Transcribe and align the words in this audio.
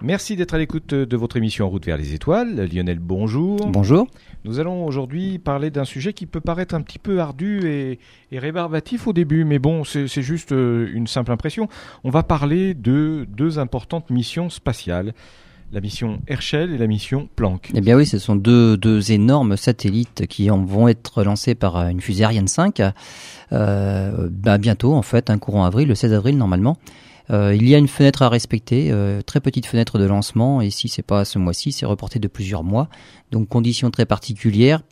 Merci 0.00 0.36
d'être 0.36 0.54
à 0.54 0.58
l'écoute 0.58 0.94
de 0.94 1.16
votre 1.16 1.36
émission 1.36 1.66
En 1.66 1.70
route 1.70 1.84
vers 1.84 1.96
les 1.96 2.14
étoiles. 2.14 2.68
Lionel, 2.72 3.00
bonjour. 3.00 3.66
Bonjour. 3.66 4.06
Nous 4.44 4.60
allons 4.60 4.86
aujourd'hui 4.86 5.40
parler 5.40 5.70
d'un 5.70 5.84
sujet 5.84 6.12
qui 6.12 6.26
peut 6.26 6.40
paraître 6.40 6.76
un 6.76 6.82
petit 6.82 7.00
peu 7.00 7.20
ardu 7.20 7.66
et, 7.66 7.98
rébarbatif 8.38 9.08
au 9.08 9.12
début, 9.12 9.44
mais 9.44 9.58
bon, 9.58 9.82
c'est 9.82 10.22
juste 10.22 10.52
euh, 10.52 10.88
une 10.94 11.08
simple 11.08 11.32
impression. 11.32 11.68
On 12.04 12.10
va 12.10 12.22
parler 12.22 12.74
de 12.74 13.26
deux 13.28 13.58
importantes 13.58 14.10
missions 14.10 14.50
spatiales. 14.50 15.14
La 15.72 15.80
mission 15.80 16.20
Herschel 16.28 16.72
et 16.72 16.78
la 16.78 16.86
mission 16.86 17.28
Planck. 17.34 17.70
Eh 17.74 17.80
bien 17.80 17.96
oui, 17.96 18.06
ce 18.06 18.18
sont 18.18 18.36
deux, 18.36 18.76
deux 18.76 19.10
énormes 19.12 19.56
satellites 19.56 20.26
qui 20.26 20.48
vont 20.48 20.88
être 20.88 21.24
lancés 21.24 21.56
par 21.56 21.76
euh, 21.76 21.88
une 21.88 22.00
fusée 22.00 22.22
Ariane 22.22 22.48
5 22.48 22.82
euh, 23.50 24.28
bah 24.30 24.58
bientôt, 24.58 24.94
en 24.94 25.02
fait, 25.02 25.28
un 25.28 25.38
courant 25.38 25.64
avril, 25.64 25.88
le 25.88 25.94
16 25.96 26.12
avril 26.12 26.38
normalement. 26.38 26.76
Euh, 27.30 27.54
il 27.54 27.68
y 27.68 27.74
a 27.74 27.78
une 27.78 27.88
fenêtre 27.88 28.22
à 28.22 28.28
respecter, 28.28 28.90
euh, 28.90 29.22
très 29.22 29.40
petite 29.40 29.66
fenêtre 29.66 29.98
de 29.98 30.04
lancement, 30.04 30.60
et 30.60 30.70
si 30.70 30.88
c'est 30.88 31.02
pas 31.02 31.24
ce 31.24 31.38
mois-ci, 31.38 31.72
c'est 31.72 31.86
reporté 31.86 32.18
de 32.18 32.28
plusieurs 32.28 32.64
mois. 32.64 32.88
Donc 33.30 33.48
conditions 33.48 33.90
très 33.90 34.06
particulières 34.06 34.82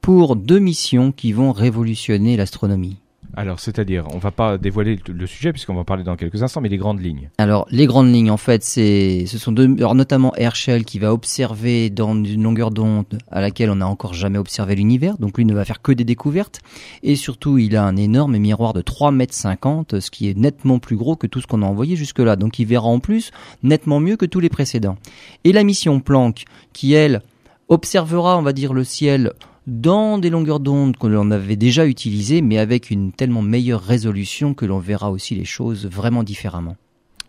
pour 0.00 0.36
deux 0.36 0.58
missions 0.58 1.12
qui 1.12 1.32
vont 1.32 1.52
révolutionner 1.52 2.36
l'astronomie. 2.36 2.98
Alors, 3.36 3.60
c'est-à-dire, 3.60 4.06
on 4.12 4.18
va 4.18 4.30
pas 4.30 4.58
dévoiler 4.58 4.98
le 5.08 5.26
sujet 5.26 5.52
puisqu'on 5.52 5.74
va 5.74 5.84
parler 5.84 6.04
dans 6.04 6.16
quelques 6.16 6.42
instants, 6.42 6.60
mais 6.60 6.68
les 6.68 6.76
grandes 6.76 7.00
lignes. 7.00 7.30
Alors, 7.38 7.66
les 7.70 7.86
grandes 7.86 8.12
lignes, 8.12 8.30
en 8.30 8.36
fait, 8.36 8.62
c'est, 8.62 9.24
ce 9.26 9.38
sont 9.38 9.52
deux, 9.52 9.66
notamment 9.66 10.34
Herschel 10.36 10.84
qui 10.84 10.98
va 10.98 11.12
observer 11.12 11.90
dans 11.90 12.14
une 12.14 12.42
longueur 12.42 12.70
d'onde 12.70 13.18
à 13.30 13.40
laquelle 13.40 13.70
on 13.70 13.76
n'a 13.76 13.88
encore 13.88 14.14
jamais 14.14 14.38
observé 14.38 14.74
l'univers. 14.74 15.18
Donc, 15.18 15.38
lui 15.38 15.44
ne 15.44 15.54
va 15.54 15.64
faire 15.64 15.82
que 15.82 15.92
des 15.92 16.04
découvertes. 16.04 16.60
Et 17.02 17.16
surtout, 17.16 17.58
il 17.58 17.76
a 17.76 17.84
un 17.84 17.96
énorme 17.96 18.36
miroir 18.38 18.72
de 18.72 18.82
3 18.82 19.10
mètres 19.10 19.34
50, 19.34 20.00
ce 20.00 20.10
qui 20.10 20.28
est 20.28 20.36
nettement 20.36 20.78
plus 20.78 20.96
gros 20.96 21.16
que 21.16 21.26
tout 21.26 21.40
ce 21.40 21.46
qu'on 21.46 21.62
a 21.62 21.66
envoyé 21.66 21.96
jusque-là. 21.96 22.36
Donc, 22.36 22.58
il 22.58 22.66
verra 22.66 22.86
en 22.86 23.00
plus 23.00 23.30
nettement 23.62 24.00
mieux 24.00 24.16
que 24.16 24.26
tous 24.26 24.40
les 24.40 24.48
précédents. 24.48 24.96
Et 25.44 25.52
la 25.52 25.64
mission 25.64 26.00
Planck, 26.00 26.44
qui 26.72 26.92
elle, 26.92 27.22
observera, 27.68 28.38
on 28.38 28.42
va 28.42 28.52
dire, 28.52 28.72
le 28.72 28.84
ciel 28.84 29.32
dans 29.66 30.18
des 30.18 30.30
longueurs 30.30 30.60
d'onde 30.60 30.96
que 30.96 31.06
l'on 31.06 31.30
avait 31.30 31.56
déjà 31.56 31.86
utilisées, 31.86 32.42
mais 32.42 32.58
avec 32.58 32.90
une 32.90 33.12
tellement 33.12 33.42
meilleure 33.42 33.82
résolution 33.82 34.54
que 34.54 34.66
l'on 34.66 34.78
verra 34.78 35.10
aussi 35.10 35.34
les 35.34 35.44
choses 35.44 35.86
vraiment 35.86 36.22
différemment. 36.22 36.76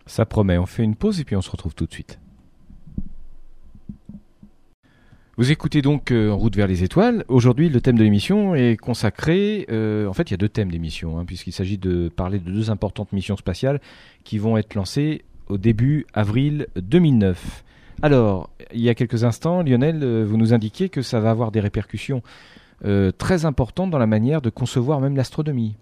Ça 0.06 0.26
promet, 0.26 0.58
on 0.58 0.66
fait 0.66 0.84
une 0.84 0.94
pause 0.94 1.20
et 1.20 1.24
puis 1.24 1.36
on 1.36 1.42
se 1.42 1.50
retrouve 1.50 1.74
tout 1.74 1.86
de 1.86 1.92
suite. 1.92 2.18
Vous 5.38 5.50
écoutez 5.50 5.82
donc 5.82 6.12
euh, 6.12 6.30
En 6.30 6.38
route 6.38 6.56
vers 6.56 6.66
les 6.66 6.82
étoiles. 6.82 7.22
Aujourd'hui, 7.28 7.68
le 7.68 7.82
thème 7.82 7.98
de 7.98 8.02
l'émission 8.02 8.54
est 8.54 8.78
consacré. 8.78 9.66
Euh, 9.70 10.06
en 10.06 10.14
fait, 10.14 10.30
il 10.30 10.32
y 10.32 10.34
a 10.34 10.38
deux 10.38 10.48
thèmes 10.48 10.70
d'émission, 10.70 11.18
hein, 11.18 11.26
puisqu'il 11.26 11.52
s'agit 11.52 11.76
de 11.76 12.08
parler 12.08 12.38
de 12.38 12.50
deux 12.50 12.70
importantes 12.70 13.12
missions 13.12 13.36
spatiales 13.36 13.80
qui 14.24 14.38
vont 14.38 14.56
être 14.56 14.74
lancées 14.74 15.24
au 15.48 15.58
début 15.58 16.06
avril 16.14 16.68
2009. 16.76 17.64
Alors, 18.02 18.50
il 18.74 18.80
y 18.80 18.88
a 18.88 18.94
quelques 18.94 19.24
instants, 19.24 19.62
Lionel, 19.62 20.00
euh, 20.02 20.24
vous 20.28 20.36
nous 20.36 20.52
indiquiez 20.52 20.88
que 20.88 21.02
ça 21.02 21.20
va 21.20 21.30
avoir 21.30 21.50
des 21.50 21.60
répercussions 21.60 22.22
euh, 22.84 23.10
très 23.10 23.44
importantes 23.44 23.90
dans 23.90 23.98
la 23.98 24.06
manière 24.06 24.42
de 24.42 24.50
concevoir 24.50 25.00
même 25.00 25.16
l'astronomie. 25.16 25.74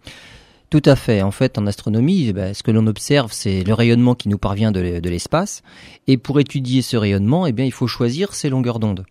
Tout 0.71 0.83
à 0.85 0.97
fait. 0.97 1.23
En 1.23 1.31
fait, 1.31 1.59
en 1.59 1.67
astronomie, 1.67 2.29
eh 2.29 2.33
ben, 2.33 2.55
ce 2.55 2.63
que 2.63 2.71
l'on 2.71 2.87
observe, 2.87 3.33
c'est 3.33 3.65
le 3.65 3.75
rayonnement 3.75 4.15
qui 4.15 4.29
nous 4.29 4.39
parvient 4.39 4.73
de 4.73 5.09
l'espace. 5.09 5.63
Et 6.07 6.17
pour 6.17 6.41
étudier 6.41 6.83
ce 6.83 6.97
rayonnement, 6.97 7.47
eh 7.47 7.53
bien, 7.53 7.65
il 7.65 7.73
faut 7.73 7.87
choisir 7.87 8.35
ses 8.35 8.49
longueurs 8.49 8.79
d'onde. 8.79 9.05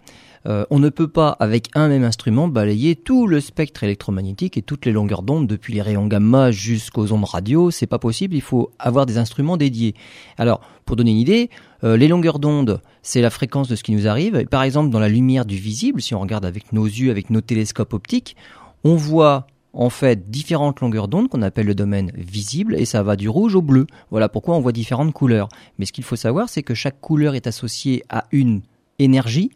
Euh, 0.45 0.65
on 0.69 0.79
ne 0.79 0.89
peut 0.89 1.07
pas, 1.07 1.29
avec 1.39 1.69
un 1.73 1.87
même 1.87 2.03
instrument, 2.03 2.47
balayer 2.47 2.95
tout 2.95 3.27
le 3.27 3.39
spectre 3.39 3.83
électromagnétique 3.83 4.57
et 4.57 4.61
toutes 4.61 4.85
les 4.85 4.91
longueurs 4.91 5.23
d'onde, 5.23 5.47
depuis 5.47 5.73
les 5.73 5.81
rayons 5.81 6.07
gamma 6.07 6.51
jusqu'aux 6.51 7.11
ondes 7.13 7.23
radio. 7.23 7.71
C'est 7.71 7.87
pas 7.87 7.99
possible. 7.99 8.35
Il 8.35 8.41
faut 8.41 8.71
avoir 8.79 9.05
des 9.05 9.17
instruments 9.17 9.57
dédiés. 9.57 9.95
Alors, 10.37 10.61
pour 10.85 10.95
donner 10.95 11.11
une 11.11 11.17
idée, 11.17 11.49
euh, 11.83 11.95
les 11.95 12.07
longueurs 12.07 12.39
d'onde, 12.39 12.81
c'est 13.01 13.21
la 13.21 13.29
fréquence 13.29 13.67
de 13.67 13.75
ce 13.75 13.83
qui 13.83 13.93
nous 13.93 14.07
arrive. 14.07 14.45
par 14.47 14.63
exemple, 14.63 14.89
dans 14.89 14.99
la 14.99 15.09
lumière 15.09 15.45
du 15.45 15.55
visible, 15.55 16.01
si 16.01 16.13
on 16.13 16.19
regarde 16.19 16.45
avec 16.45 16.73
nos 16.73 16.85
yeux, 16.85 17.11
avec 17.11 17.29
nos 17.29 17.41
télescopes 17.41 17.93
optiques, 17.93 18.35
on 18.83 18.95
voit 18.95 19.47
en 19.73 19.89
fait 19.89 20.29
différentes 20.29 20.81
longueurs 20.81 21.07
d'onde 21.07 21.29
qu'on 21.29 21.41
appelle 21.41 21.65
le 21.65 21.73
domaine 21.73 22.11
visible 22.15 22.75
et 22.75 22.85
ça 22.85 23.01
va 23.01 23.15
du 23.15 23.27
rouge 23.27 23.55
au 23.55 23.61
bleu. 23.61 23.87
Voilà 24.11 24.29
pourquoi 24.29 24.55
on 24.55 24.59
voit 24.59 24.71
différentes 24.71 25.13
couleurs. 25.13 25.49
Mais 25.79 25.85
ce 25.85 25.91
qu'il 25.91 26.03
faut 26.03 26.15
savoir, 26.15 26.49
c'est 26.49 26.63
que 26.63 26.75
chaque 26.75 27.01
couleur 27.01 27.33
est 27.33 27.47
associée 27.47 28.03
à 28.09 28.25
une 28.31 28.61
énergie 28.99 29.51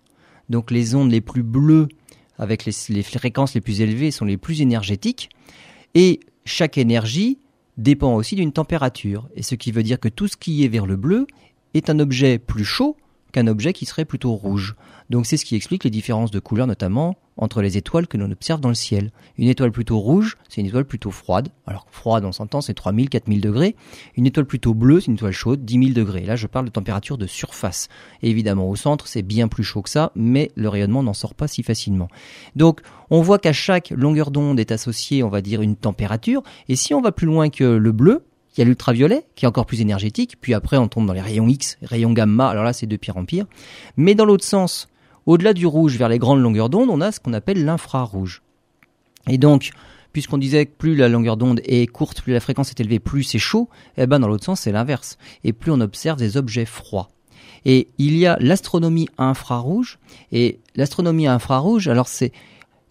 donc 0.50 0.72
les 0.72 0.96
ondes 0.96 1.12
les 1.12 1.22
plus 1.22 1.44
bleues 1.44 1.88
avec 2.40 2.66
les, 2.66 3.03
fréquences 3.03 3.53
les 3.53 3.62
plus 3.62 3.81
élevées 3.81 4.12
sont 4.12 4.25
les 4.25 4.38
plus 4.38 4.62
énergétiques. 4.62 5.30
Et 5.96 6.19
chaque 6.46 6.78
énergie 6.78 7.40
dépend 7.78 8.16
aussi 8.16 8.35
d'une 8.35 8.52
température. 8.52 9.28
Et 9.35 9.44
ce 9.44 9.56
qui 9.56 9.72
veut 9.72 9.84
dire 9.84 10.00
que 10.00 10.09
tout 10.09 10.28
ce 10.28 10.38
qui 10.38 10.63
est 10.63 10.68
vers 10.68 10.85
le 10.85 10.96
bleu 10.96 11.28
est 11.74 11.90
un 11.90 12.00
objet 12.00 12.38
plus 12.38 12.66
chaud 12.66 12.96
qu'un 13.31 13.47
objet 13.47 13.74
qui 13.74 13.85
serait 13.85 14.06
plutôt 14.06 14.34
rouge. 14.34 14.75
Donc 15.09 15.25
c'est 15.25 15.38
ce 15.38 15.46
qui 15.46 15.56
explique 15.56 15.84
les 15.84 15.90
différences 15.90 16.31
de 16.31 16.40
couleurs 16.40 16.68
notamment 16.68 17.18
entre 17.37 17.61
les 17.61 17.77
étoiles 17.77 18.07
que 18.07 18.17
l'on 18.17 18.31
observe 18.31 18.59
dans 18.59 18.69
le 18.69 18.75
ciel. 18.75 19.11
Une 19.37 19.47
étoile 19.47 19.71
plutôt 19.71 19.99
rouge, 19.99 20.37
c'est 20.49 20.61
une 20.61 20.67
étoile 20.67 20.85
plutôt 20.85 21.11
froide. 21.11 21.49
Alors 21.65 21.87
froide, 21.91 22.25
on 22.25 22.31
s'entend, 22.31 22.61
c'est 22.61 22.73
3000, 22.73 23.09
4000 23.09 23.41
degrés. 23.41 23.75
Une 24.15 24.25
étoile 24.25 24.45
plutôt 24.45 24.73
bleue, 24.73 24.99
c'est 24.99 25.07
une 25.07 25.13
étoile 25.13 25.31
chaude, 25.31 25.63
10 25.63 25.79
000 25.79 25.91
degrés. 25.93 26.25
Là, 26.25 26.35
je 26.35 26.47
parle 26.47 26.65
de 26.65 26.71
température 26.71 27.17
de 27.17 27.27
surface. 27.27 27.89
évidemment, 28.21 28.69
au 28.69 28.75
centre, 28.75 29.07
c'est 29.07 29.21
bien 29.21 29.47
plus 29.47 29.63
chaud 29.63 29.81
que 29.81 29.89
ça, 29.89 30.11
mais 30.15 30.51
le 30.55 30.69
rayonnement 30.69 31.03
n'en 31.03 31.13
sort 31.13 31.35
pas 31.35 31.47
si 31.47 31.63
facilement. 31.63 32.07
Donc, 32.55 32.81
on 33.09 33.21
voit 33.21 33.39
qu'à 33.39 33.53
chaque 33.53 33.91
longueur 33.91 34.31
d'onde 34.31 34.59
est 34.59 34.71
associée, 34.71 35.23
on 35.23 35.29
va 35.29 35.41
dire, 35.41 35.61
une 35.61 35.75
température. 35.75 36.43
Et 36.67 36.75
si 36.75 36.93
on 36.93 37.01
va 37.01 37.11
plus 37.11 37.27
loin 37.27 37.49
que 37.49 37.63
le 37.63 37.91
bleu, 37.91 38.23
il 38.57 38.61
y 38.61 38.63
a 38.63 38.65
l'ultraviolet 38.65 39.25
qui 39.35 39.45
est 39.45 39.47
encore 39.47 39.67
plus 39.67 39.81
énergétique, 39.81 40.37
puis 40.41 40.55
après 40.55 40.77
on 40.77 40.87
tombe 40.87 41.05
dans 41.05 41.13
les 41.13 41.21
rayons 41.21 41.47
X, 41.47 41.77
rayons 41.83 42.11
gamma, 42.11 42.49
alors 42.49 42.63
là 42.63 42.73
c'est 42.73 42.87
de 42.87 42.97
pire 42.97 43.15
en 43.15 43.23
pire. 43.23 43.45
Mais 43.97 44.15
dans 44.15 44.25
l'autre 44.25 44.43
sens, 44.45 44.87
au-delà 45.27 45.53
du 45.53 45.67
rouge 45.67 45.97
vers 45.97 46.09
les 46.09 46.17
grandes 46.17 46.41
longueurs 46.41 46.69
d'onde, 46.69 46.89
on 46.89 47.01
a 47.01 47.11
ce 47.11 47.19
qu'on 47.19 47.33
appelle 47.33 47.63
l'infrarouge. 47.63 48.41
Et 49.27 49.38
donc, 49.38 49.71
puisqu'on 50.13 50.38
disait 50.38 50.65
que 50.65 50.75
plus 50.75 50.95
la 50.95 51.09
longueur 51.09 51.38
d'onde 51.38 51.61
est 51.65 51.85
courte, 51.85 52.21
plus 52.21 52.33
la 52.33 52.39
fréquence 52.39 52.71
est 52.71 52.79
élevée, 52.79 52.99
plus 52.99 53.23
c'est 53.23 53.37
chaud, 53.37 53.69
eh 53.97 54.07
ben 54.07 54.19
dans 54.19 54.27
l'autre 54.27 54.45
sens 54.45 54.61
c'est 54.61 54.71
l'inverse. 54.71 55.17
Et 55.43 55.53
plus 55.53 55.71
on 55.71 55.81
observe 55.81 56.17
des 56.17 56.37
objets 56.37 56.66
froids. 56.66 57.09
Et 57.66 57.89
il 57.97 58.17
y 58.17 58.25
a 58.25 58.37
l'astronomie 58.39 59.09
infrarouge. 59.17 59.99
Et 60.31 60.59
l'astronomie 60.75 61.27
infrarouge, 61.27 61.87
alors 61.87 62.07
c'est 62.07 62.31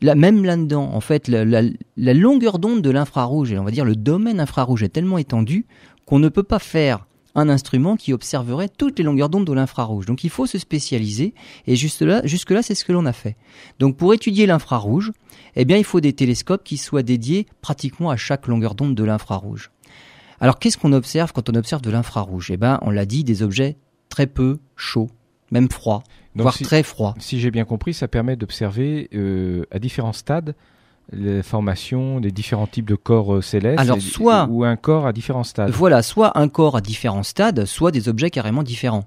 même 0.02 0.44
là-dedans, 0.44 0.90
en 0.92 1.00
fait, 1.00 1.28
la 1.28 2.14
longueur 2.14 2.58
d'onde 2.58 2.82
de 2.82 2.90
l'infrarouge, 2.90 3.50
et 3.50 3.58
on 3.58 3.64
va 3.64 3.70
dire 3.70 3.86
le 3.86 3.96
domaine 3.96 4.40
infrarouge 4.40 4.82
est 4.82 4.90
tellement 4.90 5.16
étendu 5.16 5.64
qu'on 6.04 6.18
ne 6.18 6.28
peut 6.28 6.42
pas 6.42 6.58
faire 6.58 7.06
un 7.36 7.48
instrument 7.50 7.96
qui 7.96 8.12
observerait 8.12 8.68
toutes 8.68 8.98
les 8.98 9.04
longueurs 9.04 9.28
d'onde 9.28 9.44
de 9.44 9.52
l'infrarouge. 9.52 10.06
Donc 10.06 10.24
il 10.24 10.30
faut 10.30 10.46
se 10.46 10.58
spécialiser 10.58 11.34
et 11.66 11.76
juste 11.76 12.02
là, 12.02 12.22
jusque 12.24 12.50
là 12.50 12.62
c'est 12.62 12.74
ce 12.74 12.84
que 12.84 12.92
l'on 12.92 13.06
a 13.06 13.12
fait. 13.12 13.36
Donc 13.78 13.96
pour 13.96 14.12
étudier 14.12 14.46
l'infrarouge, 14.46 15.12
eh 15.54 15.64
bien 15.64 15.76
il 15.76 15.84
faut 15.84 16.00
des 16.00 16.14
télescopes 16.14 16.64
qui 16.64 16.78
soient 16.78 17.02
dédiés 17.02 17.46
pratiquement 17.60 18.10
à 18.10 18.16
chaque 18.16 18.48
longueur 18.48 18.74
d'onde 18.74 18.94
de 18.94 19.04
l'infrarouge. 19.04 19.70
Alors 20.40 20.58
qu'est-ce 20.58 20.78
qu'on 20.78 20.92
observe 20.92 21.32
quand 21.32 21.48
on 21.50 21.54
observe 21.54 21.82
de 21.82 21.90
l'infrarouge? 21.90 22.50
Eh 22.50 22.56
bien 22.56 22.78
on 22.82 22.90
l'a 22.90 23.06
dit 23.06 23.22
des 23.22 23.42
objets 23.42 23.76
très 24.08 24.26
peu 24.26 24.58
chauds, 24.74 25.10
même 25.50 25.70
froids, 25.70 26.02
voire 26.34 26.58
très 26.58 26.82
froids. 26.82 27.14
Si 27.18 27.38
j'ai 27.38 27.50
bien 27.50 27.64
compris, 27.66 27.92
ça 27.92 28.08
permet 28.08 28.36
d'observer 28.36 29.08
euh, 29.14 29.64
à 29.70 29.78
différents 29.78 30.14
stades 30.14 30.54
les 31.12 31.42
formations 31.42 32.20
des 32.20 32.32
différents 32.32 32.66
types 32.66 32.88
de 32.88 32.94
corps 32.94 33.36
euh, 33.36 33.42
célestes 33.42 33.78
Alors, 33.78 34.00
soit, 34.00 34.48
ou 34.50 34.64
un 34.64 34.76
corps 34.76 35.06
à 35.06 35.12
différents 35.12 35.44
stades. 35.44 35.70
Voilà, 35.70 36.02
soit 36.02 36.38
un 36.38 36.48
corps 36.48 36.76
à 36.76 36.80
différents 36.80 37.22
stades, 37.22 37.64
soit 37.64 37.92
des 37.92 38.08
objets 38.08 38.30
carrément 38.30 38.62
différents. 38.62 39.04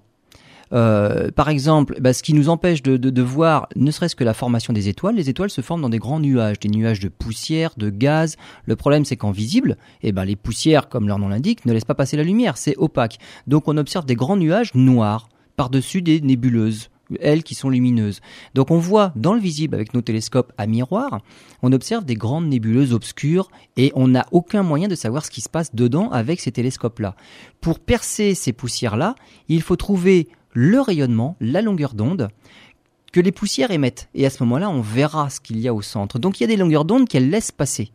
Euh, 0.71 1.31
par 1.31 1.49
exemple, 1.49 1.97
bah, 1.99 2.13
ce 2.13 2.21
qui 2.21 2.33
nous 2.33 2.47
empêche 2.47 2.83
de, 2.83 2.95
de, 2.95 3.09
de 3.09 3.21
voir 3.21 3.67
ne 3.75 3.89
serait-ce 3.89 4.15
que 4.15 4.23
la 4.23 4.35
formation 4.35 4.71
des 4.71 4.87
étoiles, 4.87 5.15
les 5.15 5.29
étoiles 5.29 5.49
se 5.49 5.61
forment 5.61 5.81
dans 5.81 5.89
des 5.89 5.97
grands 5.97 6.19
nuages, 6.19 6.59
des 6.59 6.69
nuages 6.69 6.99
de 6.99 7.09
poussière, 7.09 7.73
de 7.75 7.89
gaz. 7.89 8.37
Le 8.65 8.75
problème, 8.75 9.03
c'est 9.03 9.17
qu'en 9.17 9.31
visible, 9.31 9.77
eh 10.03 10.11
ben, 10.11 10.25
les 10.25 10.35
poussières, 10.35 10.87
comme 10.87 11.07
leur 11.07 11.17
nom 11.17 11.29
l'indique, 11.29 11.65
ne 11.65 11.73
laissent 11.73 11.85
pas 11.85 11.95
passer 11.95 12.17
la 12.17 12.23
lumière, 12.23 12.57
c'est 12.57 12.77
opaque. 12.77 13.17
Donc 13.47 13.67
on 13.67 13.77
observe 13.77 14.05
des 14.05 14.15
grands 14.15 14.37
nuages 14.37 14.73
noirs 14.75 15.27
par-dessus 15.55 16.01
des 16.01 16.21
nébuleuses 16.21 16.89
elles 17.19 17.43
qui 17.43 17.55
sont 17.55 17.69
lumineuses. 17.69 18.21
Donc 18.53 18.71
on 18.71 18.77
voit 18.77 19.11
dans 19.15 19.33
le 19.33 19.39
visible 19.39 19.75
avec 19.75 19.93
nos 19.93 20.01
télescopes 20.01 20.53
à 20.57 20.67
miroir, 20.67 21.21
on 21.61 21.71
observe 21.71 22.05
des 22.05 22.15
grandes 22.15 22.47
nébuleuses 22.47 22.93
obscures 22.93 23.49
et 23.77 23.91
on 23.95 24.07
n'a 24.07 24.25
aucun 24.31 24.63
moyen 24.63 24.87
de 24.87 24.95
savoir 24.95 25.25
ce 25.25 25.31
qui 25.31 25.41
se 25.41 25.49
passe 25.49 25.73
dedans 25.73 26.09
avec 26.11 26.39
ces 26.39 26.51
télescopes-là. 26.51 27.15
Pour 27.61 27.79
percer 27.79 28.35
ces 28.35 28.53
poussières-là, 28.53 29.15
il 29.47 29.61
faut 29.61 29.75
trouver 29.75 30.27
le 30.53 30.81
rayonnement, 30.81 31.35
la 31.39 31.61
longueur 31.61 31.93
d'onde 31.93 32.29
que 33.11 33.19
les 33.19 33.31
poussières 33.31 33.71
émettent. 33.71 34.09
Et 34.13 34.25
à 34.25 34.29
ce 34.29 34.43
moment-là, 34.43 34.69
on 34.69 34.81
verra 34.81 35.29
ce 35.29 35.39
qu'il 35.39 35.59
y 35.59 35.67
a 35.67 35.73
au 35.73 35.81
centre. 35.81 36.19
Donc 36.19 36.39
il 36.39 36.43
y 36.43 36.45
a 36.45 36.47
des 36.47 36.57
longueurs 36.57 36.85
d'onde 36.85 37.07
qu'elles 37.07 37.29
laissent 37.29 37.51
passer. 37.51 37.91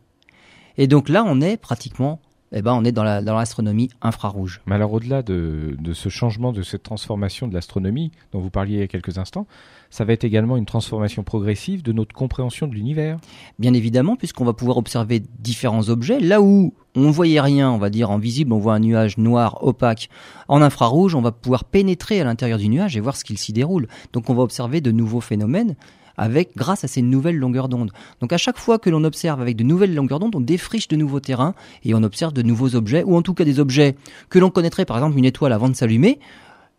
Et 0.77 0.87
donc 0.87 1.09
là, 1.09 1.23
on 1.25 1.41
est 1.41 1.57
pratiquement 1.57 2.19
eh 2.57 2.61
ben, 2.61 2.73
on 2.73 2.85
est 2.85 2.93
dans 2.93 3.03
l'astronomie 3.03 3.89
la, 3.89 3.99
dans 3.99 4.07
infrarouge. 4.07 4.61
Mais 4.65 4.75
alors 4.75 4.93
au-delà 4.93 5.21
de, 5.21 5.75
de, 5.77 5.93
ce 5.93 6.07
changement, 6.07 6.53
de 6.53 6.63
cette 6.63 6.83
transformation 6.83 7.47
de 7.47 7.53
l'astronomie 7.53 8.11
dont 8.31 8.39
vous 8.39 8.49
parliez 8.49 8.75
il 8.75 8.79
y 8.79 8.83
a 8.83 8.87
quelques 8.87 9.17
instants, 9.17 9.45
ça 9.89 10.05
va 10.05 10.13
être 10.13 10.23
également 10.23 10.55
une 10.57 10.65
transformation 10.65 11.23
progressive 11.23 11.83
de 11.83 11.91
notre 11.91 12.15
compréhension 12.15 12.67
de 12.67 12.73
l'univers. 12.73 13.19
Bien 13.59 13.73
évidemment, 13.73 14.15
puisqu'on 14.15 14.45
va 14.45 14.53
pouvoir 14.53 14.77
observer 14.77 15.21
différents 15.39 15.89
objets. 15.89 16.19
Là 16.19 16.41
où 16.41 16.73
on 16.95 17.01
ne 17.01 17.11
voyait 17.11 17.41
rien, 17.41 17.69
on 17.69 17.77
va 17.77 17.89
dire 17.89 18.09
en 18.09 18.17
visible, 18.17 18.53
on 18.53 18.59
voit 18.59 18.73
un 18.73 18.79
nuage 18.79 19.17
noir 19.17 19.59
opaque. 19.61 20.09
En 20.47 20.61
infrarouge, 20.61 21.13
on 21.13 21.21
va 21.21 21.33
pouvoir 21.33 21.65
pénétrer 21.65 22.21
à 22.21 22.23
l'intérieur 22.23 22.57
du 22.57 22.69
nuage 22.69 22.95
et 22.95 23.01
voir 23.01 23.17
ce 23.17 23.25
qu'il 23.25 23.37
s'y 23.37 23.51
déroule. 23.51 23.87
Donc 24.13 24.29
on 24.29 24.33
va 24.33 24.43
observer 24.43 24.79
de 24.79 24.91
nouveaux 24.91 25.21
phénomènes 25.21 25.75
avec 26.17 26.55
grâce 26.55 26.83
à 26.83 26.87
ces 26.87 27.01
nouvelles 27.01 27.37
longueurs 27.37 27.69
d'onde. 27.69 27.91
Donc 28.21 28.33
à 28.33 28.37
chaque 28.37 28.57
fois 28.57 28.79
que 28.79 28.89
l'on 28.89 29.03
observe 29.03 29.41
avec 29.41 29.55
de 29.55 29.63
nouvelles 29.63 29.93
longueurs 29.93 30.19
d'onde, 30.19 30.35
on 30.35 30.41
défriche 30.41 30.87
de 30.87 30.95
nouveaux 30.95 31.19
terrains 31.19 31.53
et 31.83 31.93
on 31.93 32.03
observe 32.03 32.33
de 32.33 32.41
nouveaux 32.41 32.75
objets, 32.75 33.03
ou 33.03 33.15
en 33.15 33.21
tout 33.21 33.33
cas 33.33 33.45
des 33.45 33.59
objets 33.59 33.95
que 34.29 34.39
l'on 34.39 34.49
connaîtrait, 34.49 34.85
par 34.85 34.97
exemple 34.97 35.17
une 35.17 35.25
étoile 35.25 35.53
avant 35.53 35.69
de 35.69 35.75
s'allumer, 35.75 36.19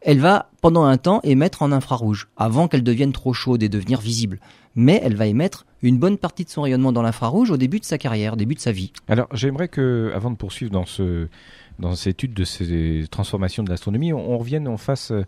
elle 0.01 0.21
va 0.21 0.51
pendant 0.61 0.85
un 0.85 0.99
temps 0.99 1.21
émettre 1.25 1.63
en 1.63 1.73
infrarouge, 1.73 2.29
avant 2.37 2.69
qu'elle 2.69 2.85
devienne 2.85 3.13
trop 3.13 3.33
chaude 3.33 3.63
et 3.63 3.69
devenir 3.69 4.01
visible. 4.01 4.39
Mais 4.75 5.01
elle 5.03 5.17
va 5.17 5.27
émettre 5.27 5.65
une 5.83 5.99
bonne 5.99 6.19
partie 6.19 6.45
de 6.45 6.51
son 6.51 6.63
rayonnement 6.63 6.93
dans 6.93 7.03
l'infrarouge 7.03 7.51
au 7.51 7.57
début 7.57 7.81
de 7.81 7.85
sa 7.85 7.99
carrière, 7.99 8.37
début 8.37 8.55
de 8.55 8.61
sa 8.61 8.73
vie. 8.73 8.93
Alors 9.09 9.27
j'aimerais 9.33 9.69
que, 9.69 10.13
avant 10.15 10.31
de 10.31 10.37
poursuivre 10.37 10.71
dans 10.71 10.87
ce 10.87 11.29
cette 11.95 12.07
étude 12.09 12.35
de 12.35 12.45
ces 12.45 13.05
transformations 13.11 13.63
de 13.63 13.71
l'astronomie, 13.71 14.13
on, 14.13 14.31
on, 14.33 14.39
revienne, 14.39 14.67
on 14.67 14.79
fasse 14.79 15.11
euh, 15.11 15.25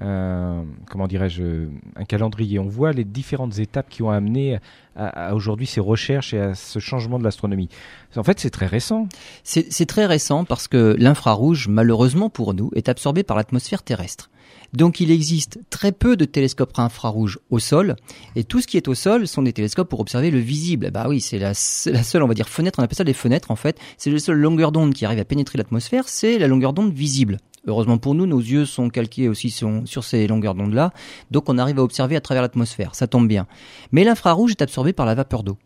comment 0.00 1.06
dirais-je, 1.06 1.68
un 1.96 2.04
calendrier. 2.04 2.58
On 2.58 2.68
voit 2.68 2.92
les 2.92 3.04
différentes 3.04 3.58
étapes 3.58 3.88
qui 3.88 4.02
ont 4.02 4.10
amené 4.10 4.58
à, 4.96 5.34
aujourd'hui 5.34 5.66
ces 5.66 5.80
recherches 5.80 6.34
et 6.34 6.40
à 6.40 6.54
ce 6.54 6.78
changement 6.78 7.18
de 7.18 7.24
l'astronomie. 7.24 7.68
En 8.16 8.22
fait, 8.22 8.40
c'est 8.40 8.50
très 8.50 8.66
récent. 8.66 9.08
C'est 9.44 9.86
très 9.86 10.06
récent 10.06 10.44
parce 10.44 10.68
que 10.68 10.96
l'infrarouge, 10.98 11.68
malheureusement 11.68 12.30
pour 12.30 12.54
nous, 12.54 12.70
est 12.74 12.88
absorbé 12.88 13.22
par 13.22 13.36
l'atmosphère 13.36 13.82
terrestre. 13.82 14.29
Donc 14.72 15.00
il 15.00 15.10
existe 15.10 15.58
très 15.68 15.92
peu 15.92 16.16
de 16.16 16.24
télescopes 16.24 16.78
infrarouges 16.78 17.38
au 17.50 17.58
sol, 17.58 17.96
et 18.36 18.44
tout 18.44 18.60
ce 18.60 18.66
qui 18.66 18.76
est 18.76 18.88
au 18.88 18.94
sol 18.94 19.26
sont 19.26 19.42
des 19.42 19.52
télescopes 19.52 19.88
pour 19.88 20.00
observer 20.00 20.30
le 20.30 20.38
visible. 20.38 20.90
Bah 20.90 21.06
oui, 21.08 21.20
c'est 21.20 21.38
la, 21.38 21.54
seule, 21.54 22.22
on 22.22 22.28
va 22.28 22.34
dire, 22.34 22.48
fenêtre, 22.48 22.78
on 22.78 22.82
appelle 22.82 22.96
ça 22.96 23.04
des 23.04 23.12
fenêtres 23.12 23.50
en 23.50 23.56
fait. 23.56 23.78
C'est 23.98 24.10
la 24.10 24.18
seule 24.18 24.38
longueur 24.38 24.70
d'onde 24.70 24.94
qui 24.94 25.04
arrive 25.04 25.18
à 25.18 25.24
pénétrer 25.24 25.58
l'atmosphère, 25.58 26.08
c'est 26.08 26.38
la 26.38 26.46
longueur 26.46 26.72
d'onde 26.72 26.92
visible. 26.92 27.38
Heureusement 27.66 27.98
pour 27.98 28.14
nous, 28.14 28.26
nos 28.26 28.38
yeux 28.38 28.64
sont 28.64 28.88
calqués 28.88 29.28
aussi 29.28 29.50
sur, 29.50 30.04
ces 30.04 30.26
longueurs 30.26 30.54
d'onde-là, 30.54 30.92
donc 31.30 31.48
on 31.48 31.58
arrive 31.58 31.78
à 31.78 31.82
observer 31.82 32.16
à 32.16 32.20
travers 32.20 32.42
l'atmosphère, 32.42 32.94
ça 32.94 33.06
tombe 33.06 33.28
bien. 33.28 33.46
Mais 33.92 34.04
l'infrarouge 34.04 34.52
est 34.52 34.62
absorbé 34.62 34.92
par 34.92 35.04
la 35.04 35.14
vapeur 35.14 35.42
d'eau. 35.42 35.58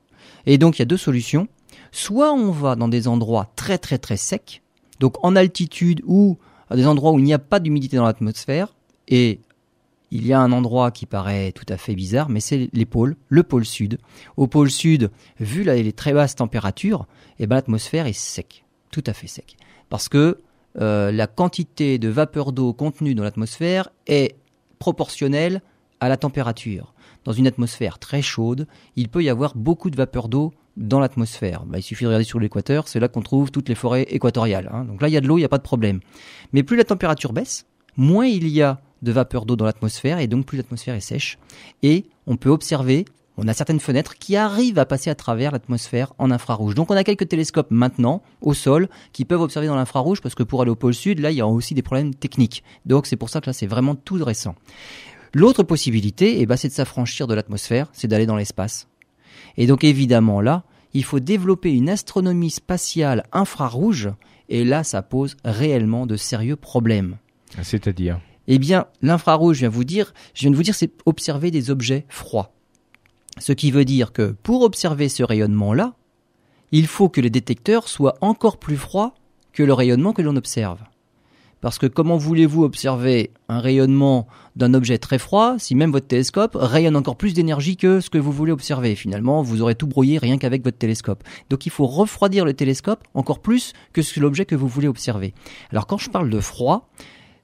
Et 0.47 0.59
donc 0.59 0.79
il 0.79 0.81
y 0.81 0.83
a 0.83 0.87
deux 0.87 0.97
solutions. 0.97 1.47
Soit 1.93 2.33
on 2.33 2.51
va 2.51 2.75
dans 2.75 2.89
des 2.89 3.07
endroits 3.07 3.53
très 3.55 3.79
très 3.79 3.99
très 3.99 4.17
secs, 4.17 4.63
donc 4.99 5.23
en 5.25 5.37
altitude 5.37 6.03
ou 6.05 6.39
à 6.69 6.77
des 6.77 6.87
endroits 6.87 7.13
où 7.13 7.19
il 7.19 7.25
n'y 7.25 7.35
a 7.35 7.39
pas 7.39 7.61
d'humidité 7.61 7.97
dans 7.97 8.05
l'atmosphère, 8.05 8.75
et 9.09 9.41
il 10.11 10.27
y 10.27 10.33
a 10.33 10.41
un 10.41 10.53
endroit 10.53 10.91
qui 10.91 11.07
paraît 11.07 11.53
tout 11.53 11.67
à 11.69 11.77
fait 11.77 11.95
bizarre, 11.95 12.29
mais 12.29 12.41
c'est 12.41 12.69
les 12.73 12.87
pôles, 12.87 13.17
le 13.29 13.43
pôle 13.43 13.65
sud. 13.65 13.99
Au 14.37 14.47
pôle 14.47 14.71
sud, 14.71 15.11
vu 15.41 15.65
les 15.65 15.93
très 15.93 16.13
basses 16.13 16.37
températures, 16.37 17.07
eh 17.41 17.47
ben, 17.47 17.57
l'atmosphère 17.57 18.07
est 18.07 18.13
sec, 18.13 18.65
tout 18.91 19.03
à 19.07 19.13
fait 19.13 19.27
sec. 19.27 19.57
Parce 19.91 20.09
que 20.09 20.39
euh, 20.81 21.11
la 21.11 21.27
quantité 21.27 21.99
de 21.99 22.09
vapeur 22.09 22.53
d'eau 22.53 22.73
contenue 22.73 23.15
dans 23.15 23.25
l'atmosphère 23.25 23.91
est 24.07 24.37
proportionnelle 24.79 25.63
à 26.01 26.09
la 26.09 26.17
température. 26.17 26.95
Dans 27.25 27.33
une 27.33 27.47
atmosphère 27.47 27.99
très 27.99 28.23
chaude, 28.23 28.67
il 28.97 29.09
peut 29.09 29.23
y 29.23 29.29
avoir 29.29 29.57
beaucoup 29.57 29.91
de 29.91 29.97
vapeur 29.97 30.29
d'eau 30.29 30.53
dans 30.77 31.01
l'atmosphère. 31.01 31.65
Bah, 31.65 31.79
il 31.79 31.83
suffit 31.83 32.05
de 32.05 32.09
regarder 32.09 32.25
sur 32.25 32.39
l'équateur, 32.39 32.87
c'est 32.87 33.01
là 33.01 33.09
qu'on 33.09 33.23
trouve 33.23 33.51
toutes 33.51 33.69
les 33.69 33.75
forêts 33.75 34.03
équatoriales. 34.03 34.69
Hein. 34.73 34.85
Donc 34.85 35.01
là, 35.01 35.09
il 35.09 35.13
y 35.13 35.17
a 35.17 35.21
de 35.21 35.27
l'eau, 35.27 35.39
il 35.39 35.41
n'y 35.41 35.47
a 35.47 35.49
pas 35.49 35.59
de 35.59 35.63
problème. 35.63 36.01
Mais 36.53 36.63
plus 36.63 36.77
la 36.77 36.85
température 36.85 37.33
baisse, 37.33 37.67
moins 37.97 38.27
il 38.27 38.49
y 38.49 38.63
a 38.63 38.81
de 39.05 39.13
vapeur 39.13 39.47
d'eau 39.47 39.57
dans 39.57 39.65
l'atmosphère, 39.65 40.19
et 40.19 40.27
donc 40.27 40.47
plus 40.47 40.57
l'atmosphère 40.57 40.95
est 40.95 41.01
sèche. 41.01 41.39
Et 41.83 42.07
on 42.27 42.37
peut 42.37 42.51
observer 42.51 43.05
on 43.37 43.49
a 43.49 43.53
certaines 43.53 43.81
fenêtres 43.81 44.17
qui 44.17 44.37
arrivent 44.37 44.79
à 44.79 44.87
passer 44.87 45.11
à 45.11 45.15
travers 45.15 45.51
l'atmosphère 45.51 46.13
en 46.19 46.31
infrarouge. 46.31 46.75
Donc 46.75 46.91
on 46.91 46.97
a 46.97 47.03
quelques 47.03 47.29
télescopes 47.29 47.71
maintenant 47.71 48.23
au 48.41 48.55
sol 48.55 48.89
qui 49.13 49.25
peuvent 49.25 49.41
observer 49.41 49.67
dans 49.67 49.75
l'infrarouge 49.75 50.21
parce 50.21 50.35
que 50.35 50.45
pour 50.45 50.63
aller 50.63 50.71
au 50.71 50.77
pôle 50.77 50.95
sud, 50.95 51.19
là 51.19 51.31
il 51.31 51.37
y 51.37 51.41
a 51.41 51.47
aussi 51.47 51.75
des 51.75 51.83
problèmes 51.83 52.15
techniques. 52.15 52.63
Donc 52.87 53.07
c'est 53.07 53.17
pour 53.17 53.31
ça 53.31 53.41
que 53.41 53.47
là 53.47 53.53
c'est 53.53 53.67
vraiment 53.67 53.97
tout 53.97 54.23
récent. 54.23 54.55
L'autre 55.33 55.65
possibilité, 55.65 56.41
eh 56.41 56.47
ben, 56.47 56.57
c'est 56.57 56.69
de 56.69 56.73
s'affranchir 56.73 57.27
de 57.27 57.35
l'atmosphère, 57.35 57.89
c'est 57.93 58.07
d'aller 58.07 58.27
dans 58.27 58.37
l'espace. 58.37 58.87
Et 59.57 59.67
donc 59.67 59.83
évidemment 59.83 60.41
là, 60.41 60.63
il 60.93 61.03
faut 61.03 61.19
développer 61.19 61.73
une 61.73 61.89
astronomie 61.89 62.51
spatiale 62.51 63.25
infrarouge 63.33 64.11
et 64.49 64.65
là 64.65 64.85
ça 64.85 65.03
pose 65.03 65.37
réellement 65.45 66.07
de 66.07 66.17
sérieux 66.17 66.57
problèmes. 66.57 67.17
C'est-à-dire? 67.63 68.21
Eh 68.49 68.59
bien, 68.59 68.87
l'infrarouge, 69.03 69.57
je 69.57 69.61
viens 69.61 69.69
vous 69.69 69.85
dire, 69.85 70.13
je 70.35 70.43
viens 70.43 70.51
de 70.51 70.57
vous 70.57 70.63
dire, 70.63 70.75
c'est 70.75 70.93
observer 71.07 71.51
des 71.51 71.71
objets 71.71 72.05
froids. 72.09 72.53
Ce 73.39 73.53
qui 73.53 73.71
veut 73.71 73.85
dire 73.85 74.13
que 74.13 74.35
pour 74.43 74.63
observer 74.63 75.09
ce 75.09 75.23
rayonnement-là, 75.23 75.95
il 76.73 76.87
faut 76.87 77.09
que 77.09 77.21
les 77.21 77.31
détecteurs 77.31 77.89
soient 77.89 78.17
encore 78.21 78.59
plus 78.59 78.77
froids 78.77 79.15
que 79.53 79.63
le 79.63 79.73
rayonnement 79.73 80.13
que 80.13 80.23
l'on 80.23 80.37
observe. 80.37 80.81
Parce 81.61 81.79
que 81.79 81.87
comment 81.87 82.19
voulez-vous 82.19 82.63
observer 82.63 83.31
un 83.49 83.59
rayonnement 83.59 84.27
d'un 84.55 84.75
objet 84.75 84.99
très 84.99 85.19
froid 85.19 85.55
si 85.59 85.75
même 85.75 85.93
votre 85.93 86.07
télescope 86.07 86.59
rayonne 86.61 86.95
encore 86.95 87.17
plus 87.17 87.33
d'énergie 87.33 87.79
que 87.79 88.01
ce 88.01 88.11
que 88.11 88.19
vous 88.19 88.33
voulez 88.33 88.53
observer? 88.53 88.95
Finalement, 88.95 89.41
vous 89.41 89.63
aurez 89.63 89.75
tout 89.75 89.87
brouillé 89.87 90.19
rien 90.19 90.37
qu'avec 90.37 90.63
votre 90.63 90.77
télescope. 90.77 91.25
Donc 91.49 91.65
il 91.65 91.71
faut 91.71 91.87
refroidir 91.87 92.45
le 92.45 92.53
télescope 92.53 93.03
encore 93.15 93.39
plus 93.39 93.73
que 93.95 94.03
l'objet 94.21 94.45
que 94.45 94.55
vous 94.55 94.69
voulez 94.69 94.89
observer. 94.89 95.33
Alors 95.71 95.87
quand 95.87 95.97
je 95.97 96.11
parle 96.11 96.29
de 96.29 96.41
froid, 96.41 96.91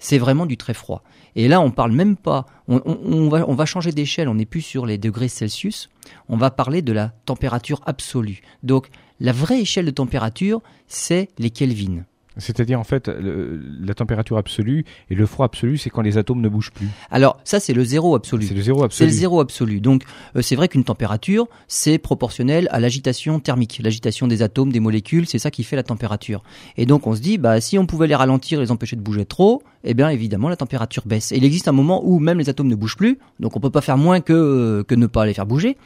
c'est 0.00 0.18
vraiment 0.18 0.46
du 0.46 0.56
très 0.56 0.74
froid. 0.74 1.04
Et 1.36 1.46
là, 1.46 1.60
on 1.60 1.70
parle 1.70 1.92
même 1.92 2.16
pas, 2.16 2.46
on, 2.66 3.28
va, 3.28 3.48
on 3.48 3.54
va 3.54 3.66
changer 3.66 3.92
d'échelle, 3.92 4.28
on 4.28 4.34
n'est 4.34 4.46
plus 4.46 4.62
sur 4.62 4.84
les 4.84 4.98
degrés 4.98 5.28
Celsius, 5.28 5.88
on 6.28 6.36
va 6.36 6.50
parler 6.50 6.82
de 6.82 6.92
la 6.92 7.12
température 7.26 7.80
absolue. 7.86 8.40
Donc, 8.64 8.88
la 9.20 9.32
vraie 9.32 9.60
échelle 9.60 9.84
de 9.84 9.90
température, 9.92 10.60
c'est 10.88 11.28
les 11.38 11.50
Kelvin. 11.50 12.04
C'est-à-dire 12.36 12.78
en 12.78 12.84
fait 12.84 13.08
la 13.08 13.94
température 13.94 14.38
absolue 14.38 14.84
et 15.10 15.14
le 15.14 15.26
froid 15.26 15.46
absolu, 15.46 15.78
c'est 15.78 15.90
quand 15.90 16.02
les 16.02 16.16
atomes 16.16 16.40
ne 16.40 16.48
bougent 16.48 16.70
plus. 16.70 16.88
Alors 17.10 17.38
ça 17.44 17.60
c'est 17.60 17.72
le 17.72 17.84
zéro 17.84 18.14
absolu. 18.14 18.46
C'est 18.46 18.54
le 18.54 18.62
zéro 18.62 18.84
absolu. 18.84 18.98
C'est 18.98 19.12
le 19.12 19.18
zéro 19.18 19.40
absolu. 19.40 19.80
Donc 19.80 20.04
euh, 20.36 20.42
c'est 20.42 20.56
vrai 20.56 20.68
qu'une 20.68 20.84
température 20.84 21.48
c'est 21.66 21.98
proportionnel 21.98 22.68
à 22.70 22.80
l'agitation 22.80 23.40
thermique, 23.40 23.80
l'agitation 23.82 24.28
des 24.28 24.42
atomes, 24.42 24.72
des 24.72 24.80
molécules, 24.80 25.26
c'est 25.26 25.38
ça 25.38 25.50
qui 25.50 25.64
fait 25.64 25.76
la 25.76 25.82
température. 25.82 26.42
Et 26.76 26.86
donc 26.86 27.06
on 27.06 27.14
se 27.14 27.20
dit 27.20 27.38
bah 27.38 27.60
si 27.60 27.78
on 27.78 27.86
pouvait 27.86 28.06
les 28.06 28.14
ralentir, 28.14 28.60
les 28.60 28.70
empêcher 28.70 28.96
de 28.96 29.02
bouger 29.02 29.24
trop, 29.24 29.62
eh 29.82 29.94
bien 29.94 30.08
évidemment 30.08 30.48
la 30.48 30.56
température 30.56 31.02
baisse. 31.06 31.32
Et 31.32 31.36
il 31.36 31.44
existe 31.44 31.68
un 31.68 31.72
moment 31.72 32.02
où 32.04 32.20
même 32.20 32.38
les 32.38 32.48
atomes 32.48 32.68
ne 32.68 32.76
bougent 32.76 32.96
plus, 32.96 33.18
donc 33.40 33.56
on 33.56 33.60
peut 33.60 33.70
pas 33.70 33.80
faire 33.80 33.98
moins 33.98 34.20
que 34.20 34.84
que 34.86 34.94
ne 34.94 35.06
pas 35.06 35.26
les 35.26 35.34
faire 35.34 35.46
bouger. 35.46 35.76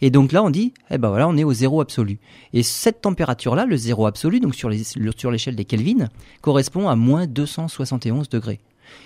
Et 0.00 0.10
donc 0.10 0.32
là, 0.32 0.42
on 0.42 0.50
dit, 0.50 0.72
eh 0.90 0.98
ben 0.98 1.08
voilà, 1.08 1.28
on 1.28 1.36
est 1.36 1.44
au 1.44 1.52
zéro 1.52 1.80
absolu. 1.80 2.18
Et 2.52 2.62
cette 2.62 3.00
température-là, 3.00 3.66
le 3.66 3.76
zéro 3.76 4.06
absolu, 4.06 4.40
donc 4.40 4.54
sur 4.54 4.68
l'échelle 4.68 5.56
des 5.56 5.64
Kelvin, 5.64 6.08
correspond 6.40 6.88
à 6.88 6.96
moins 6.96 7.26
271 7.26 8.28
degrés. 8.28 8.60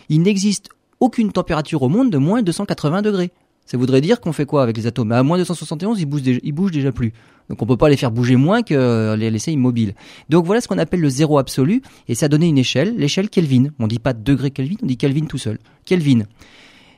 Il 0.08 0.22
n'existe 0.22 0.68
aucune 1.00 1.32
température 1.32 1.82
au 1.82 1.88
monde 1.88 2.10
de 2.10 2.18
moins 2.18 2.42
280 2.42 3.02
degrés. 3.02 3.32
Ça 3.64 3.78
voudrait 3.78 4.00
dire 4.00 4.20
qu'on 4.20 4.32
fait 4.32 4.44
quoi 4.44 4.62
avec 4.62 4.76
les 4.76 4.86
atomes? 4.86 5.12
À 5.12 5.22
moins 5.22 5.38
271, 5.38 6.00
ils 6.00 6.04
bougent, 6.04 6.22
déjà, 6.22 6.40
ils 6.42 6.52
bougent 6.52 6.72
déjà 6.72 6.92
plus. 6.92 7.12
Donc 7.48 7.62
on 7.62 7.66
peut 7.66 7.76
pas 7.76 7.88
les 7.88 7.96
faire 7.96 8.10
bouger 8.10 8.36
moins 8.36 8.62
que 8.62 9.14
les 9.16 9.30
laisser 9.30 9.52
immobiles. 9.52 9.94
Donc 10.28 10.46
voilà 10.46 10.60
ce 10.60 10.68
qu'on 10.68 10.78
appelle 10.78 11.00
le 11.00 11.08
zéro 11.08 11.38
absolu, 11.38 11.80
et 12.08 12.14
ça 12.14 12.28
donnait 12.28 12.48
une 12.48 12.58
échelle, 12.58 12.96
l'échelle 12.96 13.30
Kelvin. 13.30 13.68
On 13.78 13.86
dit 13.86 13.98
pas 13.98 14.12
degré 14.12 14.50
Kelvin, 14.50 14.76
on 14.82 14.86
dit 14.86 14.96
Kelvin 14.96 15.26
tout 15.26 15.38
seul. 15.38 15.58
Kelvin. 15.84 16.24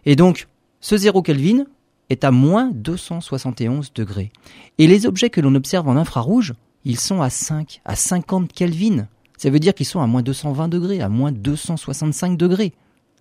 Et 0.06 0.16
donc, 0.16 0.46
ce 0.80 0.96
zéro 0.96 1.22
Kelvin, 1.22 1.64
est 2.10 2.24
à 2.24 2.30
moins 2.30 2.70
271 2.72 3.92
degrés. 3.94 4.30
Et 4.78 4.86
les 4.86 5.06
objets 5.06 5.30
que 5.30 5.40
l'on 5.40 5.54
observe 5.54 5.88
en 5.88 5.96
infrarouge, 5.96 6.54
ils 6.84 6.98
sont 6.98 7.22
à 7.22 7.30
5, 7.30 7.80
à 7.84 7.96
50 7.96 8.52
Kelvin. 8.52 9.08
Ça 9.38 9.50
veut 9.50 9.58
dire 9.58 9.74
qu'ils 9.74 9.86
sont 9.86 10.00
à 10.00 10.06
moins 10.06 10.22
220 10.22 10.68
degrés, 10.68 11.00
à 11.00 11.08
moins 11.08 11.32
265 11.32 12.36
degrés. 12.36 12.72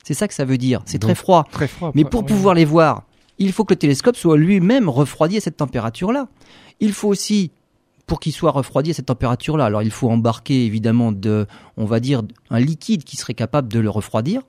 C'est 0.04 0.14
ça 0.14 0.28
que 0.28 0.34
ça 0.34 0.46
veut 0.46 0.58
dire. 0.58 0.82
C'est 0.86 1.00
très 1.00 1.16
froid. 1.16 1.48
Très 1.52 1.68
froid. 1.68 1.92
Mais 1.96 2.04
pour 2.04 2.26
pouvoir 2.26 2.56
les 2.56 2.66
voir, 2.66 3.04
il 3.40 3.52
faut 3.52 3.64
que 3.64 3.74
le 3.74 3.80
télescope 3.80 4.16
soit 4.16 4.38
lui-même 4.38 4.90
refroidi 4.90 5.38
à 5.38 5.42
cette 5.42 5.58
température-là. 5.58 6.28
Il 6.80 6.94
faut 6.94 7.08
aussi, 7.08 7.52
pour 8.06 8.20
qu'il 8.20 8.34
soit 8.34 8.52
refroidi 8.52 8.92
à 8.92 8.94
cette 8.94 9.06
température-là, 9.08 9.66
alors 9.66 9.82
il 9.82 9.92
faut 9.92 10.10
embarquer 10.10 10.66
évidemment 10.66 11.12
de, 11.12 11.48
on 11.78 11.86
va 11.86 12.00
dire, 12.00 12.22
un 12.50 12.60
liquide 12.60 13.04
qui 13.04 13.18
serait 13.18 13.34
capable 13.34 13.72
de 13.72 13.80
le 13.80 13.90
refroidir. 13.90 14.42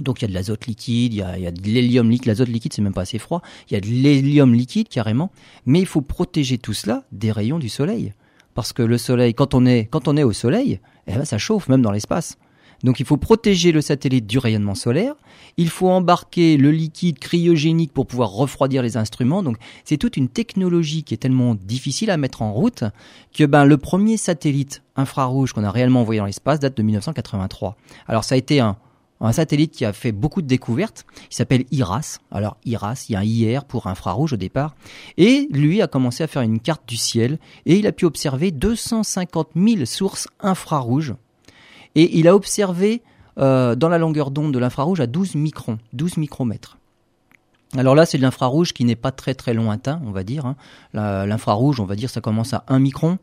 Donc 0.00 0.20
il 0.20 0.22
y 0.22 0.24
a 0.26 0.28
de 0.28 0.34
l'azote 0.34 0.66
liquide, 0.66 1.14
il 1.14 1.18
y 1.18 1.22
a, 1.22 1.50
de 1.50 1.62
l'hélium 1.62 2.10
liquide, 2.10 2.26
l'azote 2.26 2.48
liquide 2.48 2.72
c'est 2.72 2.82
même 2.82 2.92
pas 2.92 3.02
assez 3.02 3.18
froid, 3.18 3.42
il 3.70 3.74
y 3.74 3.76
a 3.76 3.80
de 3.80 3.86
l'hélium 3.86 4.54
liquide 4.54 4.88
carrément, 4.88 5.30
mais 5.64 5.80
il 5.80 5.86
faut 5.86 6.02
protéger 6.02 6.58
tout 6.58 6.74
cela 6.74 7.04
des 7.12 7.32
rayons 7.32 7.58
du 7.58 7.68
soleil. 7.68 8.12
Parce 8.54 8.72
que 8.72 8.82
le 8.82 8.98
soleil, 8.98 9.34
quand 9.34 9.54
on 9.54 9.66
est, 9.66 9.86
quand 9.86 10.08
on 10.08 10.16
est 10.16 10.22
au 10.22 10.32
soleil, 10.32 10.80
eh 11.06 11.12
ben, 11.12 11.24
ça 11.24 11.38
chauffe 11.38 11.68
même 11.68 11.82
dans 11.82 11.92
l'espace. 11.92 12.38
Donc 12.84 13.00
il 13.00 13.06
faut 13.06 13.16
protéger 13.16 13.72
le 13.72 13.80
satellite 13.80 14.26
du 14.26 14.38
rayonnement 14.38 14.74
solaire, 14.74 15.14
il 15.56 15.70
faut 15.70 15.88
embarquer 15.88 16.56
le 16.56 16.70
liquide 16.70 17.18
cryogénique 17.18 17.92
pour 17.92 18.06
pouvoir 18.06 18.30
refroidir 18.30 18.82
les 18.82 18.96
instruments. 18.96 19.42
Donc 19.42 19.56
c'est 19.84 19.96
toute 19.96 20.16
une 20.16 20.28
technologie 20.28 21.02
qui 21.02 21.14
est 21.14 21.18
tellement 21.18 21.54
difficile 21.54 22.10
à 22.10 22.16
mettre 22.16 22.42
en 22.42 22.52
route 22.52 22.84
que 23.34 23.44
ben 23.44 23.64
le 23.64 23.78
premier 23.78 24.16
satellite 24.16 24.82
infrarouge 24.94 25.52
qu'on 25.52 25.64
a 25.64 25.70
réellement 25.70 26.02
envoyé 26.02 26.20
dans 26.20 26.26
l'espace 26.26 26.60
date 26.60 26.76
de 26.76 26.82
1983. 26.82 27.76
Alors 28.06 28.24
ça 28.24 28.34
a 28.34 28.38
été 28.38 28.60
un 28.60 28.76
un 29.20 29.32
satellite 29.32 29.72
qui 29.72 29.84
a 29.84 29.92
fait 29.92 30.12
beaucoup 30.12 30.42
de 30.42 30.46
découvertes. 30.46 31.06
Il 31.30 31.34
s'appelle 31.34 31.64
IRAS. 31.70 32.18
Alors 32.30 32.56
IRAS, 32.64 33.06
il 33.08 33.12
y 33.12 33.16
a 33.16 33.20
un 33.20 33.24
IR 33.24 33.64
pour 33.64 33.86
infrarouge 33.86 34.34
au 34.34 34.36
départ. 34.36 34.74
Et 35.16 35.48
lui 35.50 35.80
a 35.82 35.86
commencé 35.86 36.22
à 36.22 36.26
faire 36.26 36.42
une 36.42 36.60
carte 36.60 36.86
du 36.86 36.96
ciel 36.96 37.38
et 37.64 37.76
il 37.76 37.86
a 37.86 37.92
pu 37.92 38.04
observer 38.04 38.50
250 38.50 39.50
000 39.56 39.84
sources 39.84 40.28
infrarouges. 40.40 41.14
Et 41.94 42.18
il 42.18 42.28
a 42.28 42.34
observé 42.34 43.02
euh, 43.38 43.74
dans 43.74 43.88
la 43.88 43.98
longueur 43.98 44.30
d'onde 44.30 44.52
de 44.52 44.58
l'infrarouge 44.58 45.00
à 45.00 45.06
12 45.06 45.34
microns, 45.34 45.78
12 45.94 46.18
micromètres. 46.18 46.78
Alors 47.76 47.94
là, 47.94 48.06
c'est 48.06 48.18
de 48.18 48.22
l'infrarouge 48.22 48.72
qui 48.72 48.84
n'est 48.84 48.96
pas 48.96 49.10
très 49.10 49.34
très 49.34 49.52
lointain, 49.52 50.00
on 50.06 50.10
va 50.10 50.22
dire. 50.22 50.46
Hein. 50.46 50.56
L'infrarouge, 50.94 51.80
on 51.80 51.84
va 51.84 51.96
dire, 51.96 52.10
ça 52.10 52.20
commence 52.20 52.54
à 52.54 52.64
1 52.68 52.78
micron. 52.78 53.18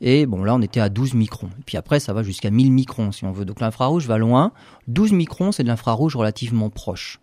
Et 0.00 0.26
bon, 0.26 0.44
là, 0.44 0.54
on 0.54 0.62
était 0.62 0.80
à 0.80 0.88
12 0.88 1.14
microns. 1.14 1.50
Et 1.58 1.62
puis 1.66 1.76
après, 1.76 2.00
ça 2.00 2.12
va 2.12 2.22
jusqu'à 2.22 2.50
1000 2.50 2.72
microns, 2.72 3.12
si 3.12 3.24
on 3.24 3.32
veut. 3.32 3.44
Donc 3.44 3.60
l'infrarouge 3.60 4.06
va 4.06 4.18
loin. 4.18 4.52
12 4.88 5.12
microns, 5.12 5.52
c'est 5.52 5.62
de 5.62 5.68
l'infrarouge 5.68 6.16
relativement 6.16 6.70
proche. 6.70 7.20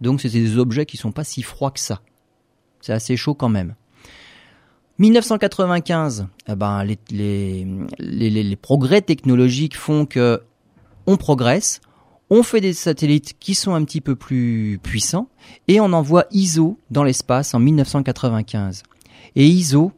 Donc 0.00 0.20
c'est 0.20 0.28
des 0.28 0.58
objets 0.58 0.86
qui 0.86 0.96
sont 0.96 1.12
pas 1.12 1.24
si 1.24 1.42
froids 1.42 1.70
que 1.70 1.80
ça. 1.80 2.00
C'est 2.80 2.92
assez 2.92 3.16
chaud 3.16 3.34
quand 3.34 3.48
même. 3.48 3.74
1995, 4.98 6.26
eh 6.46 6.54
ben, 6.54 6.84
les, 6.84 6.98
les, 7.10 7.66
les, 7.98 8.30
les, 8.30 8.56
progrès 8.56 9.00
technologiques 9.00 9.74
font 9.74 10.04
que 10.04 10.42
on 11.06 11.16
progresse, 11.16 11.80
on 12.28 12.42
fait 12.42 12.60
des 12.60 12.74
satellites 12.74 13.34
qui 13.40 13.54
sont 13.54 13.74
un 13.74 13.82
petit 13.84 14.02
peu 14.02 14.14
plus 14.14 14.78
puissants 14.82 15.28
et 15.68 15.80
on 15.80 15.92
envoie 15.94 16.26
ISO 16.32 16.78
dans 16.90 17.02
l'espace 17.02 17.54
en 17.54 17.60
1995. 17.60 18.82
Et 19.36 19.46
ISO, 19.46 19.92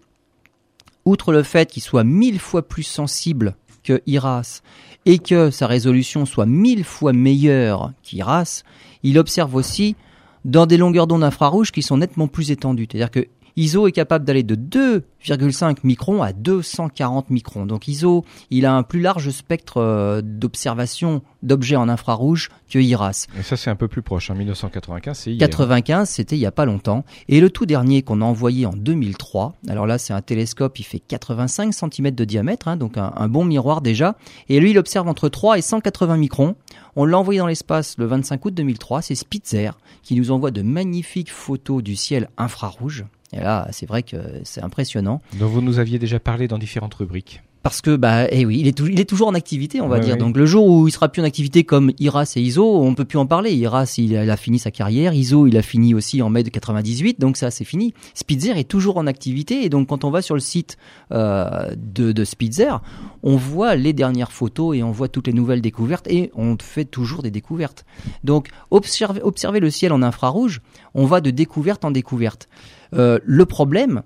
outre 1.04 1.32
le 1.32 1.42
fait 1.42 1.70
qu'il 1.70 1.82
soit 1.82 2.04
mille 2.04 2.38
fois 2.38 2.66
plus 2.66 2.82
sensible 2.82 3.56
que 3.82 4.00
IRAS 4.06 4.62
et 5.06 5.18
que 5.18 5.50
sa 5.50 5.66
résolution 5.66 6.26
soit 6.26 6.46
mille 6.46 6.84
fois 6.84 7.12
meilleure 7.12 7.92
qu'IRAS, 8.02 8.62
il 9.02 9.18
observe 9.18 9.54
aussi 9.54 9.96
dans 10.44 10.66
des 10.66 10.76
longueurs 10.76 11.06
d'onde 11.06 11.24
infrarouges 11.24 11.72
qui 11.72 11.82
sont 11.82 11.98
nettement 11.98 12.28
plus 12.28 12.50
étendues. 12.50 12.86
C'est-à-dire 12.90 13.10
que 13.10 13.26
ISO 13.56 13.86
est 13.86 13.92
capable 13.92 14.24
d'aller 14.24 14.42
de 14.42 14.54
2,5 14.54 15.78
microns 15.84 16.22
à 16.22 16.32
240 16.32 17.30
microns. 17.30 17.66
Donc 17.66 17.86
ISO, 17.88 18.24
il 18.50 18.66
a 18.66 18.74
un 18.74 18.82
plus 18.82 19.00
large 19.00 19.30
spectre 19.30 19.78
euh, 19.78 20.22
d'observation 20.22 21.22
d'objets 21.42 21.76
en 21.76 21.88
infrarouge 21.88 22.48
que 22.70 22.78
IRAS. 22.78 23.26
Et 23.38 23.42
ça 23.42 23.56
c'est 23.56 23.70
un 23.70 23.76
peu 23.76 23.88
plus 23.88 24.02
proche, 24.02 24.30
en 24.30 24.34
1995 24.34 25.18
c'est 25.18 25.36
95 25.36 26.08
c'était 26.08 26.36
il 26.36 26.40
y 26.40 26.46
a 26.46 26.52
pas 26.52 26.64
longtemps. 26.64 27.04
Et 27.28 27.40
le 27.40 27.50
tout 27.50 27.66
dernier 27.66 28.02
qu'on 28.02 28.20
a 28.22 28.24
envoyé 28.24 28.64
en 28.66 28.72
2003, 28.72 29.54
alors 29.68 29.86
là 29.86 29.98
c'est 29.98 30.12
un 30.12 30.22
télescope, 30.22 30.78
il 30.78 30.84
fait 30.84 31.00
85 31.00 31.74
cm 31.74 32.10
de 32.12 32.24
diamètre, 32.24 32.68
hein, 32.68 32.76
donc 32.76 32.96
un, 32.96 33.12
un, 33.16 33.28
bon 33.28 33.44
miroir 33.44 33.82
déjà. 33.82 34.16
Et 34.48 34.60
lui 34.60 34.70
il 34.70 34.78
observe 34.78 35.08
entre 35.08 35.28
3 35.28 35.58
et 35.58 35.62
180 35.62 36.16
microns. 36.16 36.56
On 36.96 37.04
l'a 37.04 37.18
envoyé 37.18 37.38
dans 37.38 37.46
l'espace 37.46 37.96
le 37.98 38.06
25 38.06 38.44
août 38.44 38.54
2003, 38.54 39.02
c'est 39.02 39.14
Spitzer 39.14 39.70
qui 40.02 40.14
nous 40.16 40.30
envoie 40.30 40.50
de 40.50 40.62
magnifiques 40.62 41.30
photos 41.30 41.82
du 41.82 41.96
ciel 41.96 42.28
infrarouge. 42.36 43.04
Et 43.32 43.40
là, 43.40 43.68
c'est 43.70 43.86
vrai 43.86 44.02
que 44.02 44.16
c'est 44.44 44.62
impressionnant. 44.62 45.20
Donc 45.38 45.50
vous 45.50 45.62
nous 45.62 45.78
aviez 45.78 45.98
déjà 45.98 46.20
parlé 46.20 46.48
dans 46.48 46.58
différentes 46.58 46.94
rubriques 46.94 47.42
parce 47.62 47.80
que 47.80 47.94
bah 47.94 48.26
eh 48.30 48.44
oui, 48.44 48.58
il 48.60 48.66
est, 48.66 48.78
il 48.80 48.98
est 48.98 49.04
toujours 49.04 49.28
en 49.28 49.34
activité, 49.34 49.80
on 49.80 49.88
va 49.88 50.00
dire. 50.00 50.16
Donc 50.16 50.36
le 50.36 50.46
jour 50.46 50.66
où 50.66 50.88
il 50.88 50.90
sera 50.90 51.08
plus 51.08 51.22
en 51.22 51.24
activité 51.24 51.62
comme 51.62 51.92
Iras 52.00 52.32
et 52.36 52.40
ISO, 52.40 52.82
on 52.82 52.94
peut 52.94 53.04
plus 53.04 53.18
en 53.18 53.26
parler. 53.26 53.52
Iras, 53.52 53.94
il 53.98 54.16
a, 54.16 54.36
fini 54.36 54.58
sa 54.58 54.72
carrière, 54.72 55.14
ISO, 55.14 55.46
il 55.46 55.56
a 55.56 55.62
fini 55.62 55.94
aussi 55.94 56.22
en 56.22 56.28
mai 56.28 56.42
de 56.42 56.50
98, 56.50 57.20
donc 57.20 57.36
ça 57.36 57.52
c'est 57.52 57.64
fini. 57.64 57.94
Spitzer 58.14 58.58
est 58.58 58.68
toujours 58.68 58.96
en 58.96 59.06
activité 59.06 59.64
et 59.64 59.68
donc 59.68 59.88
quand 59.88 60.02
on 60.04 60.10
va 60.10 60.22
sur 60.22 60.34
le 60.34 60.40
site 60.40 60.76
euh, 61.12 61.70
de, 61.76 62.10
de 62.10 62.24
Spitzer, 62.24 62.80
on 63.22 63.36
voit 63.36 63.76
les 63.76 63.92
dernières 63.92 64.32
photos 64.32 64.76
et 64.76 64.82
on 64.82 64.90
voit 64.90 65.08
toutes 65.08 65.28
les 65.28 65.32
nouvelles 65.32 65.62
découvertes 65.62 66.08
et 66.08 66.32
on 66.34 66.56
fait 66.60 66.84
toujours 66.84 67.22
des 67.22 67.30
découvertes. 67.30 67.84
Donc 68.24 68.48
observer, 68.72 69.22
observer 69.22 69.60
le 69.60 69.70
ciel 69.70 69.92
en 69.92 70.02
infrarouge, 70.02 70.62
on 70.94 71.06
va 71.06 71.20
de 71.20 71.30
découverte 71.30 71.84
en 71.84 71.92
découverte. 71.92 72.48
Euh, 72.94 73.18
le 73.24 73.46
problème, 73.46 74.02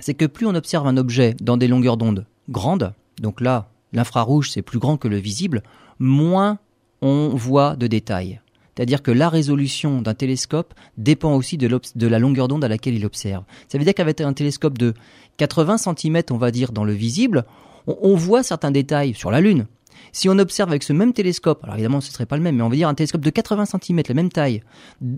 c'est 0.00 0.14
que 0.14 0.24
plus 0.24 0.46
on 0.46 0.54
observe 0.54 0.86
un 0.86 0.96
objet 0.96 1.34
dans 1.40 1.56
des 1.56 1.68
longueurs 1.68 1.96
d'onde 1.96 2.26
grandes, 2.48 2.94
donc 3.20 3.40
là, 3.40 3.68
l'infrarouge 3.92 4.50
c'est 4.50 4.62
plus 4.62 4.78
grand 4.78 4.96
que 4.96 5.08
le 5.08 5.16
visible, 5.16 5.62
moins 5.98 6.58
on 7.02 7.30
voit 7.30 7.76
de 7.76 7.86
détails. 7.86 8.40
C'est-à-dire 8.74 9.02
que 9.02 9.10
la 9.10 9.28
résolution 9.28 10.02
d'un 10.02 10.14
télescope 10.14 10.72
dépend 10.96 11.34
aussi 11.34 11.58
de, 11.58 12.06
la 12.06 12.18
longueur 12.20 12.46
d'onde 12.46 12.64
à 12.64 12.68
laquelle 12.68 12.94
il 12.94 13.04
observe. 13.04 13.42
Ça 13.66 13.76
veut 13.76 13.84
dire 13.84 13.92
qu'avec 13.92 14.20
un 14.20 14.32
télescope 14.32 14.78
de 14.78 14.94
80 15.36 15.78
cm, 15.78 16.22
on 16.30 16.36
va 16.36 16.52
dire, 16.52 16.70
dans 16.70 16.84
le 16.84 16.92
visible, 16.92 17.44
on, 17.88 17.98
on 18.02 18.14
voit 18.14 18.44
certains 18.44 18.70
détails 18.70 19.14
sur 19.14 19.32
la 19.32 19.40
Lune. 19.40 19.66
Si 20.12 20.28
on 20.28 20.38
observe 20.38 20.70
avec 20.70 20.84
ce 20.84 20.92
même 20.92 21.12
télescope, 21.12 21.64
alors 21.64 21.74
évidemment 21.74 22.00
ce 22.00 22.12
serait 22.12 22.26
pas 22.26 22.36
le 22.36 22.42
même, 22.42 22.56
mais 22.56 22.62
on 22.62 22.68
va 22.68 22.76
dire 22.76 22.88
un 22.88 22.94
télescope 22.94 23.20
de 23.20 23.30
80 23.30 23.64
cm, 23.66 24.02
la 24.08 24.14
même 24.14 24.30
taille, 24.30 24.62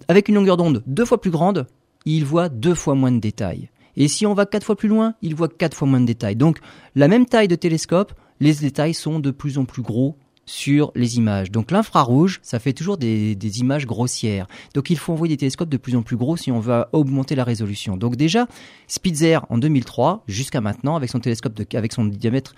avec 0.08 0.28
une 0.28 0.36
longueur 0.36 0.56
d'onde 0.56 0.82
deux 0.86 1.04
fois 1.04 1.20
plus 1.20 1.30
grande, 1.30 1.66
il 2.04 2.24
voit 2.24 2.48
deux 2.48 2.74
fois 2.74 2.94
moins 2.94 3.12
de 3.12 3.20
détails. 3.20 3.70
Et 3.96 4.08
si 4.08 4.26
on 4.26 4.34
va 4.34 4.46
quatre 4.46 4.64
fois 4.64 4.76
plus 4.76 4.88
loin, 4.88 5.14
il 5.22 5.34
voit 5.34 5.48
quatre 5.48 5.76
fois 5.76 5.88
moins 5.88 6.00
de 6.00 6.06
détails. 6.06 6.36
Donc, 6.36 6.58
la 6.94 7.08
même 7.08 7.26
taille 7.26 7.48
de 7.48 7.56
télescope, 7.56 8.12
les 8.40 8.54
détails 8.54 8.94
sont 8.94 9.18
de 9.18 9.30
plus 9.30 9.58
en 9.58 9.64
plus 9.64 9.82
gros 9.82 10.16
sur 10.50 10.90
les 10.96 11.16
images. 11.16 11.52
Donc 11.52 11.70
l'infrarouge, 11.70 12.40
ça 12.42 12.58
fait 12.58 12.72
toujours 12.72 12.96
des, 12.96 13.36
images 13.60 13.86
grossières. 13.86 14.48
Donc 14.74 14.90
il 14.90 14.98
faut 14.98 15.12
envoyer 15.12 15.34
des 15.34 15.38
télescopes 15.38 15.68
de 15.68 15.76
plus 15.76 15.94
en 15.94 16.02
plus 16.02 16.16
gros 16.16 16.36
si 16.36 16.50
on 16.50 16.58
veut 16.58 16.84
augmenter 16.92 17.36
la 17.36 17.44
résolution. 17.44 17.96
Donc 17.96 18.16
déjà, 18.16 18.48
Spitzer 18.88 19.38
en 19.48 19.58
2003, 19.58 20.24
jusqu'à 20.26 20.60
maintenant, 20.60 20.96
avec 20.96 21.08
son 21.08 21.20
télescope 21.20 21.60
avec 21.74 21.92
son 21.92 22.04
diamètre 22.04 22.54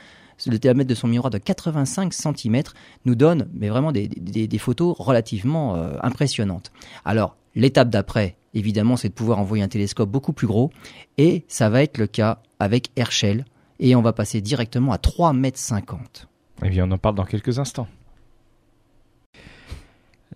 le 0.46 0.58
diamètre 0.58 0.88
de 0.88 0.94
son 0.94 1.06
miroir 1.06 1.30
de 1.30 1.38
85 1.38 2.12
cm 2.12 2.62
nous 3.04 3.14
donne 3.14 3.48
mais 3.52 3.68
vraiment 3.68 3.92
des, 3.92 4.58
photos 4.58 4.96
relativement 4.98 5.76
euh, 5.76 5.94
impressionnantes. 6.02 6.72
Alors 7.04 7.36
l'étape 7.54 7.90
d'après, 7.90 8.36
évidemment, 8.54 8.96
c'est 8.96 9.08
de 9.08 9.14
pouvoir 9.14 9.38
envoyer 9.38 9.62
un 9.62 9.68
télescope 9.68 10.10
beaucoup 10.10 10.32
plus 10.32 10.46
gros. 10.46 10.70
Et 11.18 11.44
ça 11.48 11.68
va 11.68 11.82
être 11.82 11.98
le 11.98 12.06
cas 12.06 12.38
avec 12.58 12.90
Herschel. 12.96 13.44
Et 13.80 13.96
on 13.96 14.02
va 14.02 14.12
passer 14.12 14.40
directement 14.40 14.92
à 14.92 14.96
3,50 14.96 15.34
mètres. 15.34 16.28
Eh 16.64 16.68
bien, 16.68 16.88
on 16.88 16.90
en 16.92 16.98
parle 16.98 17.16
dans 17.16 17.24
quelques 17.24 17.58
instants. 17.58 17.88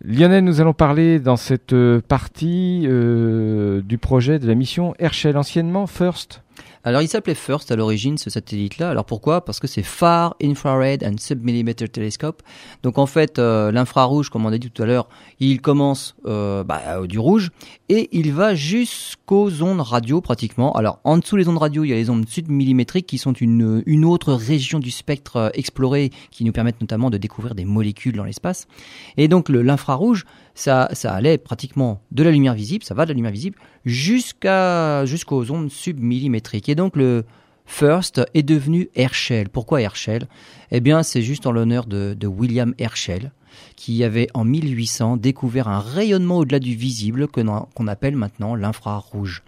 Lionel, 0.04 0.44
nous 0.44 0.60
allons 0.60 0.74
parler 0.74 1.20
dans 1.20 1.36
cette 1.36 1.72
euh, 1.72 2.00
partie 2.00 2.82
euh, 2.84 3.80
du 3.82 3.98
projet 3.98 4.38
de 4.38 4.46
la 4.46 4.54
mission 4.54 4.94
Herschel, 4.98 5.36
anciennement 5.36 5.86
First. 5.86 6.42
Alors 6.86 7.02
il 7.02 7.08
s'appelait 7.08 7.34
FIRST 7.34 7.72
à 7.72 7.74
l'origine 7.74 8.16
ce 8.16 8.30
satellite-là. 8.30 8.90
Alors 8.90 9.04
pourquoi? 9.04 9.44
Parce 9.44 9.58
que 9.58 9.66
c'est 9.66 9.82
Far 9.82 10.36
Infrared 10.40 11.02
and 11.02 11.16
Submillimeter 11.18 11.88
Telescope. 11.88 12.44
Donc 12.84 12.98
en 12.98 13.06
fait 13.06 13.40
euh, 13.40 13.72
l'infrarouge, 13.72 14.30
comme 14.30 14.46
on 14.46 14.52
a 14.52 14.58
dit 14.58 14.70
tout 14.70 14.84
à 14.84 14.86
l'heure, 14.86 15.08
il 15.40 15.60
commence 15.60 16.14
euh, 16.26 16.62
bah, 16.62 17.04
du 17.08 17.18
rouge 17.18 17.50
et 17.88 18.08
il 18.12 18.32
va 18.32 18.54
jusqu'aux 18.54 19.64
ondes 19.64 19.80
radio 19.80 20.20
pratiquement. 20.20 20.74
Alors 20.74 21.00
en 21.02 21.18
dessous 21.18 21.36
des 21.36 21.48
ondes 21.48 21.58
radio, 21.58 21.82
il 21.82 21.88
y 21.88 21.92
a 21.92 21.96
les 21.96 22.08
ondes 22.08 22.28
submillimétriques 22.28 23.08
qui 23.08 23.18
sont 23.18 23.32
une, 23.32 23.82
une 23.84 24.04
autre 24.04 24.32
région 24.32 24.78
du 24.78 24.92
spectre 24.92 25.36
euh, 25.36 25.48
exploré 25.54 26.12
qui 26.30 26.44
nous 26.44 26.52
permettent 26.52 26.80
notamment 26.80 27.10
de 27.10 27.18
découvrir 27.18 27.56
des 27.56 27.64
molécules 27.64 28.14
dans 28.14 28.22
l'espace. 28.22 28.68
Et 29.16 29.26
donc 29.26 29.48
l'infrarouge, 29.48 30.24
ça, 30.54 30.88
ça 30.92 31.12
allait 31.12 31.36
pratiquement 31.36 32.00
de 32.12 32.22
la 32.22 32.30
lumière 32.30 32.54
visible, 32.54 32.84
ça 32.84 32.94
va 32.94 33.06
de 33.06 33.10
la 33.10 33.14
lumière 33.14 33.32
visible 33.32 33.58
jusqu'à 33.84 35.04
jusqu'aux 35.04 35.50
ondes 35.50 35.70
submillimétriques. 35.70 36.68
Donc 36.76 36.96
le 36.96 37.24
First 37.66 38.22
est 38.32 38.44
devenu 38.44 38.88
Herschel. 38.94 39.48
Pourquoi 39.48 39.82
Herschel? 39.82 40.28
Eh 40.70 40.80
bien, 40.80 41.02
c'est 41.02 41.22
juste 41.22 41.46
en 41.46 41.52
l'honneur 41.52 41.86
de, 41.86 42.26
William 42.26 42.74
Herschel, 42.78 43.32
qui 43.74 44.04
avait 44.04 44.28
en 44.34 44.44
1800 44.44 45.16
découvert 45.16 45.68
un 45.68 45.80
rayonnement 45.80 46.38
au-delà 46.38 46.60
du 46.60 46.76
visible 46.76 47.26
qu'on 47.26 47.86
appelle 47.88 48.16
maintenant 48.16 48.54
l'infrarouge. 48.54 49.42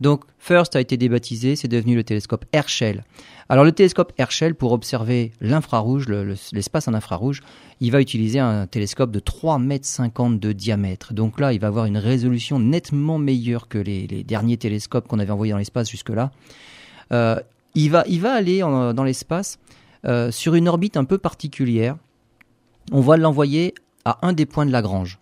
Donc, 0.00 0.22
First 0.38 0.76
a 0.76 0.80
été 0.80 0.96
débaptisé, 0.96 1.56
c'est 1.56 1.68
devenu 1.68 1.96
le 1.96 2.04
télescope 2.04 2.44
Herschel. 2.52 3.04
Alors, 3.48 3.64
le 3.64 3.72
télescope 3.72 4.12
Herschel, 4.18 4.54
pour 4.54 4.72
observer 4.72 5.32
l'infrarouge, 5.40 6.06
l'espace 6.52 6.88
en 6.88 6.94
infrarouge, 6.94 7.42
il 7.80 7.90
va 7.90 8.00
utiliser 8.00 8.38
un 8.38 8.66
télescope 8.66 9.10
de 9.10 9.20
3,50 9.20 9.60
mètres 9.60 10.40
de 10.40 10.52
diamètre. 10.52 11.12
Donc 11.12 11.40
là, 11.40 11.52
il 11.52 11.60
va 11.60 11.66
avoir 11.66 11.86
une 11.86 11.98
résolution 11.98 12.58
nettement 12.58 13.18
meilleure 13.18 13.68
que 13.68 13.78
les, 13.78 14.06
derniers 14.24 14.56
télescopes 14.56 15.08
qu'on 15.08 15.18
avait 15.18 15.32
envoyés 15.32 15.52
dans 15.52 15.58
l'espace 15.58 15.90
jusque-là. 15.90 16.30
Euh, 17.14 17.40
il, 17.74 17.90
va, 17.90 18.04
aller 18.32 18.60
dans 18.60 19.04
l'espace 19.04 19.58
euh, 20.04 20.30
sur 20.30 20.54
une 20.54 20.68
orbite 20.68 20.96
un 20.96 21.04
peu 21.04 21.18
particulière. 21.18 21.96
On 22.92 23.00
va 23.00 23.16
l'envoyer 23.16 23.74
à 24.04 24.18
un 24.26 24.32
des 24.32 24.46
points 24.46 24.66
de 24.66 24.70
Lagrange. 24.70 25.18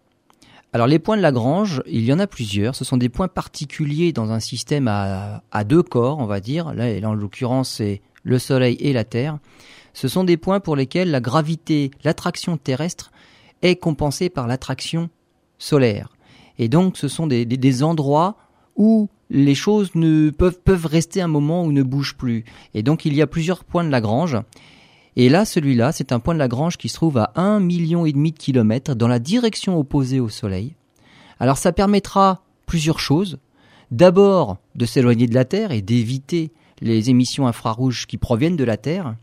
Alors 0.73 0.87
les 0.87 0.99
points 0.99 1.17
de 1.19 1.23
Lagrange, 1.23 1.83
il 1.87 2.05
y 2.05 2.13
en 2.13 2.19
a 2.19 2.27
plusieurs. 2.27 2.75
Ce 2.75 2.85
sont 2.85 2.97
des 2.97 3.11
points 3.11 3.29
particuliers 3.29 4.13
dans 4.13 4.33
un 4.33 4.41
système 4.41 4.89
à, 4.89 5.65
deux 5.65 5.83
corps, 5.83 6.19
on 6.19 6.27
va 6.27 6.41
dire. 6.41 6.73
Là, 6.75 6.87
en 7.07 7.15
l'occurrence, 7.15 7.71
c'est 7.71 8.01
le 8.25 8.39
Soleil 8.39 8.77
et 8.81 8.93
la 8.93 9.05
Terre, 9.05 9.39
ce 9.95 10.09
sont 10.09 10.25
des 10.25 10.37
points 10.37 10.61
pour 10.61 10.77
lesquels 10.77 11.11
la 11.11 11.21
gravité, 11.21 11.91
l'attraction 12.05 12.57
terrestre 12.57 13.13
est 13.61 13.77
compensée 13.77 14.31
par 14.31 14.47
l'attraction 14.47 15.11
solaire. 15.59 16.17
Et 16.59 16.69
donc 16.69 16.97
ce 16.97 17.09
sont 17.09 17.27
des, 17.27 17.45
des, 17.45 17.83
endroits 17.83 18.37
où 18.77 19.09
les 19.33 19.55
choses 19.55 19.91
peuvent, 20.37 20.87
rester 20.87 21.23
un 21.23 21.27
moment 21.27 21.65
ou 21.65 21.73
ne 21.73 21.83
bougent 21.83 22.17
plus. 22.17 22.45
Et 22.75 22.83
donc 22.83 23.07
il 23.07 23.15
y 23.15 23.23
a 23.23 23.27
plusieurs 23.27 23.65
points 23.65 23.83
de 23.83 23.89
Lagrange. 23.89 24.37
Et 25.17 25.29
là, 25.29 25.45
celui-là, 25.45 25.91
c'est 25.93 26.13
un 26.13 26.21
point 26.21 26.35
de 26.35 26.39
Lagrange 26.39 26.77
qui 26.77 26.89
se 26.89 26.95
trouve 26.95 27.19
à 27.19 27.33
un 27.37 27.59
million 27.59 28.05
et 28.05 28.13
demi 28.13 28.33
de 28.33 28.39
kilomètres 28.39 28.95
dans 28.95 29.09
la 29.09 29.19
direction 29.19 29.79
opposée 29.79 30.21
au 30.21 30.29
Soleil. 30.29 30.75
Alors 31.41 31.57
ça 31.57 31.73
permettra 31.73 32.43
plusieurs 32.67 33.01
choses. 33.01 33.39
D'abord, 33.91 34.59
de 34.75 34.85
s'éloigner 34.85 35.27
de 35.27 35.35
la 35.35 35.47
Terre 35.47 35.73
et 35.73 35.81
d'éviter 35.81 36.53
les 36.83 37.09
émissions 37.09 37.47
infrarouges 37.47 38.07
qui 38.07 38.19
proviennent 38.19 38.57
de 38.57 38.65
la 38.65 38.77
Terre. 38.77 39.17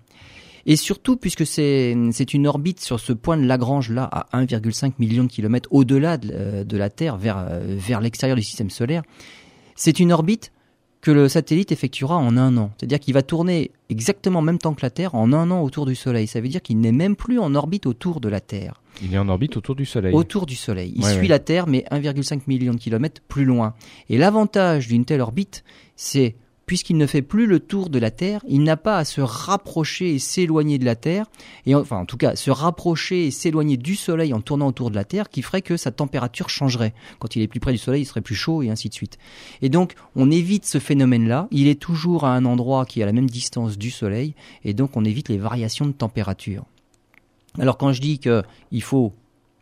Et 0.65 0.75
surtout, 0.75 1.17
puisque 1.17 1.45
c'est 1.45 1.93
une 2.33 2.47
orbite 2.47 2.79
sur 2.79 2.99
ce 2.99 3.13
point 3.13 3.37
de 3.37 3.45
Lagrange-là, 3.45 4.03
à 4.11 4.39
1,5 4.39 4.93
million 4.99 5.23
de 5.23 5.29
kilomètres 5.29 5.69
au-delà 5.71 6.17
de, 6.17 6.29
euh, 6.33 6.63
la 6.71 6.89
Terre, 6.89 7.17
euh, 7.23 7.75
vers 7.77 8.01
l'extérieur 8.01 8.35
du 8.35 8.43
système 8.43 8.69
solaire, 8.69 9.03
c'est 9.79 10.01
une 10.01 10.12
orbite 10.12 10.51
que 11.00 11.09
le 11.09 11.29
satellite 11.29 11.71
effectuera 11.71 12.17
en 12.17 12.36
un 12.36 12.57
an. 12.57 12.71
C'est-à-dire 12.77 13.00
qu'il 13.00 13.13
va 13.13 13.21
tourner 13.21 13.71
exactement 13.89 14.39
en 14.39 14.41
même 14.41 14.57
temps 14.57 14.74
que 14.74 14.81
la 14.81 14.89
Terre 14.89 15.15
en 15.15 15.31
un 15.31 15.50
an 15.51 15.62
autour 15.62 15.86
du 15.86 15.95
Soleil. 15.95 16.27
Ça 16.27 16.41
veut 16.41 16.50
dire 16.50 16.62
qu'il 16.62 16.81
n'est 16.81 16.91
même 16.91 17.15
plus 17.15 17.39
en 17.39 17.55
orbite 17.55 17.86
autour 17.86 18.19
de 18.19 18.27
la 18.27 18.41
Terre. 18.41 18.81
Il 19.01 19.13
est 19.13 19.17
en 19.17 19.29
orbite 19.29 19.55
autour 19.55 19.75
du 19.75 19.86
Soleil. 19.86 20.13
Autour 20.13 20.45
du 20.45 20.57
Soleil. 20.57 20.91
Il 20.98 21.05
suit 21.05 21.29
la 21.29 21.39
Terre, 21.39 21.65
mais 21.65 21.86
1,5 21.91 22.41
million 22.48 22.74
de 22.74 22.77
kilomètres 22.79 23.21
plus 23.29 23.45
loin. 23.45 23.74
Et 24.09 24.17
l'avantage 24.17 24.89
d'une 24.89 25.05
telle 25.05 25.21
orbite, 25.21 25.63
c'est 25.95 26.36
puisqu'il 26.69 26.97
ne 26.97 27.07
fait 27.07 27.23
plus 27.23 27.47
le 27.47 27.59
tour 27.59 27.89
de 27.89 27.97
la 27.97 28.11
Terre, 28.11 28.45
il 28.47 28.61
n'a 28.61 28.77
pas 28.77 28.99
à 28.99 29.03
se 29.03 29.21
rapprocher 29.21 30.13
et 30.13 30.19
s'éloigner 30.19 30.77
de 30.77 30.85
la 30.85 30.95
Terre, 30.95 31.25
et 31.65 31.73
enfin 31.73 31.97
en 31.97 32.05
tout 32.05 32.15
cas 32.15 32.35
se 32.35 32.51
rapprocher 32.51 33.25
et 33.25 33.31
s'éloigner 33.31 33.75
du 33.75 33.95
Soleil 33.95 34.35
en 34.35 34.41
tournant 34.41 34.67
autour 34.67 34.91
de 34.91 34.95
la 34.95 35.03
Terre, 35.03 35.29
qui 35.29 35.41
ferait 35.41 35.63
que 35.63 35.77
sa 35.77 35.89
température 35.89 36.47
changerait. 36.47 36.93
Quand 37.17 37.35
il 37.35 37.41
est 37.41 37.47
plus 37.47 37.59
près 37.59 37.71
du 37.71 37.79
Soleil, 37.79 38.03
il 38.03 38.05
serait 38.05 38.21
plus 38.21 38.35
chaud 38.35 38.61
et 38.61 38.69
ainsi 38.69 38.88
de 38.88 38.93
suite. 38.93 39.17
Et 39.63 39.69
donc 39.69 39.95
on 40.15 40.29
évite 40.29 40.63
ce 40.67 40.77
phénomène-là, 40.77 41.47
il 41.49 41.67
est 41.67 41.79
toujours 41.79 42.23
à 42.23 42.35
un 42.35 42.45
endroit 42.45 42.85
qui 42.85 42.99
est 42.99 43.03
à 43.03 43.07
la 43.07 43.13
même 43.13 43.31
distance 43.31 43.79
du 43.79 43.89
Soleil, 43.89 44.35
et 44.63 44.75
donc 44.75 44.95
on 44.95 45.03
évite 45.03 45.29
les 45.29 45.39
variations 45.39 45.88
de 45.88 45.91
température. 45.91 46.65
Alors 47.57 47.79
quand 47.79 47.93
je 47.93 48.01
dis 48.01 48.19
qu'il 48.19 48.83
faut 48.83 49.11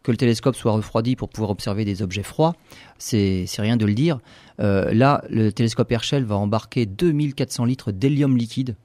que 0.08 0.12
le 0.12 0.18
télescope 0.18 0.56
soit 0.56 0.72
refroidi 0.72 1.18
pour 1.18 1.28
pouvoir 1.28 1.50
observer 1.50 1.84
des 1.84 2.02
objets 2.02 2.24
froids, 2.24 2.56
c'est 2.98 3.46
rien 3.58 3.76
de 3.76 3.86
le 3.86 3.94
dire. 3.94 4.20
Euh, 4.62 4.94
là, 4.94 5.22
le 5.30 5.52
télescope 5.52 5.92
Herschel 5.92 6.24
va 6.24 6.38
embarquer 6.38 6.86
2400 6.86 7.66
litres 7.66 7.92
d'hélium 7.92 8.38
liquide. 8.38 8.78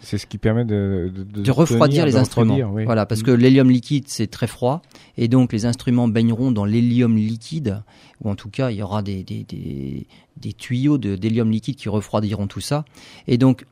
C'est 0.00 0.16
ce 0.16 0.26
qui 0.26 0.38
permet 0.38 0.64
de, 0.64 1.12
de, 1.14 1.50
refroidir 1.50 2.06
les 2.06 2.16
instruments. 2.16 2.56
Voilà, 2.86 3.04
parce 3.04 3.22
que 3.22 3.30
l'hélium 3.30 3.68
liquide 3.68 4.04
c'est 4.06 4.28
très 4.28 4.46
froid 4.46 4.80
et 5.18 5.28
donc 5.28 5.52
les 5.52 5.66
instruments 5.66 6.08
baigneront 6.08 6.50
dans 6.50 6.64
l'hélium 6.64 7.14
liquide 7.14 7.82
ou 8.22 8.30
en 8.30 8.34
tout 8.34 8.48
cas 8.48 8.70
il 8.70 8.78
y 8.78 8.82
aura 8.82 9.02
des, 9.02 9.22
des, 9.22 9.44
des, 9.44 10.06
des 10.38 10.52
tuyaux 10.54 10.96
d'hélium 10.96 11.50
liquide 11.50 11.76
qui 11.76 11.90
refroidiront 11.90 12.46
tout 12.46 12.62
ça. 12.62 12.86
Et 13.26 13.36
donc 13.36 13.66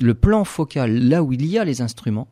le 0.00 0.12
plan 0.12 0.44
focal, 0.44 1.08
là 1.08 1.22
où 1.22 1.32
il 1.32 1.46
y 1.46 1.56
a 1.56 1.64
les 1.64 1.80
instruments, 1.80 2.28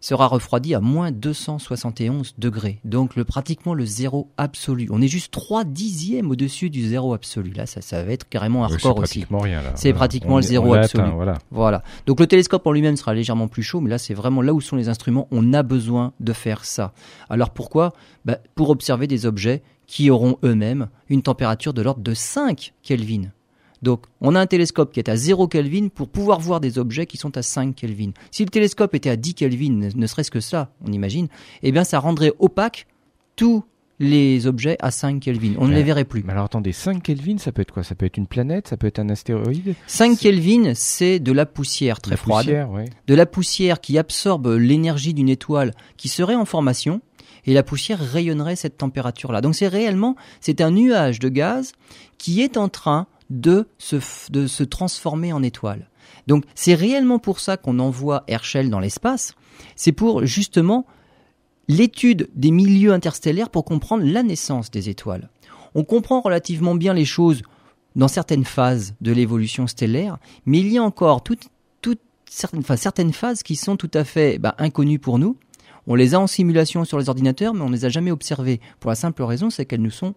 sera 0.00 0.26
refroidi 0.26 0.74
à 0.74 0.80
moins 0.80 1.12
271 1.12 2.34
degrés. 2.38 2.80
Donc 2.84 3.16
le, 3.16 3.24
pratiquement 3.24 3.74
le 3.74 3.84
zéro 3.84 4.30
absolu. 4.36 4.88
On 4.90 5.00
est 5.00 5.08
juste 5.08 5.32
3 5.32 5.64
dixièmes 5.64 6.30
au-dessus 6.30 6.70
du 6.70 6.86
zéro 6.86 7.12
absolu. 7.12 7.52
Là, 7.52 7.66
ça, 7.66 7.80
ça 7.82 8.02
va 8.02 8.12
être 8.12 8.28
carrément 8.28 8.64
hardcore 8.64 8.98
aussi. 8.98 9.20
C'est 9.20 9.26
pratiquement 9.26 9.38
rien 9.40 9.62
là. 9.62 9.72
C'est 9.74 9.92
pratiquement 9.92 10.36
le 10.36 10.42
zéro 10.42 10.74
absolu. 10.74 11.10
voilà. 11.14 11.38
voilà. 11.50 11.82
Donc 12.06 12.20
le 12.20 12.26
télescope 12.26 12.66
en 12.66 12.72
lui-même 12.72 12.96
sera 12.96 13.14
légèrement 13.14 13.48
plus 13.48 13.62
chaud, 13.62 13.80
mais 13.80 13.90
là 13.90 13.98
c'est 13.98 14.14
vraiment 14.14 14.42
là 14.42 14.54
où 14.54 14.60
sont 14.60 14.76
les 14.76 14.88
instruments. 14.88 15.28
On 15.30 15.52
a 15.52 15.62
besoin 15.62 16.12
de 16.20 16.32
faire 16.32 16.64
ça. 16.64 16.92
Alors 17.28 17.50
pourquoi? 17.50 17.92
Bah, 18.24 18.38
Pour 18.54 18.70
observer 18.70 19.06
des 19.06 19.26
objets 19.26 19.62
qui 19.86 20.08
auront 20.10 20.38
eux-mêmes 20.44 20.88
une 21.08 21.22
température 21.22 21.74
de 21.74 21.82
l'ordre 21.82 22.02
de 22.02 22.14
5 22.14 22.74
Kelvin. 22.82 23.32
Donc, 23.82 24.04
on 24.20 24.34
a 24.34 24.40
un 24.40 24.46
télescope 24.46 24.92
qui 24.92 25.00
est 25.00 25.08
à 25.08 25.16
0 25.16 25.48
Kelvin 25.48 25.88
pour 25.88 26.08
pouvoir 26.08 26.40
voir 26.40 26.60
des 26.60 26.78
objets 26.78 27.06
qui 27.06 27.16
sont 27.16 27.36
à 27.36 27.42
5 27.42 27.74
Kelvin. 27.74 28.10
Si 28.30 28.44
le 28.44 28.50
télescope 28.50 28.94
était 28.94 29.10
à 29.10 29.16
10 29.16 29.34
Kelvin, 29.34 29.90
ne 29.94 30.06
serait-ce 30.06 30.30
que 30.30 30.40
ça, 30.40 30.72
on 30.86 30.92
imagine, 30.92 31.28
eh 31.62 31.72
bien, 31.72 31.84
ça 31.84 31.98
rendrait 31.98 32.32
opaque 32.38 32.86
tous 33.36 33.64
les 34.00 34.46
objets 34.46 34.76
à 34.80 34.90
5 34.90 35.20
Kelvin. 35.20 35.54
On 35.58 35.68
ne 35.68 35.74
les 35.74 35.82
verrait 35.82 36.06
plus. 36.06 36.22
Mais 36.24 36.32
alors 36.32 36.46
attendez, 36.46 36.72
5 36.72 37.02
Kelvin, 37.02 37.36
ça 37.36 37.52
peut 37.52 37.62
être 37.62 37.70
quoi? 37.70 37.82
Ça 37.82 37.94
peut 37.94 38.06
être 38.06 38.16
une 38.16 38.26
planète, 38.26 38.68
ça 38.68 38.78
peut 38.78 38.86
être 38.86 38.98
un 38.98 39.10
astéroïde? 39.10 39.74
5 39.86 40.18
Kelvin, 40.18 40.72
c'est 40.74 41.20
de 41.20 41.32
la 41.32 41.44
poussière 41.44 42.00
très 42.00 42.16
froide. 42.16 42.46
De 43.06 43.14
la 43.14 43.26
poussière 43.26 43.80
qui 43.80 43.98
absorbe 43.98 44.56
l'énergie 44.58 45.12
d'une 45.12 45.28
étoile 45.28 45.74
qui 45.98 46.08
serait 46.08 46.34
en 46.34 46.46
formation 46.46 47.02
et 47.44 47.52
la 47.52 47.62
poussière 47.62 48.00
rayonnerait 48.00 48.56
cette 48.56 48.78
température-là. 48.78 49.42
Donc 49.42 49.54
c'est 49.54 49.68
réellement, 49.68 50.16
c'est 50.40 50.62
un 50.62 50.70
nuage 50.70 51.18
de 51.18 51.28
gaz 51.28 51.72
qui 52.16 52.40
est 52.40 52.56
en 52.56 52.70
train 52.70 53.06
de 53.30 53.68
se, 53.78 53.96
de 54.30 54.46
se 54.46 54.64
transformer 54.64 55.32
en 55.32 55.42
étoile. 55.42 55.88
Donc 56.26 56.44
c'est 56.54 56.74
réellement 56.74 57.18
pour 57.18 57.40
ça 57.40 57.56
qu'on 57.56 57.78
envoie 57.78 58.24
Herschel 58.26 58.70
dans 58.70 58.80
l'espace, 58.80 59.34
c'est 59.76 59.92
pour 59.92 60.26
justement 60.26 60.86
l'étude 61.68 62.28
des 62.34 62.50
milieux 62.50 62.92
interstellaires 62.92 63.48
pour 63.48 63.64
comprendre 63.64 64.04
la 64.04 64.22
naissance 64.22 64.70
des 64.70 64.88
étoiles. 64.88 65.30
On 65.74 65.84
comprend 65.84 66.20
relativement 66.20 66.74
bien 66.74 66.94
les 66.94 67.04
choses 67.04 67.42
dans 67.96 68.08
certaines 68.08 68.44
phases 68.44 68.94
de 69.00 69.12
l'évolution 69.12 69.66
stellaire, 69.66 70.18
mais 70.46 70.58
il 70.58 70.68
y 70.68 70.78
a 70.78 70.82
encore 70.82 71.22
toutes, 71.22 71.48
certaines, 72.28 72.62
certaines 72.76 73.12
phases 73.12 73.42
qui 73.42 73.56
sont 73.56 73.76
tout 73.76 73.90
à 73.94 74.04
fait 74.04 74.38
bah, 74.38 74.54
inconnues 74.58 74.98
pour 74.98 75.18
nous. 75.18 75.36
On 75.86 75.94
les 75.94 76.14
a 76.14 76.20
en 76.20 76.26
simulation 76.26 76.84
sur 76.84 76.98
les 76.98 77.08
ordinateurs, 77.08 77.54
mais 77.54 77.62
on 77.62 77.68
ne 77.68 77.74
les 77.74 77.84
a 77.84 77.88
jamais 77.88 78.10
observées. 78.10 78.60
Pour 78.78 78.90
la 78.90 78.94
simple 78.94 79.22
raison, 79.22 79.50
c'est 79.50 79.66
qu'elles 79.66 79.82
nous 79.82 79.90
sont 79.90 80.14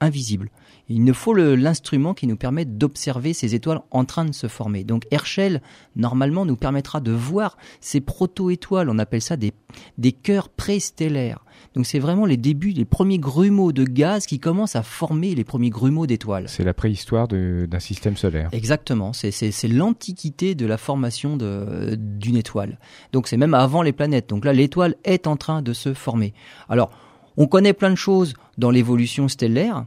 invisibles. 0.00 0.50
Il 0.88 1.04
nous 1.04 1.14
faut 1.14 1.34
l'instrument 1.34 2.14
qui 2.14 2.26
nous 2.26 2.36
permet 2.36 2.64
d'observer 2.64 3.32
ces 3.32 3.54
étoiles 3.54 3.80
en 3.90 4.04
train 4.04 4.24
de 4.24 4.32
se 4.32 4.46
former. 4.46 4.84
Donc 4.84 5.04
Herschel, 5.10 5.62
normalement, 5.96 6.44
nous 6.44 6.56
permettra 6.56 7.00
de 7.00 7.12
voir 7.12 7.56
ces 7.80 8.00
proto-étoiles. 8.00 8.90
On 8.90 8.98
appelle 8.98 9.22
ça 9.22 9.36
des, 9.36 9.52
des 9.98 10.12
cœurs 10.12 10.48
préstellaires. 10.48 11.44
Donc 11.74 11.86
c'est 11.86 11.98
vraiment 11.98 12.26
les 12.26 12.36
débuts, 12.36 12.72
les 12.72 12.84
premiers 12.84 13.18
grumeaux 13.18 13.72
de 13.72 13.84
gaz 13.84 14.26
qui 14.26 14.38
commencent 14.38 14.76
à 14.76 14.82
former 14.82 15.34
les 15.34 15.44
premiers 15.44 15.70
grumeaux 15.70 16.06
d'étoiles. 16.06 16.48
C'est 16.48 16.64
la 16.64 16.74
préhistoire 16.74 17.28
d'un 17.28 17.80
système 17.80 18.16
solaire. 18.16 18.50
Exactement, 18.52 19.12
c'est 19.12 19.68
l'antiquité 19.68 20.54
de 20.54 20.66
la 20.66 20.76
formation 20.76 21.36
d'une 21.36 22.36
étoile. 22.36 22.78
Donc 23.12 23.28
c'est 23.28 23.36
même 23.36 23.54
avant 23.54 23.82
les 23.82 23.92
planètes. 23.92 24.28
Donc 24.28 24.44
là, 24.44 24.52
l'étoile 24.52 24.96
est 25.04 25.26
en 25.26 25.36
train 25.36 25.62
de 25.62 25.72
se 25.72 25.94
former. 25.94 26.34
Alors, 26.68 26.90
on 27.36 27.46
connaît 27.46 27.72
plein 27.72 27.90
de 27.90 27.96
choses 27.96 28.34
dans 28.58 28.70
l'évolution 28.70 29.28
stellaire. 29.28 29.86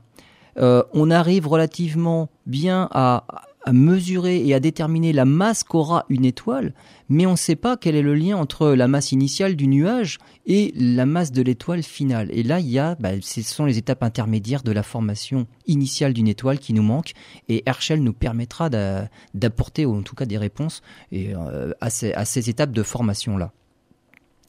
Euh, 0.57 0.83
on 0.93 1.11
arrive 1.11 1.47
relativement 1.47 2.29
bien 2.45 2.87
à, 2.91 3.25
mesurer 3.71 4.45
et 4.45 4.53
à 4.53 4.59
déterminer 4.59 5.11
la 5.11 5.25
masse 5.25 5.63
qu'aura 5.63 6.05
une 6.09 6.23
étoile, 6.23 6.75
mais 7.09 7.25
on 7.25 7.31
ne 7.31 7.35
sait 7.35 7.55
pas 7.55 7.77
quel 7.77 7.95
est 7.95 8.03
le 8.03 8.13
lien 8.13 8.37
entre 8.37 8.69
la 8.69 8.87
masse 8.87 9.11
initiale 9.11 9.55
du 9.55 9.67
nuage 9.67 10.19
et 10.45 10.71
la 10.75 11.07
masse 11.07 11.31
de 11.31 11.41
l'étoile 11.41 11.81
finale. 11.81 12.29
Et 12.31 12.43
là, 12.43 12.59
il 12.59 12.69
y 12.69 12.77
a, 12.77 12.93
bah, 12.99 13.19
ce 13.21 13.41
sont 13.41 13.65
les 13.65 13.79
étapes 13.79 14.03
intermédiaires 14.03 14.61
de 14.61 14.71
la 14.71 14.83
formation 14.83 15.47
initiale 15.65 16.13
d'une 16.13 16.27
étoile 16.27 16.59
qui 16.59 16.73
nous 16.73 16.83
manquent, 16.83 17.13
et 17.49 17.63
Herschel 17.65 18.03
nous 18.03 18.13
permettra 18.13 18.69
d'apporter, 18.69 19.87
en 19.87 20.03
tout 20.03 20.15
cas 20.15 20.25
des 20.25 20.37
réponses 20.37 20.83
euh, 21.13 21.73
à, 21.81 21.89
ces, 21.89 22.49
étapes 22.51 22.71
de 22.71 22.83
formation-là. 22.83 23.51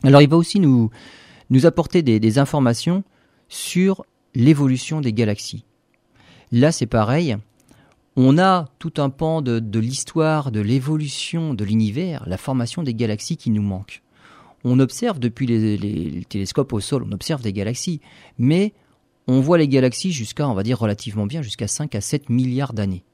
Alors, 0.02 0.20
il 0.20 0.28
va 0.28 0.36
aussi 0.36 0.60
nous, 0.60 0.90
apporter 1.64 2.02
des 2.02 2.38
informations 2.38 3.02
sur 3.48 4.04
l'évolution 4.34 5.00
des 5.00 5.14
galaxies. 5.14 5.64
Là, 6.52 6.72
c'est 6.72 6.86
pareil. 6.86 7.36
On 8.16 8.38
a 8.38 8.66
tout 8.78 8.94
un 8.96 9.10
pan 9.10 9.42
de, 9.42 9.78
l'histoire, 9.78 10.50
de 10.50 10.60
l'évolution 10.60 11.52
de 11.52 11.64
l'univers, 11.64 12.24
la 12.26 12.38
formation 12.38 12.82
des 12.82 12.94
galaxies 12.94 13.36
qui 13.36 13.50
nous 13.50 13.62
manque. 13.62 14.02
On 14.64 14.80
observe 14.80 15.18
depuis 15.18 15.46
les, 15.46 16.24
télescopes 16.24 16.72
au 16.72 16.80
sol, 16.80 17.04
on 17.06 17.12
observe 17.12 17.42
des 17.42 17.52
galaxies, 17.52 18.00
mais 18.38 18.72
on 19.28 19.40
voit 19.40 19.58
les 19.58 19.68
galaxies 19.68 20.12
jusqu'à, 20.12 20.48
on 20.48 20.54
va 20.54 20.62
dire 20.62 20.78
relativement 20.78 21.26
bien, 21.26 21.42
jusqu'à 21.42 21.68
5 21.68 21.94
à 21.94 22.00
7 22.00 22.30
milliards 22.30 22.72
d'années. 22.72 23.04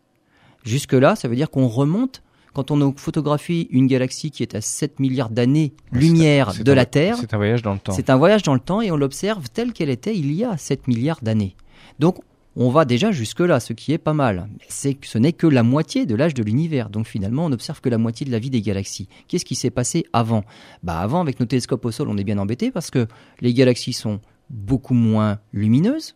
Jusque-là, 0.62 1.16
ça 1.16 1.26
veut 1.26 1.34
dire 1.34 1.50
qu'on 1.50 1.66
remonte, 1.66 2.22
quand 2.52 2.70
on 2.70 2.94
photographie 2.96 3.66
une 3.70 3.88
galaxie 3.88 4.30
qui 4.30 4.44
est 4.44 4.54
à 4.54 4.60
7 4.60 5.00
milliards 5.00 5.30
d'années-lumière 5.30 6.52
de 6.62 6.72
la 6.72 6.86
Terre. 6.86 7.16
C'est 7.18 7.34
un 7.34 7.38
voyage 7.38 7.62
dans 7.62 7.72
le 7.72 7.80
temps. 7.80 7.92
C'est 7.92 8.08
un 8.08 8.16
voyage 8.16 8.44
dans 8.44 8.54
le 8.54 8.60
temps 8.60 8.80
et 8.80 8.92
on 8.92 8.96
l'observe 8.96 9.48
telle 9.50 9.72
qu'elle 9.72 9.90
était 9.90 10.16
il 10.16 10.32
y 10.32 10.44
a 10.44 10.56
7 10.56 10.86
milliards 10.86 11.22
d'années. 11.22 11.56
Donc 11.98 12.18
on 12.56 12.70
va 12.70 12.84
déjà 12.84 13.12
jusque-là, 13.12 13.60
ce 13.60 13.72
qui 13.72 13.92
est 13.92 13.98
pas 13.98 14.12
mal. 14.12 14.48
C'est 14.68 14.98
ce 15.04 15.18
n'est 15.18 15.32
que 15.32 15.46
la 15.46 15.62
moitié 15.62 16.06
de 16.06 16.14
l'âge 16.14 16.34
de 16.34 16.42
l'univers, 16.42 16.90
donc 16.90 17.06
finalement 17.06 17.46
on 17.46 17.48
n'observe 17.48 17.80
que 17.80 17.88
la 17.88 17.98
moitié 17.98 18.26
de 18.26 18.30
la 18.30 18.38
vie 18.38 18.50
des 18.50 18.62
galaxies. 18.62 19.08
Qu'est-ce 19.28 19.44
qui 19.44 19.54
s'est 19.54 19.70
passé 19.70 20.04
avant? 20.12 20.44
Bah 20.82 20.98
avant, 20.98 21.20
avec 21.20 21.40
nos 21.40 21.46
télescopes 21.46 21.84
au 21.84 21.90
sol, 21.90 22.08
on 22.08 22.16
est 22.16 22.24
bien 22.24 22.38
embêté 22.38 22.70
parce 22.70 22.90
que 22.90 23.06
les 23.40 23.54
galaxies 23.54 23.92
sont 23.92 24.20
beaucoup 24.50 24.94
moins 24.94 25.38
lumineuses. 25.52 26.14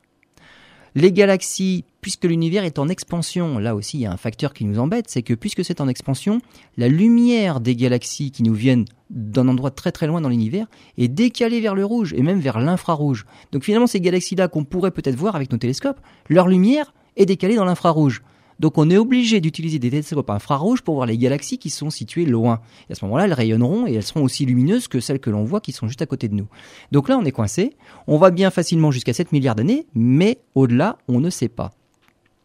Les 0.98 1.12
galaxies, 1.12 1.84
puisque 2.00 2.24
l'univers 2.24 2.64
est 2.64 2.78
en 2.78 2.88
expansion, 2.88 3.58
là 3.58 3.74
aussi 3.74 3.98
il 3.98 4.00
y 4.00 4.06
a 4.06 4.12
un 4.12 4.16
facteur 4.16 4.54
qui 4.54 4.64
nous 4.64 4.78
embête, 4.78 5.10
c'est 5.10 5.20
que 5.20 5.34
puisque 5.34 5.62
c'est 5.62 5.82
en 5.82 5.88
expansion, 5.88 6.40
la 6.78 6.88
lumière 6.88 7.60
des 7.60 7.76
galaxies 7.76 8.30
qui 8.30 8.42
nous 8.42 8.54
viennent 8.54 8.86
d'un 9.10 9.46
endroit 9.46 9.70
très 9.70 9.92
très 9.92 10.06
loin 10.06 10.22
dans 10.22 10.30
l'univers 10.30 10.66
est 10.96 11.08
décalée 11.08 11.60
vers 11.60 11.74
le 11.74 11.84
rouge 11.84 12.14
et 12.16 12.22
même 12.22 12.40
vers 12.40 12.58
l'infrarouge. 12.58 13.26
Donc 13.52 13.64
finalement 13.64 13.86
ces 13.86 14.00
galaxies-là 14.00 14.48
qu'on 14.48 14.64
pourrait 14.64 14.90
peut-être 14.90 15.16
voir 15.16 15.36
avec 15.36 15.52
nos 15.52 15.58
télescopes, 15.58 16.00
leur 16.30 16.48
lumière 16.48 16.94
est 17.18 17.26
décalée 17.26 17.56
dans 17.56 17.66
l'infrarouge. 17.66 18.22
Donc 18.58 18.78
on 18.78 18.88
est 18.90 18.96
obligé 18.96 19.40
d'utiliser 19.40 19.78
des 19.78 19.90
télescopes 19.90 20.30
infrarouges 20.30 20.82
pour 20.82 20.94
voir 20.94 21.06
les 21.06 21.18
galaxies 21.18 21.58
qui 21.58 21.70
sont 21.70 21.90
situées 21.90 22.24
loin. 22.24 22.60
Et 22.88 22.92
à 22.92 22.94
ce 22.94 23.04
moment-là, 23.04 23.24
elles 23.24 23.32
rayonneront 23.32 23.86
et 23.86 23.94
elles 23.94 24.02
seront 24.02 24.22
aussi 24.22 24.46
lumineuses 24.46 24.88
que 24.88 25.00
celles 25.00 25.20
que 25.20 25.30
l'on 25.30 25.44
voit 25.44 25.60
qui 25.60 25.72
sont 25.72 25.88
juste 25.88 26.02
à 26.02 26.06
côté 26.06 26.28
de 26.28 26.34
nous. 26.34 26.48
Donc 26.92 27.08
là, 27.08 27.18
on 27.18 27.24
est 27.24 27.32
coincé. 27.32 27.76
On 28.06 28.18
va 28.18 28.30
bien 28.30 28.50
facilement 28.50 28.90
jusqu'à 28.90 29.12
7 29.12 29.32
milliards 29.32 29.54
d'années, 29.54 29.86
mais 29.94 30.38
au-delà, 30.54 30.98
on 31.08 31.20
ne 31.20 31.30
sait 31.30 31.48
pas. 31.48 31.72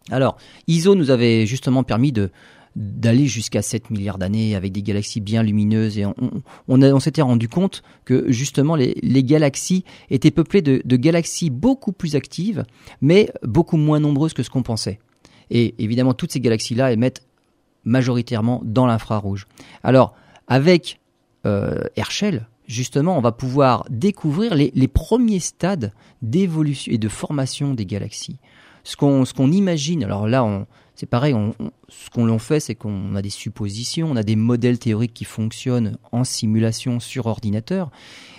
Alors, 0.10 0.38
ISO 0.68 0.96
nous 0.96 1.12
avait 1.12 1.46
justement 1.46 1.84
permis 1.84 2.12
d'aller 2.76 3.28
jusqu'à 3.28 3.62
7 3.62 3.92
milliards 3.92 4.18
d'années 4.18 4.56
avec 4.56 4.72
des 4.72 4.82
galaxies 4.82 5.22
bien 5.22 5.44
lumineuses 5.44 5.98
et 5.98 6.06
on, 6.68 7.00
s'était 7.00 7.22
rendu 7.22 7.48
compte 7.48 7.84
que 8.06 8.32
justement 8.32 8.76
les, 8.76 9.24
galaxies 9.24 9.84
étaient 10.10 10.32
peuplées 10.32 10.62
de, 10.62 10.96
galaxies 10.96 11.50
beaucoup 11.50 11.92
plus 11.92 12.16
actives 12.16 12.64
mais 13.02 13.30
beaucoup 13.44 13.78
moins 13.78 14.00
nombreuses 14.00 14.34
que 14.34 14.44
ce 14.44 14.50
qu'on 14.50 14.64
pensait. 14.64 15.00
Et 15.52 15.76
évidemment, 15.78 16.14
toutes 16.14 16.32
ces 16.32 16.40
galaxies-là 16.40 16.92
émettent 16.92 17.28
majoritairement 17.84 18.62
dans 18.64 18.88
l'infrarouge. 18.88 19.48
Alors, 19.84 20.16
avec 20.48 21.00
euh, 21.46 21.84
Herschel, 21.96 22.48
justement, 22.68 23.18
on 23.18 23.22
va 23.22 23.34
pouvoir 23.34 23.86
découvrir 23.90 24.56
les, 24.56 24.88
premiers 24.88 25.40
stades 25.40 25.94
d'évolution 26.22 26.92
et 26.92 26.98
de 26.98 27.10
formation 27.10 27.74
des 27.74 27.86
galaxies. 27.86 28.38
Ce 28.84 28.96
qu'on 28.96 29.52
imagine, 29.52 30.04
alors 30.04 30.28
là, 30.28 30.66
c'est 30.96 31.06
pareil, 31.06 31.36
ce 31.90 32.10
qu'on 32.10 32.40
fait, 32.40 32.60
c'est 32.60 32.74
qu'on 32.74 33.16
a 33.16 33.22
des 33.22 33.30
suppositions, 33.30 34.10
on 34.10 34.16
a 34.16 34.24
des 34.24 34.36
modèles 34.36 34.80
théoriques 34.80 35.14
qui 35.14 35.26
fonctionnent 35.26 35.98
en 36.12 36.24
simulation 36.24 37.00
sur 37.00 37.28
ordinateur, 37.28 37.92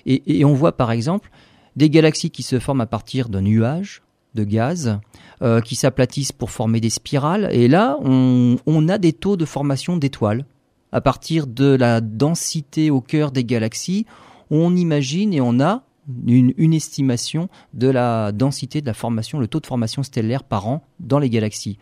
et 0.07 0.45
on 0.45 0.55
voit 0.55 0.77
par 0.77 0.91
exemple 0.91 1.31
des 1.77 1.91
galaxies 1.91 2.31
qui 2.31 2.43
se 2.43 2.59
forment 2.59 2.81
à 2.81 2.87
partir 2.87 3.29
d'un 3.29 3.43
nuage 3.43 4.03
de 4.35 4.45
gaz 4.45 4.99
euh, 5.43 5.61
qui 5.61 5.77
s'aplatissent 5.77 6.33
pour 6.33 6.51
former 6.51 6.81
des 6.81 6.91
spirales. 6.91 7.49
Et 7.53 7.69
là, 7.69 7.97
on, 8.03 8.57
on 8.67 8.89
a 8.89 8.99
des 8.99 9.13
taux 9.13 9.37
de 9.37 9.45
formation 9.45 9.97
d'étoiles. 9.97 10.45
À 10.93 11.01
partir 11.01 11.47
de 11.47 11.75
la 11.75 12.01
densité 12.01 12.91
au 12.91 13.01
cœur 13.01 13.31
des 13.31 13.45
galaxies, 13.45 14.07
on 14.51 14.77
imagine 14.77 15.33
et 15.33 15.41
on 15.41 15.59
a 15.61 15.83
une, 16.27 16.75
estimation 16.75 17.49
de 17.75 17.89
la 17.89 18.33
densité 18.33 18.81
de 18.81 18.87
la 18.87 18.95
formation, 18.95 19.39
le 19.39 19.47
taux 19.47 19.61
de 19.61 19.67
formation 19.67 20.03
stellaire 20.03 20.43
par 20.43 20.67
an 20.67 20.85
dans 21.01 21.19
les 21.19 21.31
galaxies. 21.31 21.79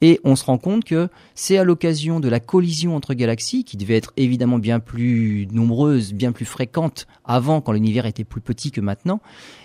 Et 0.00 0.20
on 0.24 0.36
se 0.36 0.44
rend 0.44 0.58
compte 0.58 0.84
que 0.84 1.08
c'est 1.34 1.58
à 1.58 1.64
l'occasion 1.64 2.20
de 2.20 2.28
la 2.28 2.40
collision 2.40 2.94
entre 2.94 3.14
galaxies, 3.14 3.64
qui 3.64 3.76
devait 3.76 3.96
être 3.96 4.12
évidemment 4.16 4.58
bien 4.58 4.80
plus 4.80 5.48
nombreuse, 5.50 6.12
bien 6.12 6.32
plus 6.32 6.44
fréquente 6.44 7.06
avant, 7.24 7.60
quand 7.60 7.72
l'univers 7.72 8.06
était 8.06 8.24
plus 8.24 8.40
petit 8.40 8.70
que 8.70 8.80
maintenant, 8.80 9.20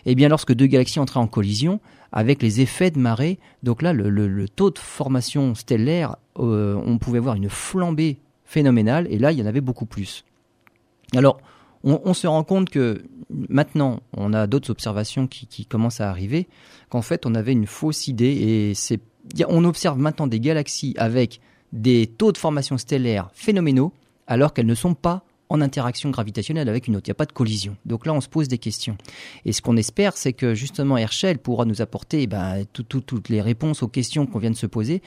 et 0.06 0.12
eh 0.12 0.16
bien 0.16 0.28
lorsque 0.28 0.54
deux 0.54 0.68
galaxies 0.68 1.00
entraient 1.00 1.20
en 1.20 1.28
collision, 1.28 1.80
avec 2.12 2.42
les 2.42 2.62
effets 2.62 2.90
de 2.90 3.00
marée, 3.00 3.38
donc 3.62 3.82
là, 3.84 3.94
le, 3.94 4.50
taux 4.50 4.72
de 4.72 4.80
formation 4.80 5.54
stellaire, 5.54 6.16
euh, 6.40 6.82
on 6.86 6.98
pouvait 6.98 7.20
voir 7.20 7.36
une 7.36 7.50
flambée 7.50 8.20
phénoménale, 8.46 9.08
et 9.12 9.20
là, 9.20 9.32
il 9.32 9.38
y 9.38 9.44
en 9.44 9.46
avait 9.46 9.62
beaucoup 9.62 9.86
plus. 9.86 10.26
Alors, 11.16 11.40
on, 11.84 12.14
se 12.14 12.28
rend 12.28 12.44
compte 12.44 12.70
que 12.70 13.04
maintenant, 13.30 14.02
on 14.16 14.34
a 14.34 14.48
d'autres 14.48 14.70
observations 14.70 15.28
qui, 15.28 15.66
commencent 15.66 16.02
à 16.02 16.10
arriver, 16.10 16.48
qu'en 16.90 17.02
fait, 17.02 17.26
on 17.26 17.36
avait 17.36 17.54
une 17.54 17.68
fausse 17.68 18.08
idée 18.08 18.74
et 19.38 19.46
on 19.48 19.64
observe 19.64 19.98
maintenant 19.98 20.28
des 20.28 20.40
galaxies 20.40 20.94
avec 20.98 21.40
des 21.72 22.08
taux 22.08 22.32
de 22.32 22.38
formation 22.38 22.78
stellaire 22.78 23.30
phénoménaux, 23.34 23.94
alors 24.28 24.54
qu'elles 24.54 24.66
ne 24.66 24.76
sont 24.76 24.94
pas 24.94 25.24
en 25.50 25.62
interaction 25.62 26.12
gravitationnelle 26.12 26.70
avec 26.70 26.88
une 26.88 26.96
autre. 26.96 27.08
Il 27.08 27.10
n'y 27.10 27.14
a 27.14 27.16
pas 27.16 27.26
de 27.26 27.32
collision. 27.32 27.76
Donc 27.86 28.06
là, 28.06 28.14
on 28.14 28.22
se 28.22 28.30
pose 28.30 28.48
des 28.48 28.60
questions. 28.60 28.98
Et 29.46 29.52
ce 29.52 29.62
qu'on 29.62 29.78
espère, 29.78 30.16
c'est 30.16 30.34
que 30.34 30.54
justement 30.54 30.98
Herschel 30.98 31.40
pourra 31.40 31.66
nous 31.66 31.82
apporter 31.82 32.28
ben, 32.28 32.66
toutes 32.72 33.30
les 33.30 33.42
réponses 33.42 33.82
aux 33.82 33.88
questions 33.88 34.28
qu'on 34.28 34.38
vient 34.38 34.52
de 34.52 34.56
se 34.56 34.68
poser, 34.68 35.02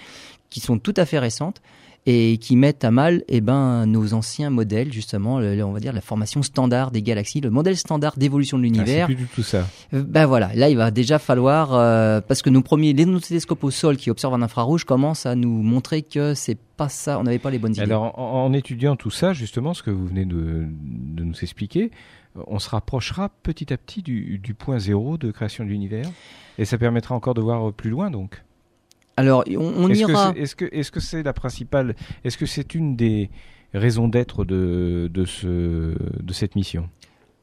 qui 0.51 0.59
sont 0.59 0.79
tout 0.79 0.95
à 0.97 1.07
fait 1.07 1.21
récentes, 1.21 1.63
et 2.05 2.39
qui 2.39 2.57
mettent 2.57 2.85
à 2.85 2.91
mal 2.91 3.23
eh 3.29 3.41
ben, 3.41 3.87
nos 3.87 4.13
anciens 4.13 4.51
modèles, 4.51 4.93
justement, 4.93 5.37
on 5.37 5.73
va 5.73 5.81
dire 5.81 5.93
la 5.93 6.01
formation 6.01 6.43
standard 6.43 6.91
des 6.91 7.03
galaxies, 7.03 7.41
le 7.41 7.51
modèle 7.51 7.77
standard 7.77 8.17
d'évolution 8.17 8.59
de 8.59 8.65
l'univers. 8.65 9.05
Ah, 9.05 9.09
c'est 9.09 9.15
plus 9.15 9.25
du 9.25 9.29
tout 9.29 9.43
ça. 9.45 9.69
Euh, 9.95 10.03
ben 10.03 10.27
voilà, 10.27 10.51
là 10.55 10.69
il 10.69 10.77
va 10.77 10.91
déjà 10.91 11.21
falloir, 11.21 11.75
euh, 11.75 12.21
parce 12.21 12.43
que 12.43 12.51
nos 12.51 12.63
premiers, 12.63 12.93
les 12.93 13.07
télescopes 13.21 13.63
au 13.63 13.71
sol 13.71 13.97
qui 13.97 14.11
observent 14.11 14.35
en 14.35 14.43
infrarouge 14.43 14.85
commencent 14.85 15.27
à 15.27 15.37
nous 15.37 15.63
montrer 15.63 16.03
que 16.03 16.35
c'est 16.35 16.59
pas 16.77 16.89
ça, 16.89 17.21
on 17.21 17.23
n'avait 17.23 17.39
pas 17.39 17.51
les 17.51 17.61
bonnes 17.61 17.73
idées. 17.73 17.83
Alors 17.83 18.19
en, 18.19 18.53
étudiant 18.53 18.97
tout 18.97 19.11
ça, 19.11 19.33
justement, 19.33 19.73
ce 19.73 19.85
que 19.85 19.91
vous 19.91 20.07
venez 20.07 20.25
de, 20.25 20.67
de 20.67 21.23
nous 21.23 21.37
expliquer, 21.43 21.93
on 22.49 22.59
se 22.59 22.69
rapprochera 22.69 23.29
petit 23.29 23.73
à 23.73 23.77
petit 23.77 24.03
du, 24.03 24.39
du 24.39 24.55
point 24.55 24.81
zéro 24.81 25.19
de 25.19 25.31
création 25.31 25.65
de 25.65 25.69
l'univers, 25.69 26.11
et 26.59 26.65
ça 26.65 26.79
permettra 26.79 27.15
encore 27.15 27.35
de 27.35 27.41
voir 27.41 27.73
plus 27.73 27.91
loin 27.91 28.11
donc. 28.11 28.43
Alors, 29.17 29.45
on, 29.57 29.89
ira. 29.89 30.33
Est-ce 30.37 30.57
que 30.57 30.65
est-ce 30.73 30.91
que 30.91 31.01
c'est 31.01 31.23
la 31.23 31.33
principale 31.33 31.95
Est-ce 32.25 32.39
que 32.39 32.47
c'est 32.47 32.75
une 32.75 32.97
des 32.97 33.31
raisons 33.75 34.09
d'être 34.09 34.45
de 34.45 35.11
de 35.13 35.25
ce 35.25 35.95
de 36.23 36.33
cette 36.33 36.57
mission? 36.57 36.89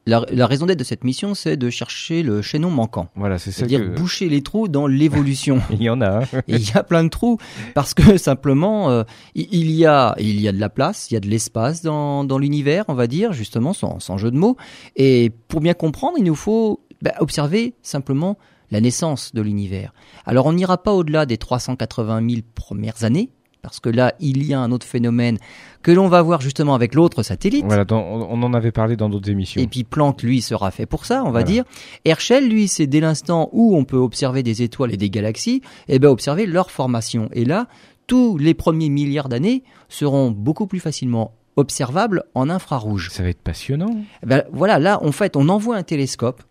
La, 0.06 0.46
raison 0.46 0.66
d'être 0.66 0.78
de 0.78 0.84
cette 0.84 1.04
mission, 1.04 1.34
c'est 1.34 1.56
de 1.56 1.70
chercher 1.70 2.22
le 2.22 2.42
chaînon 2.42 2.70
manquant. 2.70 3.08
Voilà, 3.14 3.38
c'est 3.38 3.52
ça. 3.52 3.58
C'est-à-dire 3.58 3.90
boucher 3.94 4.28
les 4.28 4.42
trous 4.42 4.66
dans 4.66 4.86
l'évolution. 4.86 5.60
il 5.70 5.82
y 5.82 5.90
en 5.90 6.00
a. 6.00 6.22
il 6.48 6.68
y 6.68 6.72
a 6.74 6.82
plein 6.82 7.04
de 7.04 7.10
trous 7.10 7.38
parce 7.74 7.94
que 7.94 8.16
simplement, 8.16 8.90
euh, 8.90 9.04
il 9.34 9.70
y 9.70 9.86
a 9.86 10.16
il 10.18 10.40
y 10.40 10.48
a 10.48 10.52
de 10.52 10.58
la 10.58 10.70
place, 10.70 11.10
il 11.10 11.14
y 11.14 11.16
a 11.16 11.20
de 11.20 11.28
l'espace 11.28 11.82
dans, 11.82 12.24
dans 12.24 12.38
l'univers, 12.38 12.86
on 12.88 12.94
va 12.94 13.06
dire, 13.06 13.32
justement, 13.32 13.72
sans, 13.72 14.00
sans 14.00 14.18
jeu 14.18 14.30
de 14.30 14.36
mots. 14.36 14.56
Et 14.96 15.30
pour 15.48 15.60
bien 15.60 15.74
comprendre, 15.74 16.16
il 16.18 16.24
nous 16.24 16.34
faut 16.34 16.80
bah, 17.02 17.12
observer 17.20 17.74
simplement 17.82 18.36
la 18.70 18.80
naissance 18.80 19.34
de 19.34 19.42
l'univers. 19.42 19.92
Alors 20.26 20.46
on 20.46 20.52
n'ira 20.52 20.82
pas 20.82 20.92
au-delà 20.92 21.26
des 21.26 21.36
380 21.36 22.28
000 22.28 22.42
premières 22.54 23.04
années, 23.04 23.30
parce 23.62 23.80
que 23.80 23.88
là, 23.88 24.14
il 24.20 24.44
y 24.44 24.54
a 24.54 24.60
un 24.60 24.72
autre 24.72 24.86
phénomène 24.86 25.38
que 25.82 25.90
l'on 25.90 26.08
va 26.08 26.22
voir 26.22 26.40
justement 26.40 26.74
avec 26.74 26.94
l'autre 26.94 27.22
satellite. 27.22 27.64
Voilà, 27.66 27.84
on 27.90 28.42
en 28.42 28.54
avait 28.54 28.72
parlé 28.72 28.96
dans 28.96 29.08
d'autres 29.08 29.30
émissions. 29.30 29.60
Et 29.60 29.66
puis 29.66 29.84
Planck, 29.84 30.22
lui, 30.22 30.40
sera 30.40 30.70
fait 30.70 30.86
pour 30.86 31.04
ça, 31.04 31.22
on 31.24 31.30
va 31.30 31.42
dire. 31.42 31.64
Herschel, 32.04 32.48
lui, 32.48 32.68
c'est 32.68 32.86
dès 32.86 33.00
l'instant 33.00 33.48
où 33.52 33.76
on 33.76 33.84
peut 33.84 33.96
observer 33.96 34.42
des 34.42 34.62
étoiles 34.62 34.92
et 34.92 34.96
des 34.96 35.10
galaxies, 35.10 35.62
et 35.88 35.96
eh 35.96 35.98
ben 35.98 36.08
observer 36.08 36.46
leur 36.46 36.70
formation. 36.70 37.28
Et 37.32 37.44
là, 37.44 37.66
tous 38.06 38.38
les 38.38 38.54
premiers 38.54 38.88
milliards 38.88 39.28
d'années 39.28 39.62
seront 39.88 40.30
beaucoup 40.30 40.66
plus 40.66 40.80
facilement 40.80 41.34
observables 41.56 42.24
en 42.34 42.48
infrarouge. 42.48 43.10
Ça 43.10 43.22
va 43.22 43.28
être 43.28 43.42
passionnant. 43.42 43.94
Eh 44.22 44.26
ben, 44.26 44.44
voilà, 44.52 44.78
là, 44.78 45.02
en 45.04 45.12
fait, 45.12 45.36
on 45.36 45.48
envoie 45.48 45.76
un 45.76 45.82
télescope, 45.82 46.42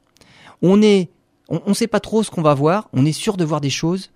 on 0.61 0.81
est 0.81 1.09
on 1.49 1.69
ne 1.69 1.73
sait 1.73 1.87
pas 1.87 1.99
trop 1.99 2.23
ce 2.23 2.31
qu'on 2.31 2.41
va 2.41 2.53
voir, 2.53 2.89
on 2.93 3.05
est 3.05 3.11
sûr 3.11 3.37
de 3.37 3.43
voir 3.43 3.61
des 3.61 3.69
choses 3.69 4.11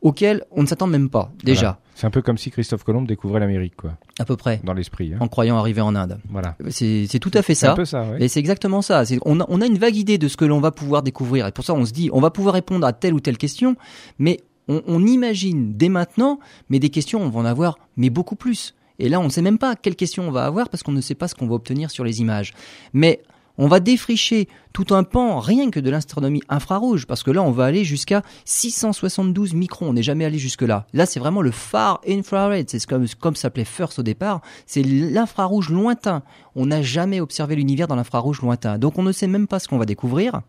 auxquelles 0.00 0.44
on 0.50 0.62
ne 0.62 0.66
s'attend 0.66 0.86
même 0.86 1.10
pas, 1.10 1.32
déjà. 1.42 1.80
C'est 1.94 2.06
un 2.06 2.10
peu 2.10 2.22
comme 2.22 2.38
si 2.38 2.52
Christophe 2.52 2.84
Colomb 2.84 3.02
découvrait 3.02 3.40
l'Amérique, 3.40 3.74
quoi. 3.76 3.96
À 4.20 4.24
peu 4.24 4.36
près. 4.36 4.60
Dans 4.62 4.72
l'esprit. 4.72 5.12
Hein. 5.12 5.18
En 5.20 5.26
croyant 5.26 5.58
arriver 5.58 5.80
en 5.80 5.96
Inde. 5.96 6.20
Voilà. 6.30 6.56
C'est 6.68 7.18
tout 7.20 7.32
à 7.34 7.42
fait 7.42 7.56
ça. 7.56 7.66
C'est 7.66 7.72
un 7.72 7.74
peu 7.74 7.84
ça, 7.84 8.06
Et 8.20 8.28
c'est 8.28 8.38
exactement 8.38 8.82
ça. 8.82 9.02
On 9.24 9.40
a, 9.40 9.46
on 9.48 9.60
a 9.60 9.66
une 9.66 9.78
vague 9.78 9.96
idée 9.96 10.16
de 10.16 10.28
ce 10.28 10.36
que 10.36 10.44
l'on 10.44 10.60
va 10.60 10.70
pouvoir 10.70 11.02
découvrir. 11.02 11.48
Et 11.48 11.52
pour 11.52 11.64
ça, 11.64 11.74
on 11.74 11.84
se 11.84 11.92
dit, 11.92 12.10
on 12.12 12.20
va 12.20 12.30
pouvoir 12.30 12.54
répondre 12.54 12.86
à 12.86 12.92
telle 12.92 13.14
ou 13.14 13.20
telle 13.20 13.38
question, 13.38 13.74
mais 14.20 14.38
on, 14.68 14.82
on 14.86 15.04
imagine 15.04 15.76
dès 15.76 15.88
maintenant, 15.88 16.38
mais 16.68 16.78
des 16.78 16.90
questions, 16.90 17.20
on 17.20 17.30
va 17.30 17.40
en 17.40 17.44
avoir, 17.44 17.78
mais 17.96 18.10
beaucoup 18.10 18.36
plus. 18.36 18.74
Et 19.00 19.08
là, 19.08 19.20
on 19.20 19.24
ne 19.24 19.28
sait 19.30 19.42
même 19.42 19.58
pas 19.58 19.76
quelles 19.76 19.96
questions 19.96 20.28
on 20.28 20.30
va 20.30 20.44
avoir 20.44 20.68
parce 20.68 20.82
qu'on 20.82 20.92
ne 20.92 21.00
sait 21.00 21.14
pas 21.14 21.28
ce 21.28 21.34
qu'on 21.34 21.46
va 21.46 21.54
obtenir 21.54 21.90
sur 21.90 22.04
les 22.04 22.20
images. 22.20 22.54
Mais 22.92 23.22
on 23.58 23.68
va 23.68 23.80
défricher 23.80 24.48
tout 24.72 24.94
un 24.94 25.02
pan 25.02 25.40
rien 25.40 25.70
que 25.70 25.80
de 25.80 25.90
l'astronomie 25.90 26.42
infrarouge, 26.48 27.06
parce 27.06 27.22
que 27.22 27.30
là 27.30 27.42
on 27.42 27.50
va 27.50 27.64
aller 27.64 27.84
jusqu'à 27.84 28.22
672 28.44 29.54
microns, 29.54 29.88
on 29.88 29.92
n'est 29.92 30.02
jamais 30.02 30.24
allé 30.24 30.38
jusque 30.38 30.62
là. 30.62 30.86
Là 30.92 31.04
c'est 31.04 31.20
vraiment 31.20 31.42
le 31.42 31.50
far 31.50 32.00
infrared, 32.08 32.70
c'est 32.70 32.84
comme, 32.86 33.06
comme 33.20 33.36
s'appelait 33.36 33.64
FIRST 33.64 33.98
au 33.98 34.02
départ, 34.02 34.40
c'est 34.66 34.82
l'infrarouge 34.82 35.70
lointain. 35.70 36.22
On 36.60 36.66
n'a 36.66 36.82
jamais 36.82 37.20
observé 37.20 37.54
l'univers 37.54 37.86
dans 37.86 37.94
l'infrarouge 37.94 38.42
lointain, 38.42 38.78
donc 38.78 38.98
on 38.98 39.04
ne 39.04 39.12
sait 39.12 39.28
même 39.28 39.46
pas 39.46 39.60
ce 39.60 39.68
qu'on 39.68 39.78
va 39.78 39.84
découvrir. 39.84 40.40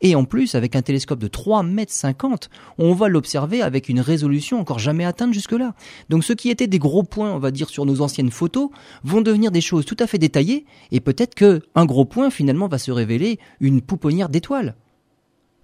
Et 0.00 0.14
en 0.14 0.24
plus, 0.24 0.54
avec 0.54 0.74
un 0.76 0.80
télescope 0.80 1.18
de 1.18 1.28
3 1.28 1.62
mètres 1.62 1.92
50, 1.92 2.48
on 2.78 2.94
va 2.94 3.08
l'observer 3.08 3.60
avec 3.60 3.90
une 3.90 4.00
résolution 4.00 4.58
encore 4.58 4.78
jamais 4.78 5.04
atteinte 5.04 5.34
jusque-là. 5.34 5.74
Donc 6.08 6.24
ce 6.24 6.32
qui 6.32 6.48
était 6.48 6.68
des 6.68 6.78
gros 6.78 7.02
points, 7.02 7.34
on 7.34 7.38
va 7.38 7.50
dire, 7.50 7.68
sur 7.68 7.84
nos 7.84 8.00
anciennes 8.00 8.30
photos, 8.30 8.70
vont 9.04 9.20
devenir 9.20 9.50
des 9.50 9.60
choses 9.60 9.84
tout 9.84 9.96
à 10.00 10.06
fait 10.06 10.16
détaillées, 10.16 10.64
et 10.90 11.00
peut-être 11.00 11.34
que 11.34 11.60
un 11.74 11.84
gros 11.84 12.06
point 12.06 12.30
finalement 12.30 12.66
va 12.66 12.78
se 12.78 12.90
révéler 12.90 13.38
une 13.60 13.82
pouponnière 13.82 14.30
d'étoiles. 14.30 14.74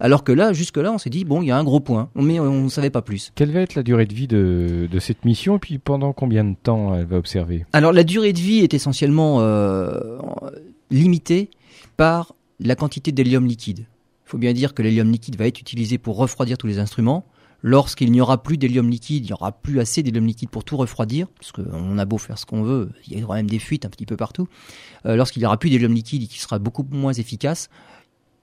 Alors 0.01 0.23
que 0.23 0.33
là, 0.33 0.53
jusque-là, 0.53 0.93
on 0.93 0.99
s'est 0.99 1.11
dit, 1.11 1.25
bon, 1.25 1.43
il 1.43 1.47
y 1.47 1.51
a 1.51 1.57
un 1.57 1.65
gros 1.65 1.81
point, 1.81 2.09
mais 2.15 2.39
on 2.39 2.65
ne 2.65 2.69
savait 2.69 2.91
pas 2.91 3.03
plus. 3.03 3.33
Quelle 3.35 3.51
va 3.51 3.61
être 3.61 3.75
la 3.75 3.83
durée 3.83 4.07
de 4.07 4.15
vie 4.15 4.29
de, 4.29 4.89
cette 5.01 5.25
mission, 5.25 5.57
et 5.57 5.59
puis 5.59 5.79
pendant 5.79 6.13
combien 6.13 6.45
de 6.45 6.55
temps 6.55 6.95
elle 6.95 7.07
va 7.07 7.17
observer? 7.17 7.67
Alors, 7.73 7.93
la 7.93 8.05
durée 8.05 8.33
de 8.33 8.39
vie 8.39 8.59
est 8.59 8.75
essentiellement 8.75 9.41
euh, 9.41 10.19
limitée 10.91 11.51
par 11.97 12.35
la 12.61 12.75
quantité 12.75 13.13
d'hélium 13.13 13.47
liquide. 13.47 13.81
Il 13.81 14.31
faut 14.31 14.39
bien 14.39 14.53
dire 14.53 14.75
que 14.75 14.83
l'hélium 14.83 15.11
liquide 15.11 15.37
va 15.37 15.47
être 15.47 15.61
utilisé 15.61 15.99
pour 15.99 16.17
refroidir 16.17 16.59
tous 16.59 16.67
les 16.67 16.79
instruments. 16.79 17.25
lorsqu'il 17.63 18.13
n'y 18.13 18.21
aura 18.21 18.41
plus 18.41 18.57
d'hélium 18.57 18.89
liquide, 18.89 19.25
il 19.25 19.29
n'y 19.29 19.33
aura 19.33 19.51
plus 19.51 19.81
assez 19.81 20.05
d'hélium 20.05 20.25
liquide 20.25 20.49
pour 20.49 20.63
tout 20.63 20.77
refroidir, 20.77 21.27
parce 21.41 21.51
qu'on 21.51 21.99
a 21.99 22.05
beau 22.05 22.19
faire 22.19 22.39
ce 22.39 22.47
qu'on 22.47 22.63
veut, 22.63 22.91
il 23.09 23.19
y 23.19 23.23
a 23.23 23.27
quand 23.27 23.35
même 23.35 23.51
des 23.51 23.59
fuites 23.59 23.85
un 23.85 23.89
petit 23.89 24.07
peu 24.07 24.17
partout. 24.17 24.47
Euh, 25.07 25.17
lorsqu'il 25.17 25.41
n'y 25.41 25.47
aura 25.47 25.57
plus 25.57 25.69
d'hélium 25.71 25.93
liquide 25.93 26.23
et 26.23 26.27
qui 26.27 26.39
sera 26.39 26.61
beaucoup 26.61 26.87
moins 26.89 27.13
efficace, 27.13 27.69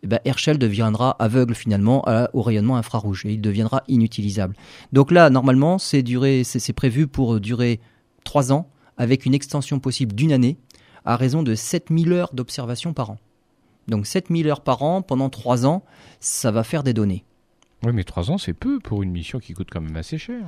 eh 0.05 0.07
ben 0.07 0.19
Herschel 0.23 0.59
deviendra 0.59 1.15
aveugle 1.17 1.55
finalement 1.55 2.05
au 2.33 2.43
rayonnement 2.43 2.77
infrarouge 2.77 3.25
et 3.25 3.33
il 3.33 3.41
deviendra 3.41 3.81
inutilisable. 3.87 4.55
Donc 4.93 5.09
là, 5.09 5.31
normalement, 5.31 5.79
c'est 5.79 6.73
prévu 6.75 7.07
pour 7.07 7.39
durer 7.39 7.79
trois 8.23 8.53
ans 8.53 8.69
avec 8.97 9.25
une 9.25 9.33
extension 9.33 9.79
possible 9.79 10.13
d'une 10.13 10.31
année 10.31 10.57
à 11.05 11.15
raison 11.15 11.41
de 11.41 11.55
7000 11.55 12.13
heures 12.13 12.29
d'observation 12.33 12.93
par 12.93 13.09
an. 13.09 13.17
Donc 13.87 14.05
7000 14.05 14.47
heures 14.47 14.61
par 14.61 14.83
an 14.83 15.01
pendant 15.01 15.29
trois 15.29 15.65
ans, 15.65 15.83
ça 16.19 16.51
va 16.51 16.63
faire 16.63 16.83
des 16.83 16.93
données. 16.93 17.25
Oui, 17.83 17.91
mais 17.91 18.03
trois 18.03 18.29
ans, 18.29 18.37
c'est 18.37 18.53
peu 18.53 18.79
pour 18.79 19.01
une 19.01 19.11
mission 19.11 19.39
qui 19.39 19.53
coûte 19.53 19.69
quand 19.71 19.81
même 19.81 19.97
assez 19.97 20.19
cher. 20.19 20.43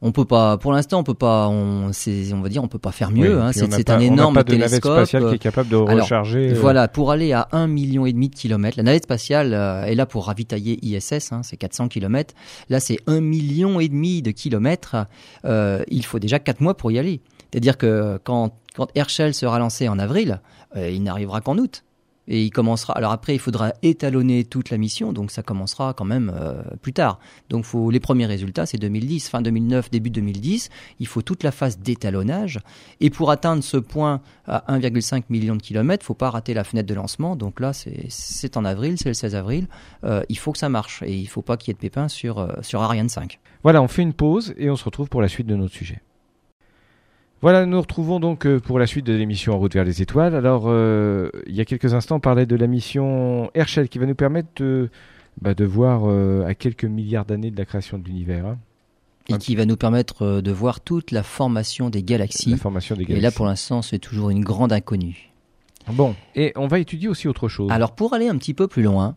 On 0.00 0.12
peut 0.12 0.24
pas, 0.24 0.58
pour 0.58 0.72
l'instant, 0.72 1.00
on 1.00 1.02
peut 1.02 1.14
pas, 1.14 1.48
on, 1.48 1.90
on 1.90 2.40
va 2.40 2.48
dire, 2.48 2.62
on 2.62 2.68
peut 2.68 2.78
pas 2.78 2.92
faire 2.92 3.10
mieux. 3.10 3.40
hein. 3.40 3.50
C'est 3.52 3.90
un 3.90 3.98
énorme 3.98 4.32
on 4.32 4.34
pas 4.34 4.44
de 4.44 4.54
navette 4.54 4.84
spatiale 4.84 5.28
qui 5.28 5.34
est 5.34 5.38
capable 5.38 5.68
de 5.68 5.76
recharger. 5.76 6.50
Euh. 6.52 6.54
Voilà, 6.60 6.86
pour 6.86 7.10
aller 7.10 7.32
à 7.32 7.48
un 7.52 7.66
million 7.66 8.06
et 8.06 8.12
demi 8.12 8.28
de 8.28 8.34
kilomètres, 8.36 8.76
la 8.76 8.84
navette 8.84 9.04
spatiale 9.04 9.54
euh, 9.54 9.84
est 9.84 9.96
là 9.96 10.06
pour 10.06 10.26
ravitailler 10.26 10.78
ISS, 10.84 11.32
hein, 11.32 11.40
c'est 11.42 11.56
400 11.56 11.88
kilomètres. 11.88 12.34
Là, 12.68 12.78
c'est 12.78 12.98
un 13.08 13.20
million 13.20 13.80
et 13.80 13.88
demi 13.88 14.22
de 14.22 14.30
kilomètres. 14.30 15.06
Euh, 15.44 15.82
il 15.88 16.04
faut 16.04 16.20
déjà 16.20 16.38
quatre 16.38 16.60
mois 16.60 16.74
pour 16.74 16.92
y 16.92 16.98
aller. 16.98 17.20
C'est-à-dire 17.50 17.76
que 17.76 18.20
quand, 18.22 18.52
quand 18.76 18.88
Herschel 18.94 19.34
sera 19.34 19.58
lancé 19.58 19.88
en 19.88 19.98
avril, 19.98 20.40
il 20.76 21.02
n'arrivera 21.02 21.40
qu'en 21.40 21.56
août 21.58 21.82
et 22.28 22.44
il 22.44 22.50
commencera. 22.50 22.92
Alors 22.92 23.12
après, 23.12 23.34
il 23.34 23.38
faudra 23.38 23.72
étalonner 23.82 24.44
toute 24.44 24.70
la 24.70 24.76
mission, 24.76 25.12
donc 25.12 25.30
ça 25.30 25.42
commencera 25.42 25.94
quand 25.94 26.04
même 26.04 26.32
euh, 26.34 26.62
plus 26.82 26.92
tard. 26.92 27.18
Donc 27.48 27.64
les 27.90 28.00
premiers 28.00 28.26
résultats, 28.26 28.66
c'est 28.66 28.78
2010, 28.78 29.28
fin 29.28 29.42
2009, 29.42 29.90
début 29.90 30.10
2010. 30.10 30.68
Il 31.00 31.06
faut 31.06 31.22
toute 31.22 31.42
la 31.42 31.50
phase 31.50 31.78
d'étalonnage 31.78 32.60
et 33.00 33.10
pour 33.10 33.30
atteindre 33.30 33.64
ce 33.64 33.78
point 33.78 34.20
à 34.46 34.64
1,5 34.78 35.24
million 35.30 35.56
de 35.56 35.62
kilomètres, 35.62 36.04
faut 36.04 36.14
pas 36.14 36.30
rater 36.30 36.54
la 36.54 36.64
fenêtre 36.64 36.88
de 36.88 36.94
lancement. 36.94 37.34
Donc 37.34 37.60
là, 37.60 37.72
c'est 37.72 38.56
en 38.56 38.64
avril, 38.64 38.96
c'est 38.98 39.08
le 39.08 39.14
16 39.14 39.34
avril. 39.34 39.66
Euh, 40.04 40.22
il 40.28 40.38
faut 40.38 40.52
que 40.52 40.58
ça 40.58 40.68
marche 40.68 41.02
et 41.02 41.14
il 41.14 41.28
faut 41.28 41.42
pas 41.42 41.56
qu'il 41.56 41.68
y 41.68 41.72
ait 41.72 41.74
de 41.74 41.80
pépins 41.80 42.08
sur 42.08 42.38
euh, 42.38 42.48
sur 42.60 42.82
Ariane 42.82 43.08
5. 43.08 43.40
Voilà, 43.62 43.82
on 43.82 43.88
fait 43.88 44.02
une 44.02 44.12
pause 44.12 44.54
et 44.58 44.70
on 44.70 44.76
se 44.76 44.84
retrouve 44.84 45.08
pour 45.08 45.22
la 45.22 45.28
suite 45.28 45.46
de 45.46 45.56
notre 45.56 45.74
sujet. 45.74 46.00
Voilà, 47.40 47.64
nous 47.64 47.72
nous 47.72 47.80
retrouvons 47.80 48.18
donc 48.18 48.46
euh, 48.46 48.58
pour 48.58 48.80
la 48.80 48.86
suite 48.86 49.06
de 49.06 49.12
l'émission 49.12 49.54
En 49.54 49.58
route 49.58 49.72
vers 49.72 49.84
les 49.84 50.02
étoiles. 50.02 50.34
Alors, 50.34 50.64
euh, 50.66 51.30
il 51.46 51.54
y 51.54 51.60
a 51.60 51.64
quelques 51.64 51.94
instants, 51.94 52.16
on 52.16 52.20
parlait 52.20 52.46
de 52.46 52.56
la 52.56 52.66
mission 52.66 53.50
Herschel 53.54 53.88
qui 53.88 53.98
va 53.98 54.06
nous 54.06 54.16
permettre 54.16 54.48
de, 54.56 54.90
bah, 55.40 55.54
de 55.54 55.64
voir 55.64 56.02
euh, 56.04 56.44
à 56.46 56.54
quelques 56.54 56.84
milliards 56.84 57.26
d'années 57.26 57.52
de 57.52 57.56
la 57.56 57.64
création 57.64 57.96
de 57.96 58.04
l'univers. 58.04 58.44
Hein. 58.44 58.58
Et 59.28 59.36
qui 59.36 59.54
va 59.54 59.66
nous 59.66 59.76
permettre 59.76 60.40
de 60.40 60.50
voir 60.50 60.80
toute 60.80 61.10
la 61.10 61.22
formation 61.22 61.90
des 61.90 62.02
galaxies. 62.02 62.50
La 62.50 62.56
formation 62.56 62.96
des 62.96 63.04
galaxies. 63.04 63.18
Et 63.18 63.22
là, 63.22 63.30
pour 63.30 63.44
l'instant, 63.44 63.82
c'est 63.82 63.98
toujours 63.98 64.30
une 64.30 64.42
grande 64.42 64.72
inconnue. 64.72 65.30
Bon, 65.92 66.14
et 66.34 66.52
on 66.56 66.66
va 66.66 66.78
étudier 66.78 67.08
aussi 67.08 67.28
autre 67.28 67.46
chose. 67.46 67.70
Alors, 67.70 67.94
pour 67.94 68.14
aller 68.14 68.28
un 68.28 68.36
petit 68.38 68.54
peu 68.54 68.68
plus 68.68 68.82
loin, 68.82 69.16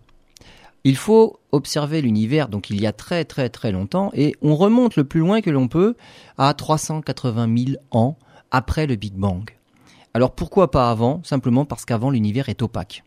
il 0.83 0.95
faut 0.95 1.39
observer 1.51 2.01
l'univers, 2.01 2.47
donc 2.47 2.69
il 2.69 2.81
y 2.81 2.87
a 2.87 2.93
très 2.93 3.25
très 3.25 3.49
très 3.49 3.71
longtemps, 3.71 4.11
et 4.13 4.35
on 4.41 4.55
remonte 4.55 4.95
le 4.95 5.03
plus 5.03 5.19
loin 5.19 5.41
que 5.41 5.49
l'on 5.49 5.67
peut 5.67 5.95
à 6.37 6.53
380 6.53 7.57
000 7.73 7.77
ans 7.91 8.17
après 8.51 8.87
le 8.87 8.95
Big 8.95 9.13
Bang. 9.13 9.49
Alors 10.13 10.31
pourquoi 10.31 10.71
pas 10.71 10.89
avant? 10.89 11.21
Simplement 11.23 11.65
parce 11.65 11.85
qu'avant 11.85 12.09
l'univers 12.09 12.49
est 12.49 12.61
opaque. 12.61 13.03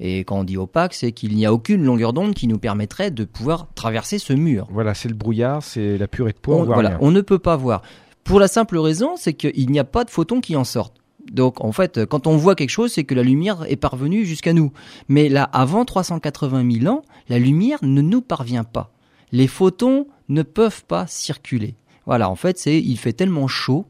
Et 0.00 0.20
quand 0.20 0.38
on 0.38 0.44
dit 0.44 0.56
opaque, 0.56 0.94
c'est 0.94 1.12
qu'il 1.12 1.34
n'y 1.34 1.44
a 1.44 1.52
aucune 1.52 1.84
longueur 1.84 2.12
d'onde 2.12 2.34
qui 2.34 2.46
nous 2.46 2.58
permettrait 2.58 3.10
de 3.10 3.24
pouvoir 3.24 3.66
traverser 3.74 4.18
ce 4.18 4.32
mur. 4.32 4.68
Voilà, 4.70 4.94
c'est 4.94 5.08
le 5.08 5.14
brouillard, 5.14 5.62
c'est 5.62 5.98
la 5.98 6.06
purée 6.06 6.32
de 6.32 6.38
poids. 6.38 6.56
On, 6.56 6.64
voilà, 6.64 6.96
on 7.00 7.10
ne 7.10 7.20
peut 7.20 7.40
pas 7.40 7.56
voir. 7.56 7.82
Pour 8.22 8.38
la 8.38 8.46
simple 8.46 8.78
raison, 8.78 9.16
c'est 9.16 9.34
qu'il 9.34 9.70
n'y 9.70 9.78
a 9.78 9.84
pas 9.84 10.04
de 10.04 10.10
photons 10.10 10.40
qui 10.40 10.54
en 10.54 10.64
sortent. 10.64 10.94
Donc 11.30 11.62
en 11.62 11.72
fait, 11.72 12.04
quand 12.06 12.26
on 12.26 12.36
voit 12.36 12.54
quelque 12.54 12.70
chose, 12.70 12.92
c'est 12.92 13.04
que 13.04 13.14
la 13.14 13.22
lumière 13.22 13.64
est 13.68 13.76
parvenue 13.76 14.24
jusqu'à 14.24 14.52
nous. 14.52 14.72
Mais 15.08 15.28
là, 15.28 15.44
avant 15.44 15.84
380 15.84 16.80
000 16.80 16.92
ans, 16.92 17.02
la 17.28 17.38
lumière 17.38 17.78
ne 17.82 18.00
nous 18.00 18.22
parvient 18.22 18.64
pas. 18.64 18.92
Les 19.32 19.46
photons 19.46 20.06
ne 20.28 20.42
peuvent 20.42 20.84
pas 20.84 21.06
circuler. 21.06 21.74
Voilà, 22.06 22.30
en 22.30 22.36
fait, 22.36 22.58
c'est 22.58 22.80
il 22.80 22.98
fait 22.98 23.12
tellement 23.12 23.48
chaud 23.48 23.86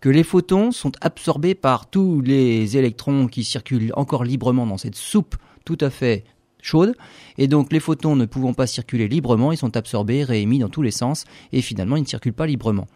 que 0.00 0.08
les 0.08 0.24
photons 0.24 0.72
sont 0.72 0.92
absorbés 1.00 1.54
par 1.54 1.88
tous 1.88 2.20
les 2.20 2.76
électrons 2.76 3.28
qui 3.28 3.44
circulent 3.44 3.92
encore 3.94 4.24
librement 4.24 4.66
dans 4.66 4.76
cette 4.76 4.96
soupe 4.96 5.36
tout 5.64 5.78
à 5.80 5.90
fait 5.90 6.24
chaude. 6.60 6.94
Et 7.38 7.48
donc 7.48 7.72
les 7.72 7.80
photons 7.80 8.16
ne 8.16 8.26
pouvant 8.26 8.52
pas 8.52 8.66
circuler 8.66 9.08
librement, 9.08 9.52
ils 9.52 9.58
sont 9.58 9.76
absorbés, 9.76 10.24
réémis 10.24 10.58
dans 10.58 10.68
tous 10.68 10.82
les 10.82 10.90
sens, 10.90 11.24
et 11.52 11.62
finalement 11.62 11.96
ils 11.96 12.02
ne 12.02 12.06
circulent 12.06 12.32
pas 12.32 12.46
librement. 12.46 12.88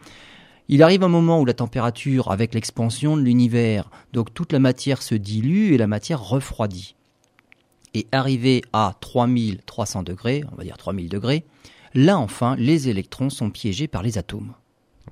Il 0.68 0.82
arrive 0.82 1.04
un 1.04 1.08
moment 1.08 1.40
où 1.40 1.44
la 1.44 1.54
température, 1.54 2.30
avec 2.30 2.52
l'expansion 2.52 3.16
de 3.16 3.22
l'univers, 3.22 3.88
donc 4.12 4.34
toute 4.34 4.52
la 4.52 4.58
matière 4.58 5.00
se 5.00 5.14
dilue 5.14 5.72
et 5.72 5.78
la 5.78 5.86
matière 5.86 6.22
refroidit. 6.22 6.96
Et 7.94 8.06
arrivé 8.10 8.62
à 8.72 8.94
3300 9.00 10.02
degrés, 10.02 10.42
on 10.52 10.56
va 10.56 10.64
dire 10.64 10.76
3000 10.76 11.08
degrés, 11.08 11.44
là 11.94 12.18
enfin, 12.18 12.56
les 12.56 12.88
électrons 12.88 13.30
sont 13.30 13.50
piégés 13.50 13.86
par 13.86 14.02
les 14.02 14.18
atomes. 14.18 14.54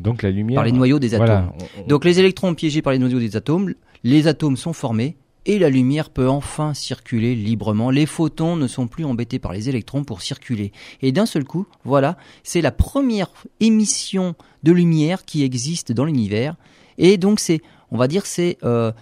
Donc 0.00 0.22
la 0.22 0.30
lumière. 0.30 0.56
Par 0.56 0.64
les 0.64 0.72
noyaux 0.72 0.98
des 0.98 1.14
atomes. 1.14 1.52
Donc 1.86 2.04
les 2.04 2.18
électrons 2.18 2.54
piégés 2.54 2.82
par 2.82 2.92
les 2.92 2.98
noyaux 2.98 3.20
des 3.20 3.36
atomes, 3.36 3.74
les 4.02 4.26
atomes 4.26 4.56
sont 4.56 4.72
formés 4.72 5.16
et 5.46 5.58
la 5.58 5.68
lumière 5.68 6.10
peut 6.10 6.28
enfin 6.28 6.74
circuler 6.74 7.34
librement. 7.34 7.90
Les 7.90 8.06
photons 8.06 8.56
ne 8.56 8.66
sont 8.66 8.86
plus 8.86 9.04
embêtés 9.04 9.38
par 9.38 9.52
les 9.52 9.68
électrons 9.68 10.04
pour 10.04 10.22
circuler. 10.22 10.72
Et 11.02 11.12
d'un 11.12 11.26
seul 11.26 11.44
coup, 11.44 11.66
voilà, 11.84 12.16
c'est 12.42 12.60
la 12.60 12.72
première 12.72 13.30
émission 13.60 14.34
de 14.62 14.72
lumière 14.72 15.24
qui 15.24 15.42
existe 15.42 15.92
dans 15.92 16.04
l'univers. 16.04 16.56
Et 16.98 17.18
donc 17.18 17.40
c'est, 17.40 17.60
on 17.90 17.96
va 17.96 18.08
dire, 18.08 18.26
c'est 18.26 18.58
euh, 18.64 18.92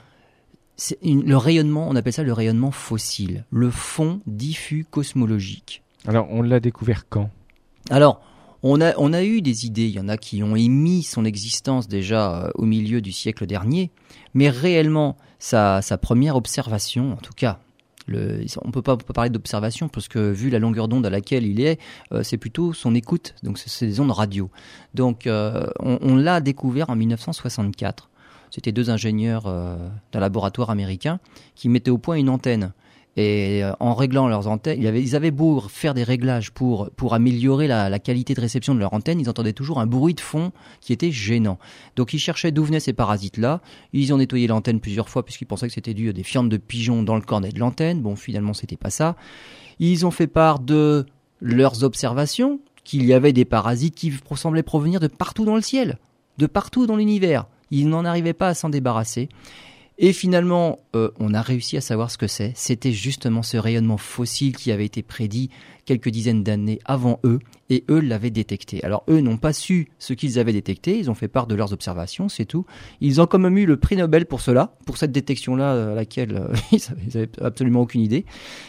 le 1.02 1.36
rayonnement, 1.36 1.88
on 1.88 1.96
appelle 1.96 2.12
ça 2.12 2.22
le 2.22 2.32
rayonnement 2.32 2.70
fossile, 2.70 3.44
le 3.50 3.70
fond 3.70 4.20
diffus 4.26 4.84
cosmologique. 4.90 5.82
Alors 6.06 6.26
on 6.30 6.42
l'a 6.42 6.60
découvert 6.60 7.08
quand? 7.08 7.30
Alors, 7.90 8.20
on 8.64 8.80
a, 8.80 8.96
on 8.96 9.12
a 9.12 9.24
eu 9.24 9.42
des 9.42 9.66
idées, 9.66 9.86
il 9.86 9.94
y 9.94 10.00
en 10.00 10.08
a 10.08 10.16
qui 10.16 10.42
ont 10.42 10.54
émis 10.54 11.02
son 11.02 11.24
existence 11.24 11.88
déjà 11.88 12.46
euh, 12.46 12.50
au 12.54 12.64
milieu 12.64 13.00
du 13.00 13.10
siècle 13.10 13.46
dernier, 13.46 13.90
mais 14.34 14.48
réellement, 14.48 15.16
sa, 15.38 15.80
première 16.00 16.36
observation, 16.36 17.12
en 17.12 17.16
tout 17.16 17.32
cas, 17.34 17.58
on 18.08 18.70
peut 18.70 18.82
pas, 18.82 18.96
parler 18.96 19.30
d'observation 19.30 19.88
parce 19.88 20.08
que 20.08 20.30
vu 20.30 20.50
la 20.50 20.58
longueur 20.58 20.88
d'onde 20.88 21.06
à 21.06 21.10
laquelle 21.10 21.46
il 21.46 21.60
est, 21.60 21.80
euh, 22.12 22.22
c'est 22.22 22.36
plutôt 22.36 22.72
son 22.72 22.94
écoute, 22.94 23.34
donc 23.42 23.58
c'est 23.58 23.86
des 23.86 24.00
ondes 24.00 24.10
radio. 24.10 24.50
Donc 24.94 25.26
euh, 25.26 25.66
on, 25.78 26.16
l'a 26.16 26.40
découvert 26.40 26.90
en 26.90 26.96
1964. 26.96 28.10
C'était 28.50 28.72
deux 28.72 28.90
ingénieurs 28.90 29.44
d'un 29.44 30.20
laboratoire 30.20 30.68
américain 30.68 31.20
qui 31.54 31.70
mettaient 31.70 31.90
au 31.90 31.96
point 31.96 32.16
une 32.16 32.28
antenne 32.28 32.72
et 33.16 33.62
euh, 33.62 33.72
en 33.78 33.94
réglant 33.94 34.26
leurs 34.26 34.48
antennes, 34.48 34.80
ils 34.80 35.16
avaient, 35.16 35.30
beau 35.30 35.60
faire 35.60 35.92
des 35.92 36.02
réglages 36.02 36.50
pour, 36.50 36.90
pour 36.96 37.12
améliorer 37.12 37.66
la, 37.66 37.90
la, 37.90 37.98
qualité 37.98 38.32
de 38.32 38.40
réception 38.40 38.74
de 38.74 38.80
leur 38.80 38.94
antenne, 38.94 39.20
ils 39.20 39.28
entendaient 39.28 39.52
toujours 39.52 39.80
un 39.80 39.86
bruit 39.86 40.14
de 40.14 40.20
fond 40.20 40.52
qui 40.80 40.94
était 40.94 41.10
gênant. 41.10 41.58
Donc 41.94 42.14
ils 42.14 42.18
cherchaient 42.18 42.52
d'où 42.52 42.64
venaient 42.64 42.80
ces 42.80 42.94
parasites-là. 42.94 43.60
Ils 43.92 44.14
ont 44.14 44.16
nettoyé 44.16 44.46
l'antenne 44.46 44.80
plusieurs 44.80 45.10
fois 45.10 45.24
puisqu'ils 45.24 45.46
pensaient 45.46 45.68
que 45.68 45.74
c'était 45.74 45.94
dû 45.94 46.08
à 46.08 46.12
des 46.12 46.22
fientes 46.22 46.48
de 46.48 46.56
pigeons 46.56 47.02
dans 47.02 47.16
le 47.16 47.22
cornet 47.22 47.50
de 47.50 47.58
l'antenne. 47.58 48.00
Bon, 48.00 48.16
finalement, 48.16 48.54
c'était 48.54 48.76
pas 48.76 48.90
ça. 48.90 49.16
Ils 49.78 50.06
ont 50.06 50.10
fait 50.10 50.26
part 50.26 50.58
de 50.58 51.04
leurs 51.40 51.84
observations 51.84 52.60
qu'il 52.84 53.04
y 53.04 53.12
avait 53.12 53.32
des 53.32 53.44
parasites 53.44 53.94
qui 53.94 54.12
semblaient 54.34 54.62
provenir 54.62 55.00
de 55.00 55.06
partout 55.06 55.44
dans 55.44 55.54
le 55.54 55.60
ciel, 55.60 55.98
de 56.38 56.46
partout 56.46 56.86
dans 56.86 56.96
l'univers. 56.96 57.46
Ils 57.70 57.88
n'en 57.88 58.04
arrivaient 58.04 58.32
pas 58.32 58.48
à 58.48 58.54
s'en 58.54 58.70
débarrasser. 58.70 59.28
Et 59.98 60.12
finalement, 60.12 60.78
euh, 60.96 61.10
on 61.18 61.34
a 61.34 61.42
réussi 61.42 61.76
à 61.76 61.80
savoir 61.80 62.10
ce 62.10 62.18
que 62.18 62.26
c'est. 62.26 62.52
C'était 62.54 62.92
justement 62.92 63.42
ce 63.42 63.56
rayonnement 63.56 63.98
fossile 63.98 64.56
qui 64.56 64.72
avait 64.72 64.86
été 64.86 65.02
prédit 65.02 65.50
quelques 65.84 66.08
dizaines 66.08 66.42
d'années 66.42 66.78
avant 66.84 67.18
eux, 67.24 67.40
et 67.70 67.84
eux 67.88 68.00
l'avaient 68.00 68.30
détecté. 68.30 68.84
Alors 68.84 69.04
eux 69.08 69.20
n'ont 69.20 69.36
pas 69.36 69.52
su 69.52 69.88
ce 69.98 70.12
qu'ils 70.12 70.38
avaient 70.38 70.52
détecté, 70.52 70.98
ils 70.98 71.10
ont 71.10 71.14
fait 71.14 71.28
part 71.28 71.46
de 71.46 71.54
leurs 71.54 71.72
observations, 71.72 72.28
c'est 72.28 72.44
tout. 72.44 72.66
Ils 73.00 73.20
ont 73.20 73.26
quand 73.26 73.38
même 73.38 73.56
eu 73.58 73.66
le 73.66 73.76
prix 73.76 73.96
Nobel 73.96 74.26
pour 74.26 74.40
cela, 74.40 74.74
pour 74.86 74.96
cette 74.96 75.12
détection-là 75.12 75.92
à 75.92 75.94
laquelle 75.94 76.36
euh, 76.36 76.54
ils 76.72 76.80
n'avaient 77.14 77.30
absolument 77.40 77.80
aucune 77.80 78.02
idée. 78.02 78.24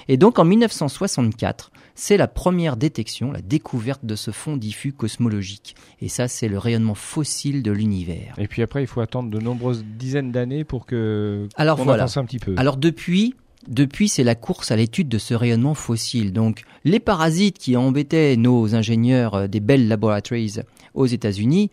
Et 0.07 0.17
donc 0.17 0.39
en 0.39 0.45
1964, 0.45 1.71
c'est 1.95 2.17
la 2.17 2.27
première 2.27 2.77
détection, 2.77 3.31
la 3.31 3.41
découverte 3.41 4.03
de 4.05 4.15
ce 4.15 4.31
fond 4.31 4.57
diffus 4.57 4.93
cosmologique. 4.93 5.75
Et 6.01 6.09
ça, 6.09 6.27
c'est 6.27 6.47
le 6.47 6.57
rayonnement 6.57 6.95
fossile 6.95 7.61
de 7.61 7.71
l'univers. 7.71 8.33
Et 8.39 8.47
puis 8.47 8.63
après, 8.63 8.81
il 8.81 8.87
faut 8.87 9.01
attendre 9.01 9.29
de 9.29 9.39
nombreuses 9.39 9.85
dizaines 9.85 10.31
d'années 10.31 10.63
pour 10.63 10.87
que 10.87 11.12
Alors 11.55 11.83
voilà. 11.83 12.05
un 12.15 12.25
petit 12.25 12.39
peu. 12.39 12.55
Alors 12.57 12.77
depuis, 12.77 13.35
depuis, 13.67 14.09
c'est 14.09 14.23
la 14.23 14.35
course 14.35 14.71
à 14.71 14.75
l'étude 14.75 15.07
de 15.07 15.17
ce 15.17 15.33
rayonnement 15.33 15.73
fossile. 15.73 16.33
Donc, 16.33 16.63
les 16.83 16.99
parasites 16.99 17.57
qui 17.57 17.77
embêtaient 17.77 18.35
nos 18.35 18.75
ingénieurs 18.75 19.35
euh, 19.35 19.47
des 19.47 19.59
Bell 19.59 19.87
Laboratories 19.87 20.59
aux 20.93 21.05
États-Unis 21.05 21.71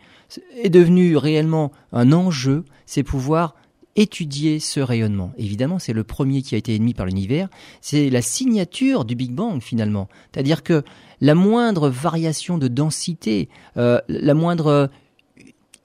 est 0.63 0.71
devenu 0.71 1.17
réellement 1.17 1.73
un 1.93 2.13
enjeu, 2.13 2.65
c'est 2.87 3.03
pouvoir 3.03 3.55
étudier 3.97 4.61
ce 4.61 4.81
rayonnement. 4.81 5.33
Évidemment, 5.37 5.79
c'est 5.79 5.93
le 5.93 6.05
premier 6.05 6.43
qui 6.43 6.55
a 6.55 6.59
été 6.59 6.75
émis 6.75 6.95
par 6.95 7.07
l'univers. 7.07 7.49
C'est 7.81 8.09
la 8.09 8.23
signature 8.23 9.05
du 9.05 9.17
Big 9.17 9.33
Bang 9.33 9.61
finalement. 9.61 10.09
C'est-à-dire 10.33 10.63
que 10.63 10.85
la 11.21 11.35
moindre 11.35 11.91
variation 11.91 12.57
de 12.57 12.69
densité, 12.69 13.49
euh, 13.77 14.01
la 14.09 14.35
moindre 14.35 14.91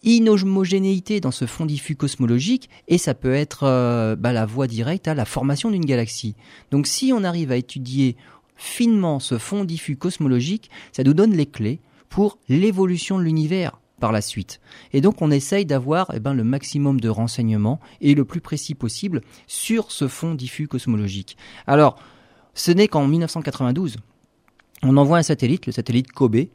inhomogénéité 0.05 1.19
dans 1.19 1.31
ce 1.31 1.45
fond 1.45 1.65
diffus 1.65 1.95
cosmologique 1.95 2.69
et 2.87 2.97
ça 2.97 3.13
peut 3.13 3.33
être 3.33 3.63
euh, 3.63 4.15
bah, 4.15 4.31
la 4.31 4.45
voie 4.45 4.67
directe 4.67 5.07
à 5.07 5.15
la 5.15 5.25
formation 5.25 5.71
d'une 5.71 5.85
galaxie. 5.85 6.35
Donc 6.71 6.87
si 6.87 7.11
on 7.11 7.23
arrive 7.23 7.51
à 7.51 7.57
étudier 7.57 8.15
finement 8.55 9.19
ce 9.19 9.37
fond 9.37 9.65
diffus 9.65 9.97
cosmologique, 9.97 10.69
ça 10.91 11.03
nous 11.03 11.13
donne 11.13 11.33
les 11.33 11.47
clés 11.47 11.81
pour 12.07 12.37
l'évolution 12.47 13.17
de 13.17 13.23
l'univers 13.23 13.81
par 13.99 14.11
la 14.11 14.21
suite. 14.21 14.61
Et 14.93 15.01
donc 15.01 15.21
on 15.21 15.31
essaye 15.31 15.65
d'avoir 15.65 16.11
eh 16.13 16.19
ben, 16.19 16.33
le 16.33 16.43
maximum 16.43 16.99
de 16.99 17.09
renseignements 17.09 17.79
et 18.01 18.13
le 18.13 18.25
plus 18.25 18.41
précis 18.41 18.75
possible 18.75 19.21
sur 19.47 19.91
ce 19.91 20.07
fond 20.07 20.35
diffus 20.35 20.67
cosmologique. 20.67 21.37
Alors, 21.65 21.97
ce 22.53 22.71
n'est 22.71 22.87
qu'en 22.87 23.07
1992, 23.07 23.97
on 24.83 24.97
envoie 24.97 25.17
un 25.17 25.23
satellite, 25.23 25.65
le 25.65 25.71
satellite 25.71 26.11
Kobe, 26.11 26.45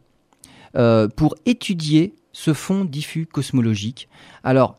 euh, 0.76 1.08
pour 1.08 1.34
étudier 1.46 2.14
ce 2.40 2.54
fond 2.54 2.86
diffus 2.86 3.26
cosmologique. 3.26 4.08
Alors, 4.44 4.78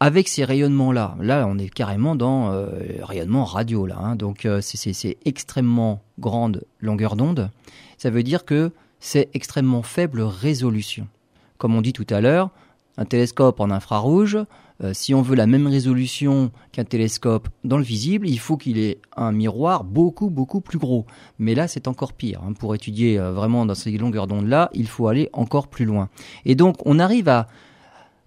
avec 0.00 0.28
ces 0.28 0.44
rayonnements-là, 0.44 1.16
là 1.18 1.46
on 1.48 1.56
est 1.56 1.70
carrément 1.70 2.14
dans 2.14 2.52
euh, 2.52 2.68
rayonnement 3.00 3.46
radio, 3.46 3.86
là, 3.86 3.96
hein. 3.98 4.16
donc 4.16 4.44
euh, 4.44 4.60
c'est 4.60 5.16
extrêmement 5.24 6.02
grande 6.18 6.62
longueur 6.78 7.16
d'onde, 7.16 7.50
ça 7.96 8.10
veut 8.10 8.22
dire 8.22 8.44
que 8.44 8.70
c'est 8.98 9.30
extrêmement 9.32 9.82
faible 9.82 10.20
résolution. 10.20 11.08
Comme 11.56 11.74
on 11.74 11.80
dit 11.80 11.94
tout 11.94 12.06
à 12.10 12.20
l'heure, 12.20 12.50
un 12.98 13.06
télescope 13.06 13.60
en 13.60 13.70
infrarouge, 13.70 14.36
euh, 14.82 14.92
si 14.94 15.14
on 15.14 15.22
veut 15.22 15.36
la 15.36 15.46
même 15.46 15.66
résolution 15.66 16.50
qu'un 16.72 16.84
télescope 16.84 17.48
dans 17.64 17.76
le 17.76 17.84
visible, 17.84 18.28
il 18.28 18.38
faut 18.38 18.56
qu'il 18.56 18.78
ait 18.78 18.98
un 19.16 19.32
miroir 19.32 19.84
beaucoup 19.84 20.30
beaucoup 20.30 20.60
plus 20.60 20.78
gros. 20.78 21.06
Mais 21.38 21.54
là, 21.54 21.68
c'est 21.68 21.88
encore 21.88 22.12
pire. 22.14 22.42
Hein. 22.42 22.54
Pour 22.54 22.74
étudier 22.74 23.18
euh, 23.18 23.32
vraiment 23.32 23.66
dans 23.66 23.74
ces 23.74 23.90
longueurs 23.98 24.26
d'onde-là, 24.26 24.70
il 24.72 24.88
faut 24.88 25.08
aller 25.08 25.28
encore 25.32 25.68
plus 25.68 25.84
loin. 25.84 26.08
Et 26.44 26.54
donc, 26.54 26.76
on 26.86 26.98
arrive 26.98 27.28
à, 27.28 27.48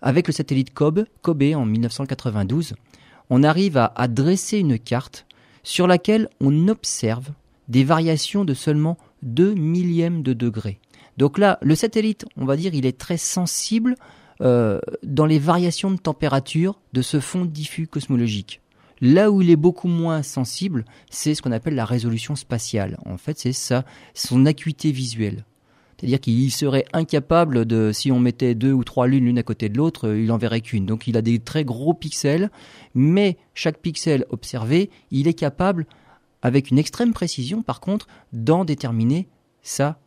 avec 0.01 0.27
le 0.27 0.33
satellite 0.33 0.73
COBE, 0.73 1.05
COBE 1.21 1.55
en 1.55 1.65
1992, 1.65 2.75
on 3.29 3.43
arrive 3.43 3.77
à, 3.77 4.07
dresser 4.07 4.59
une 4.59 4.77
carte 4.77 5.25
sur 5.63 5.87
laquelle 5.87 6.29
on 6.41 6.67
observe 6.67 7.29
des 7.69 7.83
variations 7.83 8.45
de 8.45 8.53
seulement 8.53 8.97
2 9.23 9.53
millièmes 9.53 10.21
de 10.21 10.33
degré. 10.33 10.79
Donc 11.17 11.37
là, 11.37 11.57
le 11.61 11.73
satellite, 11.73 12.25
on 12.37 12.45
va 12.45 12.57
dire, 12.57 12.73
il 12.73 12.85
est 12.85 12.97
très 12.97 13.17
sensible 13.17 13.95
euh, 14.43 14.79
dans 15.03 15.25
les 15.25 15.39
variations 15.39 15.91
de 15.91 15.97
température 15.97 16.79
de 16.91 17.01
ce 17.01 17.19
fond 17.19 17.45
diffus 17.45 17.87
cosmologique. 17.87 18.61
Là 19.01 19.31
où 19.31 19.41
il 19.41 19.49
est 19.49 19.55
beaucoup 19.55 19.87
moins 19.87 20.23
sensible, 20.23 20.85
c'est 21.09 21.35
ce 21.35 21.41
qu'on 21.41 21.51
appelle 21.51 21.75
la 21.75 21.85
résolution 21.85 22.35
spatiale. 22.35 22.97
En 23.05 23.17
fait, 23.17 23.39
c'est 23.39 23.53
ça, 23.53 23.85
son 24.13 24.45
acuité 24.45 24.91
visuelle. 24.91 25.45
C'est-à-dire 25.97 26.19
qu'il 26.19 26.51
serait 26.51 26.85
incapable 26.91 27.65
de, 27.65 27.91
si 27.93 28.11
on 28.11 28.19
mettait 28.19 28.55
deux 28.55 28.73
ou 28.73 28.83
trois 28.83 29.07
lunes 29.07 29.25
l'une 29.25 29.39
à 29.39 29.43
côté 29.43 29.69
de 29.69 29.77
l'autre, 29.77 30.09
euh, 30.09 30.21
il 30.21 30.31
en 30.31 30.37
verrait 30.37 30.61
qu'une. 30.61 30.85
Donc 30.85 31.07
il 31.07 31.15
a 31.15 31.21
des 31.21 31.39
très 31.39 31.63
gros 31.63 31.93
pixels, 31.93 32.51
mais 32.93 33.37
chaque 33.53 33.77
pixel 33.77 34.25
observé, 34.29 34.89
il 35.11 35.29
est 35.29 35.33
capable, 35.33 35.85
avec 36.41 36.71
une 36.71 36.79
extrême 36.79 37.13
précision 37.13 37.61
par 37.61 37.79
contre, 37.79 38.07
d'en 38.33 38.65
déterminer 38.65 39.27
sa 39.61 39.97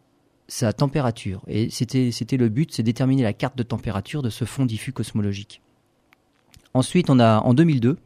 sa 0.49 0.73
température. 0.73 1.43
Et 1.49 1.71
c'était, 1.71 2.37
le 2.37 2.49
but, 2.49 2.73
c'est 2.73 2.83
déterminer 2.83 3.23
la 3.23 3.33
carte 3.33 3.57
de 3.57 3.63
température 3.63 4.23
de 4.23 4.31
ce 4.31 4.45
fond 4.45 4.67
diffus 4.67 4.93
cosmologique. 4.93 5.61
Ensuite, 6.75 7.11
on 7.11 7.19
a 7.19 7.41
en 7.41 7.55
2002. 7.55 7.97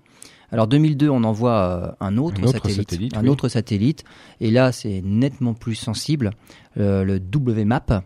Alors 0.52 0.66
2002, 0.66 1.08
on 1.08 1.22
envoie 1.22 1.52
euh, 1.52 1.92
un 2.00 2.16
autre, 2.16 2.44
satellite, 2.48 3.16
un 3.16 3.26
autre 3.28 3.48
satellite, 3.48 4.02
et 4.40 4.50
là 4.50 4.72
c'est 4.72 5.00
nettement 5.04 5.54
plus 5.54 5.76
sensible, 5.76 6.32
euh, 6.76 7.04
le 7.04 7.20
WMAP. 7.20 8.02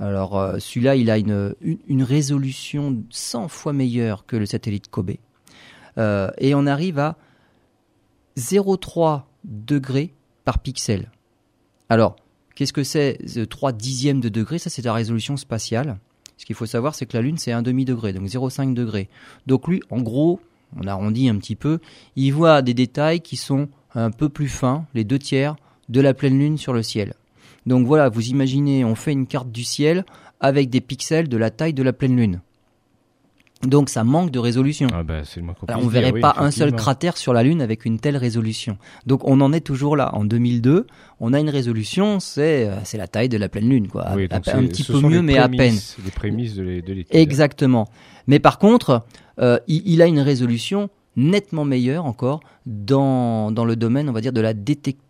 Alors 0.00 0.38
euh, 0.38 0.58
celui-là, 0.58 0.96
il 0.96 1.10
a 1.10 1.18
une, 1.18 1.54
une, 1.60 2.02
résolution 2.02 3.02
100 3.10 3.48
fois 3.48 3.74
meilleure 3.74 4.24
que 4.24 4.36
le 4.36 4.46
satellite 4.46 4.88
Kobe, 4.88 5.10
et 5.98 6.54
on 6.54 6.66
arrive 6.66 6.98
à 6.98 7.18
0,3 8.38 9.24
degrés 9.44 10.14
par 10.46 10.60
pixel. 10.60 11.10
Alors 11.90 12.16
Qu'est-ce 12.54 12.72
que 12.72 12.84
c'est 12.84 13.18
3 13.48 13.72
dixièmes 13.72 14.20
de 14.20 14.28
degré? 14.28 14.58
Ça, 14.58 14.70
c'est 14.70 14.82
la 14.82 14.92
résolution 14.92 15.36
spatiale. 15.36 15.98
Ce 16.36 16.46
qu'il 16.46 16.56
faut 16.56 16.66
savoir, 16.66 16.94
c'est 16.94 17.06
que 17.06 17.16
la 17.16 17.22
Lune, 17.22 17.38
c'est 17.38 17.52
un 17.52 17.62
demi-degré, 17.62 18.12
donc 18.12 18.26
0,5 18.26 18.74
degré. 18.74 19.08
Donc 19.46 19.68
lui, 19.68 19.82
en 19.90 20.00
gros, 20.00 20.40
on 20.76 20.86
arrondit 20.86 21.28
un 21.28 21.36
petit 21.36 21.54
peu, 21.54 21.78
il 22.16 22.32
voit 22.32 22.60
des 22.62 22.74
détails 22.74 23.20
qui 23.20 23.36
sont 23.36 23.68
un 23.94 24.10
peu 24.10 24.28
plus 24.28 24.48
fins, 24.48 24.86
les 24.94 25.04
deux 25.04 25.18
tiers, 25.18 25.56
de 25.88 26.00
la 26.00 26.14
pleine 26.14 26.38
Lune 26.38 26.58
sur 26.58 26.72
le 26.72 26.82
ciel. 26.82 27.14
Donc 27.66 27.86
voilà, 27.86 28.08
vous 28.08 28.28
imaginez, 28.28 28.84
on 28.84 28.94
fait 28.94 29.12
une 29.12 29.26
carte 29.26 29.52
du 29.52 29.64
ciel 29.64 30.04
avec 30.40 30.70
des 30.70 30.80
pixels 30.80 31.28
de 31.28 31.36
la 31.36 31.50
taille 31.50 31.74
de 31.74 31.82
la 31.82 31.92
pleine 31.92 32.16
Lune. 32.16 32.40
Donc 33.66 33.88
ça 33.88 34.04
manque 34.04 34.30
de 34.30 34.38
résolution. 34.38 34.88
Ah 34.92 35.02
bah, 35.02 35.22
on 35.76 35.88
verrait 35.88 36.12
pas 36.12 36.34
un 36.38 36.50
seul 36.50 36.74
cratère 36.74 37.16
sur 37.16 37.32
la 37.32 37.42
Lune 37.42 37.62
avec 37.62 37.84
une 37.84 37.98
telle 37.98 38.16
résolution. 38.16 38.76
Donc 39.06 39.20
on 39.24 39.40
en 39.40 39.52
est 39.52 39.60
toujours 39.60 39.96
là. 39.96 40.14
En 40.14 40.24
2002, 40.24 40.86
on 41.20 41.32
a 41.32 41.40
une 41.40 41.50
résolution, 41.50 42.20
c'est 42.20 42.68
euh, 42.68 42.76
c'est 42.84 42.98
la 42.98 43.08
taille 43.08 43.28
de 43.28 43.38
la 43.38 43.48
pleine 43.48 43.68
Lune, 43.68 43.88
quoi. 43.88 44.08
un 44.08 44.16
petit 44.18 44.84
peu 44.84 45.00
mieux, 45.00 45.22
mais 45.22 45.38
à 45.38 45.48
peine. 45.48 45.76
Les 46.04 46.10
prémices 46.10 46.54
de 46.54 46.62
l'étude. 46.62 47.06
Exactement. 47.10 47.88
Mais 48.26 48.38
par 48.38 48.58
contre, 48.58 49.04
euh, 49.40 49.58
il, 49.66 50.00
a 50.02 50.06
une 50.06 50.20
résolution 50.20 50.88
nettement 51.16 51.64
meilleure 51.64 52.04
encore 52.06 52.40
dans, 52.66 53.50
dans 53.50 53.64
le 53.64 53.76
domaine, 53.76 54.08
on 54.08 54.12
va 54.12 54.20
dire, 54.20 54.32
de 54.32 54.40
la 54.40 54.54
détection 54.54 55.02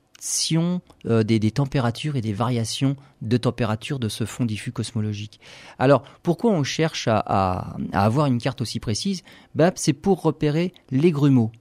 euh, 1.06 1.22
des, 1.22 1.50
températures 1.50 2.16
et 2.16 2.20
des 2.20 2.32
variations 2.32 2.96
de 3.22 3.36
température 3.36 3.98
de 3.98 4.08
ce 4.08 4.24
fond 4.24 4.44
diffus 4.44 4.72
cosmologique. 4.72 5.40
Alors, 5.78 6.02
pourquoi 6.22 6.52
on 6.52 6.64
cherche 6.64 7.08
à, 7.08 7.76
avoir 7.92 8.26
une 8.26 8.38
carte 8.38 8.60
aussi 8.60 8.80
précise? 8.80 9.22
Bah, 9.54 9.72
C'est 9.74 9.92
pour 9.92 10.22
repérer 10.22 10.72
les 10.90 11.10
grumeaux. 11.10 11.52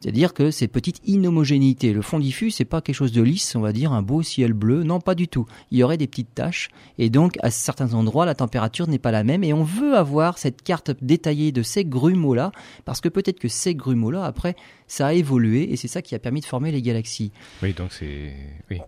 C'est-à-dire 0.00 0.34
que 0.34 0.50
ces 0.50 0.68
petites 0.68 1.00
inhomogénéités, 1.06 1.94
le 1.94 2.02
fond 2.02 2.18
diffus, 2.18 2.50
c'est 2.50 2.66
pas 2.66 2.82
quelque 2.82 2.94
chose 2.94 3.12
de 3.12 3.22
lisse, 3.22 3.56
on 3.56 3.60
va 3.60 3.72
dire 3.72 3.92
un 3.92 4.02
beau 4.02 4.22
ciel 4.22 4.52
bleu, 4.52 4.82
non 4.82 5.00
pas 5.00 5.14
du 5.14 5.26
tout. 5.26 5.46
Il 5.70 5.78
y 5.78 5.82
aurait 5.82 5.96
des 5.96 6.06
petites 6.06 6.34
taches 6.34 6.68
et 6.98 7.08
donc 7.08 7.38
à 7.42 7.50
certains 7.50 7.94
endroits 7.94 8.26
la 8.26 8.34
température 8.34 8.88
n'est 8.88 8.98
pas 8.98 9.10
la 9.10 9.24
même 9.24 9.42
et 9.42 9.54
on 9.54 9.64
veut 9.64 9.96
avoir 9.96 10.36
cette 10.36 10.62
carte 10.62 10.90
détaillée 11.00 11.50
de 11.50 11.62
ces 11.62 11.84
grumeaux-là 11.84 12.52
parce 12.84 13.00
que 13.00 13.08
peut-être 13.08 13.40
que 13.40 13.48
ces 13.48 13.74
grumeaux-là 13.74 14.24
après 14.24 14.54
ça 14.86 15.08
a 15.08 15.12
évolué 15.14 15.72
et 15.72 15.76
c'est 15.76 15.88
ça 15.88 16.02
qui 16.02 16.14
a 16.14 16.18
permis 16.18 16.40
de 16.40 16.46
former 16.46 16.72
les 16.72 16.82
galaxies. 16.82 17.32
Oui, 17.62 17.72
donc 17.72 17.92
c'est 17.92 18.34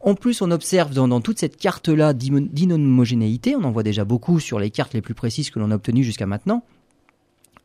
En 0.03 0.15
plus, 0.15 0.43
on 0.43 0.51
observe 0.51 0.93
dans, 0.93 1.09
dans 1.09 1.23
toute 1.23 1.39
cette 1.39 1.57
carte-là 1.57 2.13
d'inhomogénéité, 2.13 3.57
on 3.57 3.65
en 3.65 3.73
voit 3.73 3.83
déjà 3.83 4.05
beaucoup 4.05 4.41
sur 4.41 4.59
les 4.59 4.71
cartes 4.71 4.93
les 4.93 5.03
plus 5.03 5.15
précises 5.15 5.51
que 5.51 5.59
l'on 5.59 5.71
a 5.71 5.75
obtenues 5.75 6.05
jusqu'à 6.05 6.27
maintenant. 6.27 6.65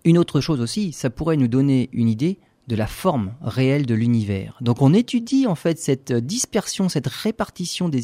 Une 0.06 0.18
autre 0.18 0.42
chose 0.42 0.62
aussi, 0.62 0.92
ça 0.94 1.10
pourrait 1.10 1.38
nous 1.38 1.48
donner 1.48 1.90
une 1.94 2.08
idée 2.08 2.40
de 2.68 2.76
la 2.76 2.88
forme 2.88 3.34
réelle 3.42 3.86
de 3.86 3.94
l'univers. 3.94 4.58
Donc 4.62 4.82
on 4.82 4.94
étudie 4.94 5.48
en 5.48 5.56
fait 5.56 5.80
cette 5.80 6.14
dispersion, 6.14 6.88
cette 6.88 7.08
répartition 7.08 7.90
des, 7.90 8.02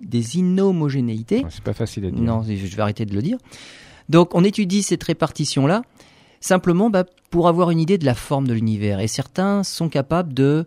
des 0.00 0.36
inhomogénéités. 0.38 1.44
C'est 1.50 1.64
pas 1.64 1.72
facile 1.72 2.04
à 2.06 2.10
dire. 2.10 2.20
Non, 2.20 2.42
je 2.42 2.76
vais 2.76 2.82
arrêter 2.82 3.04
de 3.04 3.14
le 3.14 3.22
dire. 3.22 3.38
Donc 4.08 4.34
on 4.34 4.44
étudie 4.44 4.82
cette 4.82 5.02
répartition-là 5.02 5.82
simplement 6.40 6.88
bah, 6.88 7.04
pour 7.30 7.48
avoir 7.48 7.70
une 7.70 7.80
idée 7.80 7.98
de 7.98 8.04
la 8.04 8.14
forme 8.14 8.46
de 8.46 8.54
l'univers. 8.54 9.00
Et 9.00 9.08
certains 9.08 9.64
sont 9.64 9.88
capables 9.88 10.32
de 10.34 10.66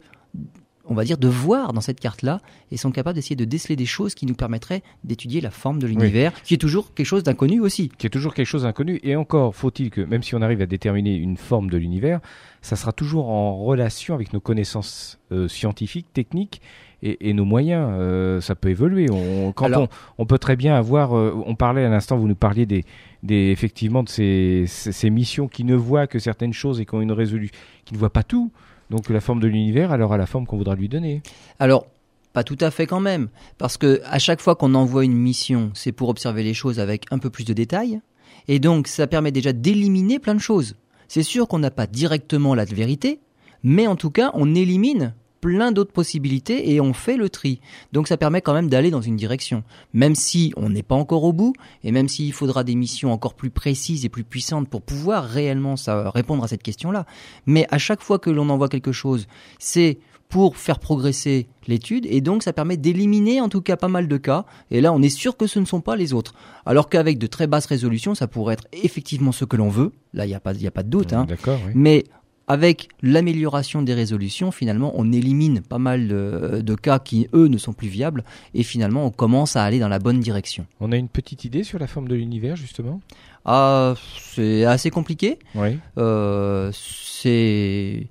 on 0.91 0.93
va 0.93 1.05
dire, 1.05 1.17
de 1.17 1.29
voir 1.29 1.71
dans 1.71 1.79
cette 1.79 2.01
carte-là 2.01 2.41
et 2.69 2.75
sont 2.75 2.91
capables 2.91 3.15
d'essayer 3.15 3.37
de 3.37 3.45
déceler 3.45 3.77
des 3.77 3.85
choses 3.85 4.13
qui 4.13 4.25
nous 4.25 4.33
permettraient 4.33 4.83
d'étudier 5.05 5.39
la 5.39 5.49
forme 5.49 5.79
de 5.79 5.87
l'univers, 5.87 6.33
qui 6.43 6.53
est 6.53 6.57
toujours 6.57 6.93
quelque 6.93 7.05
chose 7.05 7.23
d'inconnu 7.23 7.61
aussi. 7.61 7.89
Qui 7.97 8.07
est 8.07 8.09
toujours 8.09 8.33
quelque 8.33 8.47
chose 8.47 8.63
d'inconnu. 8.63 8.99
Et 9.03 9.15
encore, 9.15 9.55
faut-il 9.55 9.89
que, 9.89 10.01
même 10.01 10.21
si 10.21 10.35
on 10.35 10.41
arrive 10.41 10.61
à 10.61 10.65
déterminer 10.65 11.15
une 11.15 11.37
forme 11.37 11.69
de 11.69 11.77
l'univers, 11.77 12.19
ça 12.61 12.75
sera 12.75 12.91
toujours 12.91 13.29
en 13.29 13.63
relation 13.63 14.13
avec 14.13 14.33
nos 14.33 14.41
connaissances 14.41 15.17
euh, 15.31 15.47
scientifiques, 15.47 16.11
techniques 16.13 16.61
et, 17.03 17.33
nos 17.33 17.45
moyens. 17.45 17.89
Euh, 17.93 18.41
ça 18.41 18.53
peut 18.53 18.69
évoluer. 18.69 19.07
On, 19.09 19.53
quand 19.53 19.87
on, 20.17 20.25
peut 20.25 20.37
très 20.37 20.55
bien 20.55 20.75
avoir, 20.75 21.17
euh, 21.17 21.33
on 21.45 21.55
parlait 21.55 21.85
à 21.85 21.89
l'instant, 21.89 22.17
vous 22.17 22.27
nous 22.27 22.35
parliez 22.35 22.65
des, 22.65 22.83
des 23.23 23.49
effectivement 23.49 24.03
de 24.03 24.09
ces, 24.09 24.65
ces, 24.67 25.09
missions 25.09 25.47
qui 25.47 25.63
ne 25.63 25.75
voient 25.75 26.05
que 26.05 26.19
certaines 26.19 26.53
choses 26.53 26.79
et 26.79 26.85
qui 26.85 26.93
ont 26.93 27.01
une 27.01 27.11
résolution, 27.11 27.55
qui 27.85 27.93
ne 27.93 27.99
voient 27.99 28.11
pas 28.11 28.23
tout. 28.23 28.51
Donc 28.91 29.09
la 29.09 29.21
forme 29.21 29.39
de 29.39 29.47
l'univers, 29.47 29.93
alors 29.93 30.11
à 30.11 30.17
la 30.17 30.25
forme 30.25 30.45
qu'on 30.45 30.57
voudra 30.57 30.75
lui 30.75 30.89
donner. 30.89 31.23
Alors, 31.59 31.87
pas 32.33 32.43
tout 32.43 32.57
à 32.59 32.71
fait 32.71 32.87
quand 32.87 32.99
même, 32.99 33.29
parce 33.57 33.77
que 33.77 34.01
à 34.03 34.19
chaque 34.19 34.41
fois 34.41 34.55
qu'on 34.55 34.75
envoie 34.75 35.05
une 35.05 35.13
mission, 35.13 35.71
c'est 35.73 35.93
pour 35.93 36.09
observer 36.09 36.43
les 36.43 36.53
choses 36.53 36.77
avec 36.77 37.05
un 37.09 37.17
peu 37.17 37.29
plus 37.29 37.45
de 37.45 37.53
détails, 37.53 38.01
et 38.49 38.59
donc 38.59 38.87
ça 38.87 39.07
permet 39.07 39.31
déjà 39.31 39.53
d'éliminer 39.53 40.19
plein 40.19 40.35
de 40.35 40.41
choses. 40.41 40.75
C'est 41.07 41.23
sûr 41.23 41.47
qu'on 41.47 41.59
n'a 41.59 41.71
pas 41.71 41.87
directement 41.87 42.53
la 42.53 42.65
vérité, 42.65 43.21
mais 43.63 43.87
en 43.87 43.95
tout 43.95 44.11
cas, 44.11 44.31
on 44.33 44.55
élimine 44.55 45.13
plein 45.41 45.71
d'autres 45.71 45.91
possibilités 45.91 46.71
et 46.71 46.79
on 46.79 46.93
fait 46.93 47.17
le 47.17 47.29
tri. 47.29 47.59
Donc 47.91 48.07
ça 48.07 48.15
permet 48.15 48.41
quand 48.41 48.53
même 48.53 48.69
d'aller 48.69 48.91
dans 48.91 49.01
une 49.01 49.15
direction. 49.17 49.63
Même 49.93 50.15
si 50.15 50.53
on 50.55 50.69
n'est 50.69 50.83
pas 50.83 50.95
encore 50.95 51.23
au 51.23 51.33
bout 51.33 51.53
et 51.83 51.91
même 51.91 52.07
s'il 52.07 52.31
faudra 52.31 52.63
des 52.63 52.75
missions 52.75 53.11
encore 53.11 53.33
plus 53.33 53.49
précises 53.49 54.05
et 54.05 54.09
plus 54.09 54.23
puissantes 54.23 54.69
pour 54.69 54.81
pouvoir 54.81 55.25
réellement 55.25 55.75
ça, 55.75 56.09
répondre 56.11 56.43
à 56.43 56.47
cette 56.47 56.63
question-là. 56.63 57.05
Mais 57.45 57.67
à 57.71 57.79
chaque 57.79 58.01
fois 58.01 58.19
que 58.19 58.29
l'on 58.29 58.49
envoie 58.49 58.69
quelque 58.69 58.91
chose, 58.91 59.27
c'est 59.59 59.97
pour 60.29 60.55
faire 60.55 60.79
progresser 60.79 61.47
l'étude 61.67 62.07
et 62.09 62.21
donc 62.21 62.41
ça 62.41 62.53
permet 62.53 62.77
d'éliminer 62.77 63.41
en 63.41 63.49
tout 63.49 63.61
cas 63.61 63.75
pas 63.75 63.89
mal 63.89 64.07
de 64.07 64.17
cas 64.17 64.45
et 64.71 64.79
là 64.79 64.93
on 64.93 65.01
est 65.01 65.09
sûr 65.09 65.35
que 65.35 65.45
ce 65.45 65.59
ne 65.59 65.65
sont 65.65 65.81
pas 65.81 65.97
les 65.97 66.13
autres 66.13 66.33
alors 66.65 66.87
qu'avec 66.87 67.19
de 67.19 67.27
très 67.27 67.47
basses 67.47 67.65
résolutions 67.65 68.15
ça 68.15 68.27
pourrait 68.27 68.53
être 68.53 68.67
effectivement 68.71 69.33
ce 69.33 69.43
que 69.43 69.57
l'on 69.57 69.67
veut 69.67 69.91
là 70.13 70.25
il 70.25 70.29
n'y 70.29 70.33
a 70.33 70.39
pas 70.39 70.53
il 70.53 70.65
a 70.65 70.71
pas 70.71 70.83
de 70.83 70.89
doute 70.89 71.11
hein. 71.11 71.25
D'accord, 71.27 71.59
oui. 71.67 71.73
mais 71.75 72.05
avec 72.51 72.89
l'amélioration 73.01 73.81
des 73.81 73.93
résolutions, 73.93 74.51
finalement, 74.51 74.91
on 74.95 75.13
élimine 75.13 75.61
pas 75.61 75.77
mal 75.77 76.09
de, 76.09 76.59
de 76.61 76.75
cas 76.75 76.99
qui, 76.99 77.29
eux, 77.33 77.47
ne 77.47 77.57
sont 77.57 77.71
plus 77.71 77.87
viables, 77.87 78.25
et 78.53 78.63
finalement, 78.63 79.05
on 79.05 79.09
commence 79.09 79.55
à 79.55 79.63
aller 79.63 79.79
dans 79.79 79.87
la 79.87 79.99
bonne 79.99 80.19
direction. 80.19 80.65
On 80.81 80.91
a 80.91 80.97
une 80.97 81.07
petite 81.07 81.45
idée 81.45 81.63
sur 81.63 81.79
la 81.79 81.87
forme 81.87 82.09
de 82.09 82.15
l'univers, 82.15 82.57
justement? 82.57 82.99
Ah, 83.45 83.93
c'est 84.17 84.65
assez 84.65 84.89
compliqué. 84.89 85.39
Oui. 85.55 85.79
Euh, 85.97 86.71
c'est 86.73 88.07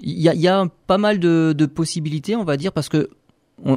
il 0.00 0.18
y 0.18 0.22
y 0.22 0.48
a 0.48 0.66
pas 0.86 0.98
mal 0.98 1.18
de, 1.18 1.54
de 1.56 1.66
possibilités, 1.66 2.36
on 2.36 2.44
va 2.44 2.56
dire, 2.56 2.72
parce 2.72 2.88
que 2.88 3.10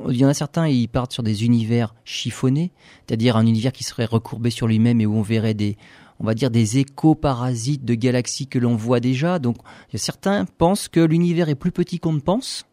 il 0.10 0.16
y 0.16 0.24
en 0.24 0.30
a 0.30 0.34
certains, 0.34 0.68
ils 0.68 0.88
partent 0.88 1.12
sur 1.12 1.24
des 1.24 1.44
univers 1.44 1.96
chiffonnés, 2.06 2.72
c'est-à-dire 3.06 3.36
un 3.36 3.46
univers 3.46 3.72
qui 3.74 3.84
serait 3.84 4.06
recourbé 4.06 4.52
sur 4.52 4.68
lui-même 4.68 5.02
et 5.02 5.06
où 5.06 5.16
on 5.16 5.22
verrait 5.24 5.56
des, 5.56 5.76
on 6.22 6.26
va 6.26 6.36
dire 6.36 6.52
des 6.52 6.78
éco-parasites 6.78 7.84
de 7.84 7.96
galaxies 7.96 8.48
que 8.48 8.60
l'on 8.60 8.76
voit 8.76 9.00
déjà. 9.00 9.40
Donc, 9.40 9.58
certains 9.96 10.46
pensent 10.46 10.88
que 10.88 11.00
l'univers 11.00 11.50
est 11.50 11.56
plus 11.56 11.72
petit 11.72 12.00
qu'on 12.00 12.14
ne 12.14 12.20
pense 12.20 12.66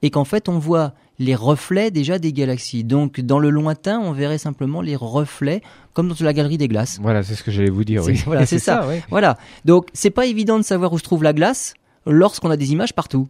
et 0.00 0.10
qu'en 0.10 0.24
fait, 0.24 0.48
on 0.48 0.58
voit 0.58 0.94
les 1.18 1.34
reflets 1.34 1.90
déjà 1.90 2.18
des 2.18 2.32
galaxies. 2.32 2.84
Donc, 2.84 3.20
dans 3.20 3.38
le 3.38 3.50
lointain, 3.50 3.98
on 3.98 4.12
verrait 4.12 4.38
simplement 4.38 4.80
les 4.80 4.96
reflets, 4.96 5.60
comme 5.92 6.08
dans 6.08 6.14
la 6.20 6.32
galerie 6.32 6.56
des 6.56 6.68
glaces. 6.68 6.98
Voilà, 7.02 7.22
c'est 7.22 7.34
ce 7.34 7.42
que 7.42 7.50
j'allais 7.50 7.68
vous 7.68 7.84
dire. 7.84 8.04
Oui. 8.06 8.22
voilà, 8.24 8.46
c'est 8.46 8.58
ça. 8.58 8.86
oui. 8.88 9.00
Voilà. 9.10 9.36
Donc, 9.66 9.88
c'est 9.92 10.10
pas 10.10 10.24
évident 10.24 10.56
de 10.58 10.64
savoir 10.64 10.92
où 10.92 10.98
se 10.98 11.02
trouve 11.02 11.22
la 11.22 11.34
glace 11.34 11.74
lorsqu'on 12.06 12.50
a 12.50 12.56
des 12.56 12.72
images 12.72 12.94
partout. 12.94 13.28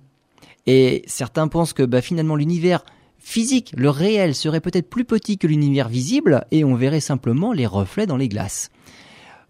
Et 0.67 1.03
certains 1.07 1.49
pensent 1.49 1.73
que 1.73 1.83
bah, 1.83 2.03
finalement 2.03 2.37
l'univers 2.37 2.85
physique, 3.19 3.75
le 3.77 3.91
réel, 3.91 4.35
serait 4.35 4.61
peut-être 4.61 4.89
plus 4.89 5.05
petit 5.05 5.39
que 5.39 5.47
l'univers 5.47 5.89
visible 5.89 6.45
et 6.51 6.65
on 6.65 6.75
verrait 6.75 7.01
simplement 7.01 7.53
les 7.53 7.67
reflets 7.67 8.07
dans 8.07 8.17
les 8.17 8.29
glaces. 8.29 8.71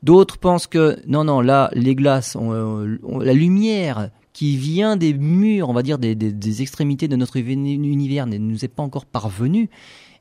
D'autres 0.02 0.38
pensent 0.38 0.66
que 0.66 0.98
non, 1.06 1.24
non, 1.24 1.40
là, 1.40 1.70
les 1.74 1.94
glaces, 1.94 2.36
euh, 2.40 2.98
la 3.20 3.32
lumière 3.32 4.10
qui 4.32 4.56
vient 4.56 4.96
des 4.96 5.14
murs, 5.14 5.68
on 5.68 5.72
va 5.72 5.82
dire 5.82 5.98
des, 5.98 6.14
des- 6.14 6.62
extrémités 6.62 7.08
de 7.08 7.16
notre 7.16 7.36
uni- 7.36 7.74
univers 7.74 8.26
ne 8.26 8.38
nous 8.38 8.64
est 8.64 8.68
pas 8.68 8.84
encore 8.84 9.06
parvenue. 9.06 9.68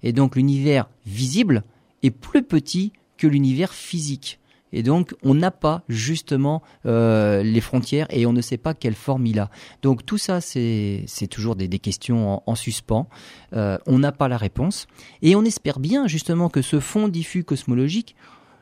Et 0.02 0.14
donc 0.14 0.36
l'univers 0.36 0.90
visible 1.06 1.64
est 2.02 2.12
plus 2.12 2.42
petit 2.44 2.94
que 3.18 3.28
l'univers 3.28 3.74
physique. 3.74 4.40
Et 4.74 4.84
donc, 4.84 5.16
on 5.24 5.34
n'a 5.34 5.50
pas 5.50 5.84
justement 5.88 6.62
euh, 6.86 7.42
les 7.42 7.62
frontières 7.62 8.06
et 8.10 8.26
on 8.26 8.34
ne 8.34 8.42
sait 8.42 8.58
pas 8.58 8.74
quelle 8.74 8.96
forme 8.96 9.26
il 9.26 9.40
a. 9.40 9.50
Donc, 9.82 10.06
tout 10.06 10.18
ça, 10.18 10.42
c'est 10.42 11.06
toujours 11.32 11.56
des, 11.56 11.70
questions 11.80 12.34
en, 12.34 12.44
en 12.46 12.56
suspens. 12.56 13.08
Euh, 13.54 13.78
on 13.88 13.98
n'a 14.00 14.12
pas 14.12 14.28
la 14.28 14.36
réponse. 14.38 14.88
Et 15.22 15.38
on 15.38 15.46
espère 15.46 15.80
bien 15.80 16.08
justement 16.08 16.50
que 16.50 16.62
ce 16.62 16.82
fond 16.82 17.08
diffus 17.08 17.46
cosmologique 17.46 18.16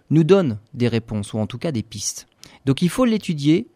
nous 0.10 0.24
donne 0.24 0.60
des 0.74 0.88
réponses, 0.88 1.34
ou 1.34 1.40
en 1.40 1.48
tout 1.48 1.58
cas 1.58 1.72
des 1.72 1.84
pistes. 1.84 2.28
Donc, 2.66 2.82
il 2.82 2.90
faut 2.90 3.06
l'étudier 3.06 3.68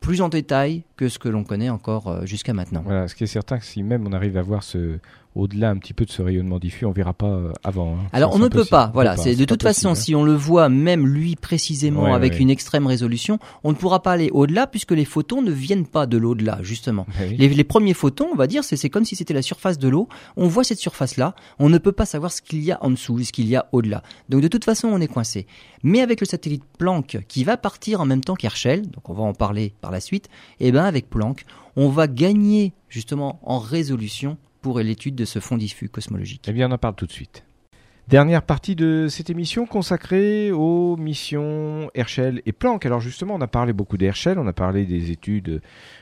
plus 0.00 0.20
en 0.20 0.28
détail 0.28 0.84
que 0.96 1.08
ce 1.08 1.18
que 1.18 1.28
l'on 1.28 1.44
connaît 1.44 1.70
encore 1.70 2.08
euh, 2.08 2.26
jusqu'à 2.26 2.54
maintenant. 2.54 2.84
Ce 3.08 3.14
qui 3.14 3.24
est 3.24 3.28
certain, 3.28 3.60
si 3.60 3.82
même 3.82 4.06
on 4.06 4.12
arrive 4.12 4.36
à 4.36 4.42
voir 4.42 4.62
ce, 4.62 4.98
au-delà 5.38 5.70
un 5.70 5.76
petit 5.76 5.94
peu 5.94 6.04
de 6.04 6.10
ce 6.10 6.20
rayonnement 6.22 6.58
diffus, 6.58 6.84
on 6.84 6.90
verra 6.92 7.14
pas 7.14 7.26
euh, 7.26 7.52
avant. 7.64 7.94
hein. 7.94 8.06
Alors 8.12 8.34
on 8.34 8.38
ne 8.38 8.48
peut 8.48 8.64
pas, 8.64 8.90
voilà. 8.92 9.16
C'est 9.16 9.34
de 9.36 9.44
toute 9.44 9.62
façon, 9.62 9.90
possible, 9.90 10.04
si 10.04 10.14
on 10.14 10.24
le 10.24 10.34
voit 10.34 10.68
même 10.68 11.06
lui 11.06 11.36
précisément 11.36 12.04
Ouais, 12.04 12.12
avec 12.12 12.34
ouais. 12.34 12.38
une 12.40 12.50
extrême 12.50 12.86
résolution, 12.86 13.38
on 13.64 13.70
ne 13.70 13.76
pourra 13.76 14.02
pas 14.02 14.12
aller 14.12 14.30
au-delà 14.32 14.66
puisque 14.66 14.92
les 14.92 15.04
photons 15.04 15.40
ne 15.42 15.50
viennent 15.52 15.86
pas 15.86 16.06
de 16.06 16.18
l'au-delà 16.18 16.58
justement. 16.62 17.06
hein. 17.10 17.24
Oui. 17.30 17.36
Les, 17.38 17.48
les 17.48 17.64
premiers 17.64 17.94
photons, 17.94 18.28
on 18.32 18.36
va 18.36 18.46
dire, 18.46 18.64
c'est 18.64 18.88
comme 18.90 19.04
si 19.04 19.16
c'était 19.16 19.34
la 19.34 19.42
surface 19.42 19.78
de 19.78 19.88
l'eau. 19.88 20.08
On 20.36 20.48
voit 20.48 20.64
cette 20.64 20.78
surface-là, 20.78 21.34
on 21.58 21.68
ne 21.68 21.78
peut 21.78 21.92
pas 21.92 22.04
savoir 22.06 22.32
ce 22.32 22.42
qu'il 22.42 22.62
y 22.62 22.72
a 22.72 22.78
en 22.84 22.90
dessous, 22.90 23.18
ce 23.22 23.32
qu'il 23.32 23.46
y 23.46 23.56
a 23.56 23.66
au-delà. 23.72 24.02
Donc 24.28 24.40
de 24.42 24.48
toute 24.48 24.64
façon, 24.64 24.88
on 24.88 25.00
est 25.00 25.06
coincé. 25.08 25.46
Mais 25.82 26.00
avec 26.00 26.20
le 26.20 26.26
satellite 26.26 26.64
Planck 26.78 27.18
qui 27.28 27.44
va 27.44 27.56
partir 27.56 28.00
en 28.00 28.04
même 28.06 28.22
temps 28.24 28.34
qu'Herschel, 28.34 28.82
donc 28.90 29.08
on 29.08 29.14
va 29.14 29.22
en 29.22 29.34
parler 29.34 29.72
par 29.80 29.90
la 29.92 30.00
suite, 30.00 30.28
et 30.58 30.72
ben 30.72 30.84
avec 30.84 31.08
Planck, 31.08 31.44
on 31.76 31.88
va 31.88 32.08
gagner 32.08 32.72
justement 32.88 33.38
en 33.44 33.58
résolution 33.58 34.36
pour 34.60 34.78
l'étude 34.80 35.14
de 35.14 35.24
ce 35.24 35.38
fond 35.38 35.56
diffus 35.56 35.88
cosmologique. 35.88 36.44
Eh 36.48 36.52
bien, 36.52 36.68
on 36.68 36.72
en 36.72 36.78
parle 36.78 36.94
tout 36.94 37.06
de 37.06 37.12
suite. 37.12 37.44
Dernière 38.08 38.40
partie 38.40 38.74
de 38.74 39.06
cette 39.10 39.28
émission 39.28 39.66
consacrée 39.66 40.50
aux 40.50 40.96
missions 40.96 41.90
Herschel 41.94 42.40
et 42.46 42.52
Planck. 42.52 42.86
Alors 42.86 43.00
justement, 43.00 43.34
on 43.34 43.40
a 43.42 43.46
parlé 43.46 43.74
beaucoup 43.74 43.98
d'Herschel, 43.98 44.38
on 44.38 44.46
a 44.46 44.54
parlé 44.54 44.86
des 44.86 45.10
études 45.10 45.60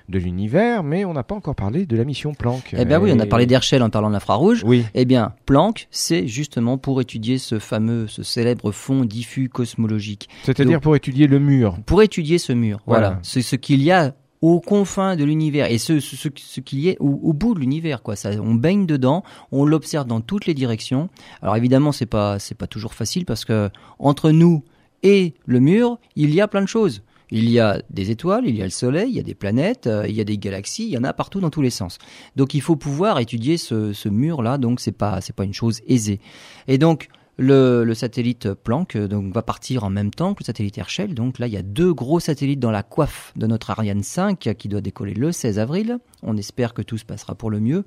de 0.09 0.19
l'univers, 0.21 0.85
mais 0.85 1.05
on 1.05 1.13
n'a 1.15 1.25
pas 1.25 1.35
encore 1.35 1.57
parlé 1.57 1.85
de 1.85 1.97
la 1.97 2.05
mission 2.05 2.33
Planck. 2.33 2.77
Eh 2.79 2.85
bien 2.85 3.01
oui, 3.01 3.11
on 3.13 3.19
a 3.19 3.27
parlé 3.27 3.47
d'Herschel 3.47 3.83
en 3.83 3.91
parlant 3.91 4.07
de 4.07 4.13
l'infrarouge. 4.13 4.63
Oui, 4.65 4.85
Eh 4.95 5.05
bien, 5.05 5.33
Planck, 5.47 5.89
c'est 5.91 6.29
justement 6.29 6.79
pour 6.79 7.01
étudier 7.01 7.39
ce 7.39 7.59
fameux, 7.59 8.07
ce 8.07 8.23
célèbre 8.23 8.71
fond 8.71 9.05
diffus 9.05 9.49
cosmologique. 9.49 10.29
c'est-à-dire 10.45 10.81
pour 10.81 10.95
étudier 10.95 11.27
le 11.27 11.41
mur. 11.41 11.77
Pour 11.87 12.03
étudier 12.03 12.39
ce 12.39 12.53
mur, 12.53 12.79
voilà, 12.87 13.07
Voilà. 13.09 13.21
c'est 13.25 13.43
ce 13.43 13.57
qu'il 13.57 13.83
y 13.83 13.91
a 13.91 14.15
aux 14.43 14.61
confins 14.61 15.17
de 15.17 15.25
l'univers 15.25 15.71
et 15.71 15.79
ce, 15.79 16.01
ce, 16.01 16.17
ce, 16.17 16.61
y 16.73 16.89
est 16.89 16.97
au, 17.01 17.21
au 17.23 17.33
bout 17.33 17.55
de 17.55 17.61
l'univers, 17.61 18.03
quoi. 18.03 18.17
Ça, 18.17 18.31
on 18.41 18.55
baigne 18.55 18.87
dedans, 18.87 19.25
on 19.53 19.65
l'observe 19.65 20.07
dans 20.07 20.21
toutes 20.21 20.47
les 20.47 20.55
directions. 20.55 21.09
Alors 21.43 21.57
évidemment, 21.57 21.93
c'est 21.93 22.07
pas, 22.07 22.39
c'est 22.39 22.55
pas 22.55 22.67
toujours 22.67 22.95
facile 22.95 23.25
parce 23.25 23.45
que 23.45 23.71
entre 23.99 24.31
nous 24.31 24.63
et 25.03 25.35
le 25.47 25.61
mur, 25.61 25.99
il 26.17 26.35
y 26.35 26.41
a 26.41 26.49
plein 26.49 26.63
de 26.63 26.69
choses. 26.69 27.03
Il 27.31 27.51
y 27.51 27.59
a 27.59 27.83
des 27.91 28.13
étoiles, 28.13 28.45
il 28.47 28.57
y 28.57 28.63
a 28.63 28.65
le 28.65 28.71
Soleil, 28.71 29.11
il 29.11 29.17
y 29.17 29.21
a 29.21 29.25
des 29.25 29.35
planètes, 29.35 29.89
euh, 29.89 30.07
il 30.09 30.15
y 30.15 30.21
a 30.21 30.25
des 30.25 30.39
galaxies, 30.39 30.85
il 30.85 30.91
y 30.91 30.99
en 30.99 31.03
a 31.03 31.13
partout 31.13 31.41
dans 31.41 31.51
tous 31.51 31.63
les 31.63 31.71
sens. 31.71 31.99
Donc 32.37 32.55
il 32.55 32.61
faut 32.61 32.77
pouvoir 32.77 33.19
étudier 33.19 33.57
ce, 33.57 33.93
ce 33.93 34.09
mur-là. 34.09 34.59
Donc 34.59 34.79
c'est 34.79 34.93
pas 34.93 35.21
c'est 35.21 35.35
pas 35.35 35.45
une 35.45 35.55
chose 35.55 35.81
aisée. 35.89 36.21
Et 36.69 36.79
donc 36.79 37.09
le, 37.39 37.93
satellite 37.95 38.55
Planck 38.55 38.97
euh, 38.97 39.09
donc 39.09 39.33
va 39.33 39.43
partir 39.43 39.85
en 39.85 39.91
même 39.91 40.11
temps 40.11 40.35
que 40.35 40.43
le 40.43 40.47
satellite 40.47 40.79
Herschel. 40.79 41.15
Donc 41.15 41.39
là 41.39 41.47
il 41.47 41.53
y 41.53 41.57
a 41.57 41.63
deux 41.63 41.93
gros 41.93 42.21
satellites 42.21 42.61
dans 42.61 42.71
la 42.71 42.83
coiffe 42.83 43.33
de 43.37 43.47
notre 43.47 43.71
Ariane 43.71 44.03
5 44.03 44.55
qui 44.57 44.69
doit 44.69 44.81
décoller 44.81 45.15
le 45.15 45.33
16 45.33 45.59
avril. 45.59 45.99
On 46.23 46.37
espère 46.37 46.75
que 46.75 46.83
tout 46.83 46.99
se 46.99 47.05
passera 47.05 47.35
pour 47.35 47.51
le 47.51 47.61
mieux. 47.61 47.85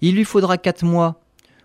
Il 0.00 0.14
lui 0.14 0.24
faudra 0.24 0.58
quatre 0.58 0.84
mois 0.84 1.20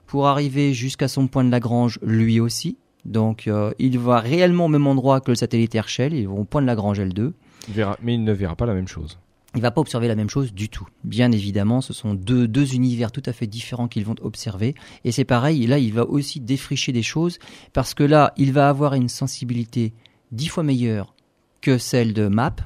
pour 0.05 0.27
arriver 0.27 0.73
jusqu'à 0.73 1.07
son 1.07 1.27
point 1.27 1.43
de 1.43 1.51
Lagrange 1.51 1.99
lui 2.01 2.39
aussi. 2.39 2.77
Donc 3.05 3.47
euh, 3.47 3.71
il 3.79 3.99
va 3.99 4.19
réellement 4.19 4.65
au 4.65 4.69
même 4.69 4.87
endroit 4.87 5.21
que 5.21 5.31
le 5.31 5.35
satellite 5.35 5.75
Herschel, 5.75 6.13
il 6.13 6.27
va 6.27 6.33
au 6.33 6.45
point 6.45 6.61
de 6.61 6.67
Lagrange 6.67 6.99
L2. 6.99 7.31
Il 7.67 7.73
verra, 7.73 7.97
mais 8.01 8.15
il 8.15 8.23
ne 8.23 8.33
verra 8.33 8.55
pas 8.55 8.65
la 8.65 8.73
même 8.73 8.87
chose. 8.87 9.19
Il 9.55 9.61
va 9.61 9.71
pas 9.71 9.81
observer 9.81 10.07
la 10.07 10.15
même 10.15 10.29
chose 10.29 10.53
du 10.53 10.69
tout. 10.69 10.87
Bien 11.03 11.31
évidemment, 11.31 11.81
ce 11.81 11.91
sont 11.91 12.13
deux, 12.13 12.47
deux 12.47 12.75
univers 12.75 13.11
tout 13.11 13.23
à 13.25 13.33
fait 13.33 13.47
différents 13.47 13.87
qu'ils 13.87 14.05
vont 14.05 14.15
observer. 14.21 14.75
Et 15.05 15.11
c'est 15.11 15.25
pareil, 15.25 15.65
là, 15.65 15.79
il 15.79 15.93
va 15.93 16.05
aussi 16.05 16.39
défricher 16.39 16.91
des 16.91 17.01
choses 17.01 17.39
parce 17.73 17.95
que 17.95 18.03
là, 18.03 18.33
il 18.37 18.53
va 18.53 18.69
avoir 18.69 18.93
une 18.93 19.09
sensibilité 19.09 19.93
dix 20.31 20.47
fois 20.47 20.63
meilleure 20.63 21.15
que 21.61 21.77
celle 21.79 22.13
de 22.13 22.27
MAP. 22.27 22.61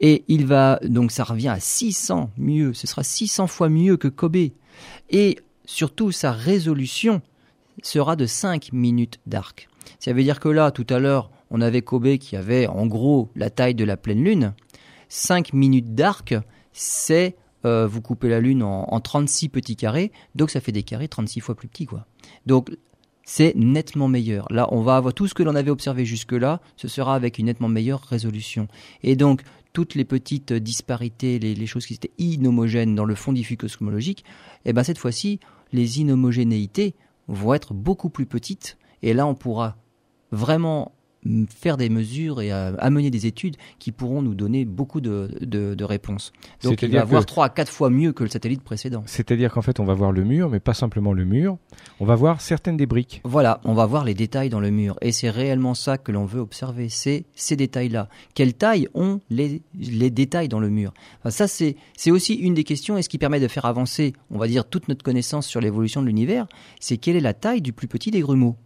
Et 0.00 0.24
il 0.28 0.46
va, 0.46 0.78
donc 0.84 1.12
ça 1.12 1.24
revient 1.24 1.48
à 1.48 1.60
600 1.60 2.30
mieux, 2.36 2.74
ce 2.74 2.86
sera 2.86 3.02
600 3.02 3.46
fois 3.46 3.68
mieux 3.68 3.96
que 3.96 4.08
Kobe. 4.08 4.50
Et 5.10 5.38
surtout, 5.64 6.12
sa 6.12 6.32
résolution 6.32 7.22
sera 7.82 8.16
de 8.16 8.26
5 8.26 8.72
minutes 8.72 9.18
d'arc. 9.26 9.68
Ça 9.98 10.12
veut 10.12 10.22
dire 10.22 10.40
que 10.40 10.48
là, 10.48 10.70
tout 10.70 10.86
à 10.90 10.98
l'heure, 10.98 11.30
on 11.50 11.60
avait 11.60 11.82
Kobe 11.82 12.16
qui 12.18 12.36
avait 12.36 12.66
en 12.66 12.86
gros 12.86 13.30
la 13.34 13.50
taille 13.50 13.74
de 13.74 13.84
la 13.84 13.96
pleine 13.96 14.22
lune. 14.22 14.52
5 15.08 15.52
minutes 15.52 15.94
d'arc, 15.94 16.34
c'est 16.72 17.36
euh, 17.64 17.86
vous 17.86 18.00
coupez 18.00 18.28
la 18.28 18.40
lune 18.40 18.62
en, 18.62 18.84
en 18.84 19.00
36 19.00 19.48
petits 19.48 19.76
carrés, 19.76 20.12
donc 20.34 20.50
ça 20.50 20.60
fait 20.60 20.72
des 20.72 20.82
carrés 20.82 21.08
36 21.08 21.40
fois 21.40 21.54
plus 21.54 21.68
petits 21.68 21.86
quoi. 21.86 22.06
Donc 22.46 22.70
c'est 23.24 23.54
nettement 23.56 24.08
meilleur. 24.08 24.46
Là, 24.50 24.68
on 24.72 24.80
va 24.80 24.96
avoir 24.96 25.12
tout 25.12 25.26
ce 25.26 25.34
que 25.34 25.42
l'on 25.42 25.54
avait 25.54 25.70
observé 25.70 26.06
jusque-là, 26.06 26.62
ce 26.76 26.88
sera 26.88 27.14
avec 27.14 27.38
une 27.38 27.44
nettement 27.44 27.68
meilleure 27.68 28.00
résolution. 28.00 28.68
Et 29.02 29.16
donc 29.16 29.42
toutes 29.74 29.94
les 29.94 30.06
petites 30.06 30.52
disparités, 30.52 31.38
les, 31.38 31.66
choses 31.66 31.86
qui 31.86 31.92
étaient 31.92 32.10
inhomogènes 32.16 32.94
dans 32.94 33.04
le 33.04 33.14
fond 33.14 33.34
diffus 33.34 33.58
cosmologique, 33.58 34.24
eh 34.64 34.72
ben 34.72 34.82
cette 34.82 34.96
fois-ci, 34.96 35.40
les 35.72 36.00
inhomogénéités 36.00 36.94
vont 37.28 37.52
être 37.52 37.74
beaucoup 37.74 38.08
plus 38.08 38.24
petites. 38.24 38.78
Et 39.02 39.12
là, 39.12 39.26
on 39.26 39.34
pourra 39.34 39.76
vraiment 40.32 40.92
faire 41.54 41.76
des 41.76 41.88
mesures 41.88 42.40
et 42.40 42.52
euh, 42.52 42.72
amener 42.78 43.10
des 43.10 43.26
études 43.26 43.56
qui 43.78 43.92
pourront 43.92 44.22
nous 44.22 44.34
donner 44.34 44.64
beaucoup 44.64 45.00
de, 45.00 45.30
de, 45.40 45.74
de 45.74 45.84
réponses. 45.84 46.32
Donc 46.62 46.82
il 46.82 46.90
va 46.90 47.04
voir 47.04 47.22
que- 47.22 47.26
3 47.28 47.46
à 47.46 47.48
4 47.48 47.70
fois 47.70 47.90
mieux 47.90 48.12
que 48.12 48.24
le 48.24 48.30
satellite 48.30 48.62
précédent. 48.62 49.02
C'est-à-dire 49.06 49.52
qu'en 49.52 49.62
fait, 49.62 49.80
on 49.80 49.84
va 49.84 49.94
voir 49.94 50.12
le 50.12 50.24
mur, 50.24 50.48
mais 50.50 50.60
pas 50.60 50.74
simplement 50.74 51.12
le 51.12 51.24
mur. 51.24 51.58
On 52.00 52.04
va 52.04 52.14
voir 52.14 52.40
certaines 52.40 52.76
des 52.76 52.86
briques. 52.86 53.20
Voilà, 53.24 53.60
on 53.64 53.74
va 53.74 53.86
voir 53.86 54.04
les 54.04 54.14
détails 54.14 54.48
dans 54.48 54.60
le 54.60 54.70
mur. 54.70 54.96
Et 55.02 55.12
c'est 55.12 55.30
réellement 55.30 55.74
ça 55.74 55.98
que 55.98 56.12
l'on 56.12 56.24
veut 56.24 56.40
observer, 56.40 56.88
c'est 56.88 57.24
ces 57.34 57.56
détails-là. 57.56 58.08
Quelle 58.34 58.54
taille 58.54 58.88
ont 58.94 59.20
les, 59.30 59.62
les 59.78 60.10
détails 60.10 60.48
dans 60.48 60.60
le 60.60 60.70
mur? 60.70 60.92
Enfin, 61.20 61.30
Ça, 61.30 61.48
c'est 61.48 61.76
c'est 61.96 62.10
aussi 62.10 62.34
une 62.34 62.54
des 62.54 62.64
questions, 62.64 62.96
et 62.96 63.02
ce 63.02 63.08
qui 63.08 63.18
permet 63.18 63.40
de 63.40 63.48
faire 63.48 63.64
avancer, 63.66 64.12
on 64.30 64.38
va 64.38 64.46
dire, 64.48 64.64
toute 64.64 64.88
notre 64.88 65.02
connaissance 65.02 65.46
sur 65.46 65.60
l'évolution 65.60 66.00
de 66.02 66.06
l'univers, 66.06 66.46
c'est 66.80 66.96
quelle 66.96 67.16
est 67.16 67.20
la 67.20 67.34
taille 67.34 67.60
du 67.62 67.72
plus 67.72 67.88
petit 67.88 68.10
des 68.10 68.20
grumeaux? 68.20 68.56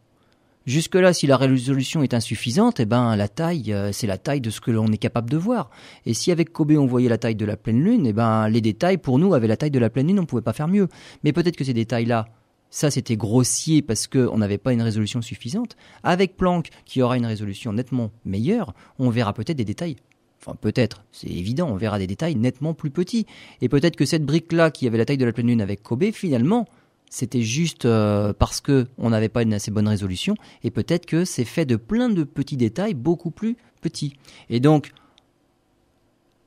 Jusque-là, 0.66 1.12
si 1.12 1.26
la 1.26 1.36
résolution 1.36 2.02
est 2.02 2.14
insuffisante, 2.14 2.78
eh 2.78 2.84
ben 2.84 3.16
la 3.16 3.28
taille, 3.28 3.72
euh, 3.72 3.90
c'est 3.92 4.06
la 4.06 4.18
taille 4.18 4.40
de 4.40 4.50
ce 4.50 4.60
que 4.60 4.70
l'on 4.70 4.86
est 4.92 4.98
capable 4.98 5.28
de 5.28 5.36
voir. 5.36 5.70
Et 6.06 6.14
si 6.14 6.30
avec 6.30 6.52
Kobe 6.52 6.72
on 6.72 6.86
voyait 6.86 7.08
la 7.08 7.18
taille 7.18 7.34
de 7.34 7.44
la 7.44 7.56
pleine 7.56 7.82
lune, 7.82 8.06
eh 8.06 8.12
ben 8.12 8.48
les 8.48 8.60
détails 8.60 8.98
pour 8.98 9.18
nous 9.18 9.34
avaient 9.34 9.48
la 9.48 9.56
taille 9.56 9.72
de 9.72 9.78
la 9.78 9.90
pleine 9.90 10.06
lune, 10.06 10.18
on 10.18 10.22
ne 10.22 10.26
pouvait 10.26 10.42
pas 10.42 10.52
faire 10.52 10.68
mieux. 10.68 10.88
Mais 11.24 11.32
peut-être 11.32 11.56
que 11.56 11.64
ces 11.64 11.74
détails-là, 11.74 12.28
ça 12.70 12.90
c'était 12.90 13.16
grossier 13.16 13.82
parce 13.82 14.06
qu'on 14.06 14.38
n'avait 14.38 14.58
pas 14.58 14.72
une 14.72 14.82
résolution 14.82 15.20
suffisante. 15.20 15.76
Avec 16.04 16.36
Planck, 16.36 16.68
qui 16.84 17.02
aura 17.02 17.16
une 17.16 17.26
résolution 17.26 17.72
nettement 17.72 18.12
meilleure, 18.24 18.72
on 18.98 19.10
verra 19.10 19.32
peut-être 19.32 19.58
des 19.58 19.64
détails. 19.64 19.96
Enfin, 20.44 20.56
peut-être, 20.60 21.04
c'est 21.12 21.28
évident, 21.28 21.68
on 21.70 21.76
verra 21.76 22.00
des 22.00 22.08
détails 22.08 22.34
nettement 22.34 22.74
plus 22.74 22.90
petits. 22.90 23.26
Et 23.60 23.68
peut-être 23.68 23.94
que 23.94 24.04
cette 24.04 24.24
brique-là, 24.24 24.72
qui 24.72 24.88
avait 24.88 24.98
la 24.98 25.04
taille 25.04 25.18
de 25.18 25.24
la 25.24 25.32
pleine 25.32 25.46
lune 25.46 25.60
avec 25.60 25.82
Kobe, 25.84 26.10
finalement, 26.12 26.66
c'était 27.12 27.42
juste 27.42 27.84
euh, 27.84 28.32
parce 28.32 28.62
que 28.62 28.86
on 28.96 29.10
n'avait 29.10 29.28
pas 29.28 29.42
une 29.42 29.52
assez 29.52 29.70
bonne 29.70 29.86
résolution 29.86 30.34
et 30.64 30.70
peut-être 30.70 31.04
que 31.04 31.26
c'est 31.26 31.44
fait 31.44 31.66
de 31.66 31.76
plein 31.76 32.08
de 32.08 32.24
petits 32.24 32.56
détails 32.56 32.94
beaucoup 32.94 33.30
plus 33.30 33.58
petits. 33.82 34.14
Et 34.48 34.60
donc 34.60 34.94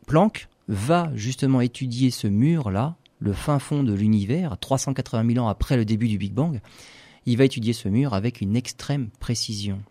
Planck 0.08 0.48
va 0.68 1.12
justement 1.14 1.62
étudier 1.62 2.10
ce 2.10 2.26
mur 2.26 2.72
là, 2.72 2.96
le 3.20 3.32
fin 3.32 3.60
fond 3.60 3.84
de 3.84 3.94
l'univers, 3.94 4.58
380 4.58 5.34
000 5.34 5.46
ans 5.46 5.50
après 5.50 5.78
le 5.78 5.86
début 5.86 6.08
du 6.08 6.18
Big 6.18 6.34
Bang. 6.34 6.60
Il 7.28 7.38
va 7.38 7.44
étudier 7.44 7.74
ce 7.74 7.88
mur 7.88 8.16
avec 8.16 8.42
une 8.42 8.56
extrême 8.56 9.10
précision. 9.20 9.84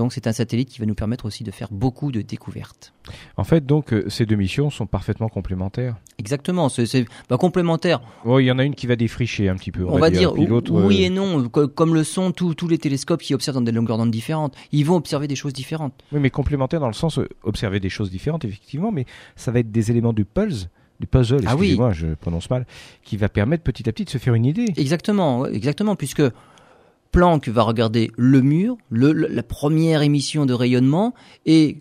Donc 0.00 0.14
c'est 0.14 0.26
un 0.26 0.32
satellite 0.32 0.70
qui 0.70 0.80
va 0.80 0.86
nous 0.86 0.94
permettre 0.94 1.26
aussi 1.26 1.44
de 1.44 1.50
faire 1.50 1.68
beaucoup 1.70 2.10
de 2.10 2.22
découvertes. 2.22 2.94
En 3.36 3.44
fait, 3.44 3.66
donc 3.66 3.92
euh, 3.92 4.08
ces 4.08 4.24
deux 4.24 4.34
missions 4.34 4.70
sont 4.70 4.86
parfaitement 4.86 5.28
complémentaires. 5.28 5.96
Exactement, 6.16 6.70
c'est 6.70 7.04
bah, 7.28 7.36
complémentaire. 7.36 8.00
Oui, 8.24 8.44
il 8.44 8.46
y 8.46 8.50
en 8.50 8.58
a 8.58 8.64
une 8.64 8.74
qui 8.74 8.86
va 8.86 8.96
défricher 8.96 9.50
un 9.50 9.56
petit 9.56 9.70
peu. 9.70 9.84
On, 9.84 9.98
va 9.98 10.08
dire, 10.08 10.32
oui 10.32 11.02
et 11.02 11.10
non, 11.10 11.50
comme 11.50 11.92
le 11.92 12.02
sont 12.02 12.32
tous 12.32 12.66
les 12.66 12.78
télescopes 12.78 13.20
qui 13.20 13.34
observent 13.34 13.56
dans 13.56 13.60
des 13.60 13.72
longueurs 13.72 13.98
d'onde 13.98 14.10
différentes. 14.10 14.56
Ils 14.72 14.86
vont 14.86 14.96
observer 14.96 15.28
des 15.28 15.36
choses 15.36 15.52
différentes. 15.52 15.92
Oui, 16.12 16.18
mais 16.18 16.30
complémentaires 16.30 16.80
dans 16.80 16.86
le 16.86 16.94
sens 16.94 17.18
euh, 17.18 17.28
observer 17.42 17.78
des 17.78 17.90
choses 17.90 18.10
différentes, 18.10 18.46
effectivement, 18.46 18.92
mais 18.92 19.04
ça 19.36 19.50
va 19.52 19.58
être 19.58 19.70
des 19.70 19.90
éléments 19.90 20.14
du 20.14 20.24
pulse 20.24 20.70
du 21.00 21.06
puzzle, 21.06 21.40
ah 21.46 21.52
excusez-moi, 21.54 21.92
je 21.92 22.08
prononce 22.08 22.50
mal, 22.50 22.66
qui 23.02 23.16
va 23.16 23.30
permettre 23.30 23.62
petit 23.62 23.88
à 23.88 23.92
petit 23.92 24.04
de 24.04 24.10
se 24.10 24.18
faire 24.18 24.34
une 24.34 24.44
idée. 24.44 24.66
Exactement, 24.76 25.46
exactement, 25.46 25.96
puisque 25.96 26.22
Planck 27.12 27.48
va 27.48 27.62
regarder 27.62 28.10
le 28.16 28.40
mur, 28.40 28.76
la 28.90 29.42
première 29.42 30.02
émission 30.02 30.46
de 30.46 30.52
rayonnement, 30.52 31.14
et 31.46 31.78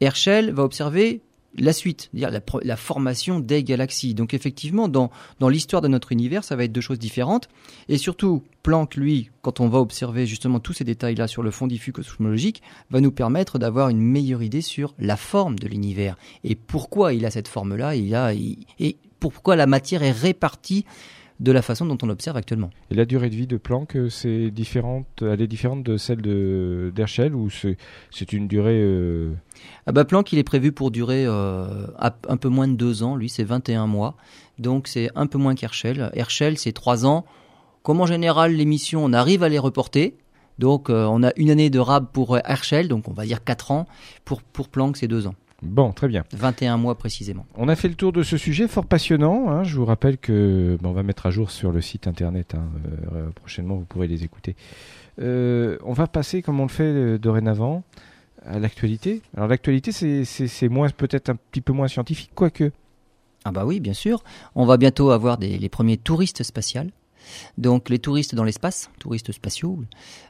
Herschel 0.00 0.52
va 0.52 0.62
observer 0.62 1.20
la 1.56 1.72
suite, 1.72 2.10
dire 2.12 2.30
la, 2.30 2.40
la, 2.62 2.76
formation 2.76 3.38
des 3.40 3.62
galaxies. 3.62 4.14
Donc 4.14 4.34
effectivement, 4.34 4.88
dans, 4.88 5.10
dans 5.38 5.48
l'histoire 5.48 5.82
de 5.82 5.88
notre 5.88 6.12
univers, 6.12 6.44
ça 6.44 6.56
va 6.56 6.64
être 6.64 6.72
deux 6.72 6.80
choses 6.80 6.98
différentes. 6.98 7.48
Et 7.88 7.98
surtout, 7.98 8.42
Planck, 8.62 8.96
lui, 8.96 9.30
quand 9.42 9.60
on 9.60 9.68
va 9.68 9.78
observer 9.78 10.26
justement 10.26 10.58
tous 10.58 10.72
ces 10.72 10.84
détails-là 10.84 11.28
sur 11.28 11.42
le 11.42 11.50
fond 11.50 11.66
diffus 11.66 11.92
cosmologique, 11.92 12.62
va 12.90 13.00
nous 13.00 13.12
permettre 13.12 13.58
d'avoir 13.58 13.88
une 13.88 14.00
meilleure 14.00 14.42
idée 14.42 14.62
sur 14.62 14.94
la 14.98 15.16
forme 15.16 15.58
de 15.58 15.68
l'univers 15.68 16.16
et 16.42 16.54
pourquoi 16.54 17.12
il 17.12 17.24
a 17.24 17.30
cette 17.30 17.48
forme-là, 17.48 17.94
il 17.94 18.14
a, 18.14 18.34
et 18.34 18.96
pourquoi 19.20 19.56
la 19.56 19.66
matière 19.66 20.02
est 20.02 20.12
répartie 20.12 20.84
de 21.40 21.52
la 21.52 21.62
façon 21.62 21.84
dont 21.86 21.98
on 22.02 22.06
l'observe 22.06 22.36
actuellement. 22.36 22.70
Et 22.90 22.94
la 22.94 23.04
durée 23.04 23.28
de 23.28 23.34
vie 23.34 23.46
de 23.46 23.56
Planck, 23.56 23.96
euh, 23.96 24.08
c'est 24.08 24.50
différente, 24.50 25.06
elle 25.22 25.40
est 25.40 25.46
différente 25.46 25.82
de 25.82 25.96
celle 25.96 26.22
de 26.22 26.92
d'Herschel 26.94 27.34
ou 27.34 27.48
c'est 27.50 28.32
une 28.32 28.46
durée 28.46 28.80
euh, 28.80 29.32
ah 29.86 29.92
bah 29.92 30.04
Planck, 30.04 30.32
il 30.32 30.38
est 30.38 30.44
prévu 30.44 30.72
pour 30.72 30.90
durer 30.90 31.24
euh, 31.26 31.86
un 31.98 32.36
peu 32.36 32.48
moins 32.48 32.68
de 32.68 32.74
deux 32.74 33.02
ans. 33.02 33.16
Lui, 33.16 33.28
c'est 33.28 33.44
21 33.44 33.86
mois, 33.86 34.16
donc 34.58 34.86
c'est 34.86 35.10
un 35.14 35.26
peu 35.26 35.38
moins 35.38 35.54
qu'Herschel. 35.54 36.10
Herschel, 36.14 36.58
c'est 36.58 36.72
trois 36.72 37.04
ans. 37.04 37.24
Comme 37.82 38.00
en 38.00 38.06
général, 38.06 38.52
les 38.52 38.64
missions, 38.64 39.04
on 39.04 39.12
arrive 39.12 39.42
à 39.42 39.48
les 39.48 39.58
reporter. 39.58 40.16
Donc, 40.58 40.88
on 40.88 41.22
a 41.24 41.32
une 41.36 41.50
année 41.50 41.68
de 41.68 41.80
rab 41.80 42.06
pour 42.12 42.38
Herschel, 42.38 42.88
donc 42.88 43.08
on 43.08 43.12
va 43.12 43.26
dire 43.26 43.42
quatre 43.44 43.72
ans. 43.72 43.86
Pour, 44.24 44.40
pour 44.42 44.68
Planck, 44.68 44.96
c'est 44.96 45.08
deux 45.08 45.26
ans. 45.26 45.34
Bon, 45.64 45.92
très 45.92 46.08
bien. 46.08 46.24
21 46.32 46.76
mois 46.76 46.94
précisément. 46.96 47.46
On 47.56 47.68
a 47.68 47.76
fait 47.76 47.88
le 47.88 47.94
tour 47.94 48.12
de 48.12 48.22
ce 48.22 48.36
sujet 48.36 48.68
fort 48.68 48.86
passionnant. 48.86 49.48
Hein. 49.48 49.64
Je 49.64 49.76
vous 49.76 49.84
rappelle 49.84 50.18
que 50.18 50.78
on 50.84 50.92
va 50.92 51.02
mettre 51.02 51.26
à 51.26 51.30
jour 51.30 51.50
sur 51.50 51.72
le 51.72 51.80
site 51.80 52.06
internet. 52.06 52.54
Hein. 52.54 52.68
Euh, 53.14 53.30
prochainement, 53.34 53.76
vous 53.76 53.84
pourrez 53.84 54.06
les 54.06 54.24
écouter. 54.24 54.56
Euh, 55.20 55.78
on 55.84 55.92
va 55.92 56.06
passer, 56.06 56.42
comme 56.42 56.60
on 56.60 56.64
le 56.64 56.68
fait 56.68 56.84
euh, 56.84 57.18
dorénavant, 57.18 57.82
à 58.44 58.58
l'actualité. 58.58 59.22
Alors 59.36 59.48
l'actualité, 59.48 59.90
c'est 59.92 60.68
moins 60.68 60.88
peut-être 60.90 61.30
un 61.30 61.36
petit 61.36 61.62
peu 61.62 61.72
moins 61.72 61.88
scientifique, 61.88 62.32
quoique. 62.34 62.70
Ah 63.44 63.50
bah 63.50 63.64
oui, 63.64 63.80
bien 63.80 63.92
sûr. 63.92 64.22
On 64.54 64.66
va 64.66 64.76
bientôt 64.76 65.10
avoir 65.10 65.38
des, 65.38 65.58
les 65.58 65.68
premiers 65.68 65.96
touristes 65.96 66.42
spatials. 66.42 66.90
Donc 67.58 67.88
les 67.88 67.98
touristes 67.98 68.34
dans 68.34 68.44
l'espace, 68.44 68.90
touristes 68.98 69.32
spatiaux. 69.32 69.80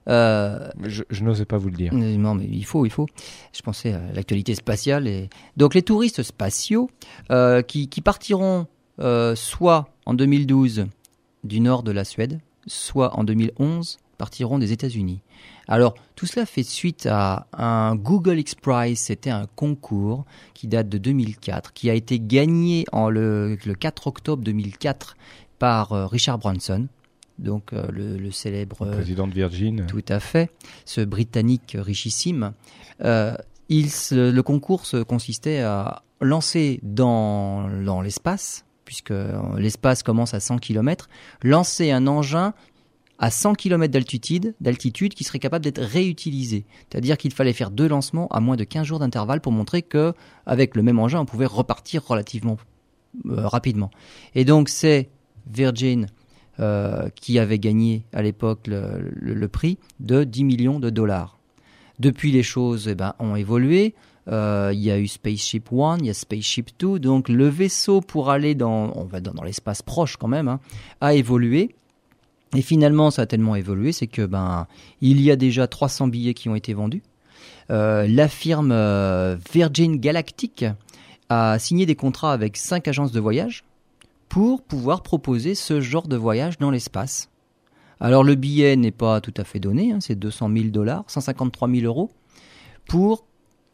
Euh, 0.08 0.68
je, 0.84 1.22
n'osais 1.22 1.44
pas 1.44 1.58
vous 1.58 1.68
le 1.68 1.76
dire. 1.76 1.92
Euh, 1.94 2.16
non, 2.16 2.34
mais 2.34 2.46
il 2.50 2.64
faut, 2.64 2.86
il 2.86 2.90
faut. 2.90 3.06
Je 3.52 3.62
pensais 3.62 3.92
à 3.92 4.00
l'actualité 4.12 4.54
spatiale. 4.54 5.06
Et... 5.06 5.28
Donc 5.56 5.74
les 5.74 5.82
touristes 5.82 6.22
spatiaux 6.22 6.90
euh, 7.30 7.62
qui, 7.62 7.88
partiront 8.02 8.66
soit 9.34 9.88
en 10.06 10.14
2012 10.14 10.86
du 11.42 11.60
nord 11.60 11.82
de 11.82 11.92
la 11.92 12.04
Suède, 12.04 12.40
soit 12.66 13.18
en 13.18 13.24
2011 13.24 13.98
partiront 14.16 14.58
des 14.58 14.72
États-Unis. 14.72 15.20
Alors, 15.66 15.94
tout 16.14 16.26
cela 16.26 16.46
fait 16.46 16.62
suite 16.62 17.06
à 17.10 17.46
un 17.52 17.96
Google 17.96 18.38
X 18.38 18.54
Prize, 18.54 18.98
c'était 18.98 19.30
un 19.30 19.46
concours 19.56 20.24
qui 20.52 20.68
date 20.68 20.88
de 20.88 20.98
2004, 20.98 21.72
qui 21.72 21.90
a 21.90 21.94
été 21.94 22.20
gagné 22.20 22.84
en 22.92 23.08
le 23.08 23.56
4 23.56 24.06
octobre 24.06 24.42
2004 24.42 25.16
par 25.58 25.92
euh, 25.92 26.06
Richard 26.06 26.38
Branson, 26.38 26.88
donc 27.38 27.72
euh, 27.72 27.86
le, 27.90 28.30
célèbre 28.30 28.82
euh, 28.82 28.92
président 28.92 29.26
de 29.26 29.34
Virgin. 29.34 29.86
Tout 29.86 30.04
à 30.08 30.20
fait, 30.20 30.50
ce 30.84 31.00
Britannique 31.00 31.76
richissime. 31.78 32.52
il, 33.00 33.88
le 34.10 34.40
concours 34.40 34.84
consistait 35.06 35.60
à 35.60 36.02
lancer 36.20 36.80
dans, 36.82 37.68
dans 37.84 38.00
l'espace, 38.00 38.64
puisque 38.84 39.14
l'espace 39.56 40.02
commence 40.02 40.34
à 40.34 40.40
100 40.40 40.58
km, 40.58 41.08
lancer 41.42 41.90
un 41.90 42.06
engin 42.06 42.54
à 43.18 43.30
100 43.30 43.54
km 43.54 43.92
d'altitude, 43.92 44.54
d'altitude 44.60 45.14
qui 45.14 45.24
serait 45.24 45.38
capable 45.38 45.64
d'être 45.64 45.80
réutilisé. 45.80 46.66
C'est-à-dire 46.90 47.16
qu'il 47.16 47.32
fallait 47.32 47.52
faire 47.52 47.70
deux 47.70 47.88
lancements 47.88 48.28
à 48.28 48.40
moins 48.40 48.56
de 48.56 48.64
15 48.64 48.86
jours 48.86 48.98
d'intervalle 48.98 49.40
pour 49.40 49.52
montrer 49.52 49.82
que 49.82 50.12
avec 50.46 50.74
le 50.74 50.82
même 50.82 50.98
engin, 50.98 51.20
on 51.20 51.24
pouvait 51.24 51.46
repartir 51.46 52.04
relativement 52.04 52.58
rapidement. 53.24 53.90
Et 54.34 54.44
donc 54.44 54.68
c'est 54.68 55.08
Virgin 55.46 56.06
euh, 56.60 57.08
qui 57.16 57.40
avait 57.40 57.58
gagné 57.58 58.04
à 58.12 58.22
l'époque 58.22 58.68
le, 58.68 59.46
prix 59.48 59.76
de 59.98 60.22
10 60.22 60.44
millions 60.44 60.78
de 60.78 60.88
dollars. 60.88 61.36
Depuis, 61.98 62.30
les 62.30 62.44
choses 62.44 62.86
eh 62.86 62.94
ben, 62.94 63.14
ont 63.18 63.34
évolué. 63.34 63.94
Euh, 64.28 64.70
il 64.72 64.78
y 64.78 64.92
a 64.92 64.98
eu 65.00 65.08
Spaceship 65.08 65.72
One, 65.72 65.98
il 66.02 66.06
y 66.06 66.10
a 66.10 66.14
Spaceship 66.14 66.70
Two, 66.78 67.00
donc 67.00 67.28
le 67.28 67.48
vaisseau 67.48 68.00
pour 68.00 68.30
aller 68.30 68.54
dans, 68.54 69.08
l'espace 69.44 69.82
proche 69.82 70.16
quand 70.16 70.28
même, 70.28 70.46
hein, 70.46 70.60
a 71.00 71.14
évolué. 71.14 71.74
Et 72.54 72.62
finalement, 72.62 73.10
ça 73.10 73.22
a 73.22 73.26
tellement 73.26 73.56
évolué, 73.56 73.90
c'est 73.90 74.06
que 74.06 74.24
ben 74.24 74.68
il 75.00 75.20
y 75.20 75.32
a 75.32 75.36
déjà 75.36 75.66
300 75.66 76.06
billets 76.06 76.34
qui 76.34 76.48
ont 76.48 76.54
été 76.54 76.72
vendus. 76.72 77.02
Euh, 77.72 78.06
la 78.08 78.28
firme 78.28 78.72
Virgin 79.52 79.96
Galactic 79.96 80.66
a 81.30 81.58
signé 81.58 81.84
des 81.84 81.96
contrats 81.96 82.32
avec 82.32 82.56
cinq 82.56 82.86
agences 82.86 83.10
de 83.10 83.18
voyage 83.18 83.64
pour 84.34 84.64
pouvoir 84.64 85.04
proposer 85.04 85.54
ce 85.54 85.80
genre 85.80 86.08
de 86.08 86.16
voyage 86.16 86.58
dans 86.58 86.72
l'espace. 86.72 87.30
Alors 88.00 88.24
le 88.24 88.34
billet 88.34 88.74
n'est 88.74 88.90
pas 88.90 89.20
tout 89.20 89.32
à 89.36 89.44
fait 89.44 89.60
donné, 89.60 89.92
hein, 89.92 89.98
c'est 90.00 90.16
200 90.16 90.50
000 90.52 90.68
dollars, 90.70 91.04
153 91.06 91.70
000 91.70 91.86
euros, 91.86 92.10
pour 92.88 93.26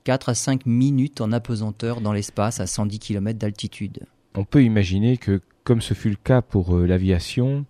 4 0.04 0.28
à 0.28 0.34
5 0.34 0.66
minutes 0.66 1.22
en 1.22 1.32
apesanteur 1.32 2.02
dans 2.02 2.12
l'espace 2.12 2.60
à 2.60 2.66
110 2.66 2.98
km 2.98 3.38
d'altitude. 3.38 4.00
On 4.34 4.44
peut 4.44 4.62
imaginer 4.62 5.16
que, 5.16 5.40
comme 5.64 5.80
ce 5.80 5.94
fut 5.94 6.10
le 6.10 6.18
cas 6.22 6.42
pour 6.42 6.76
euh, 6.76 6.86
l'aviation, 6.86 7.64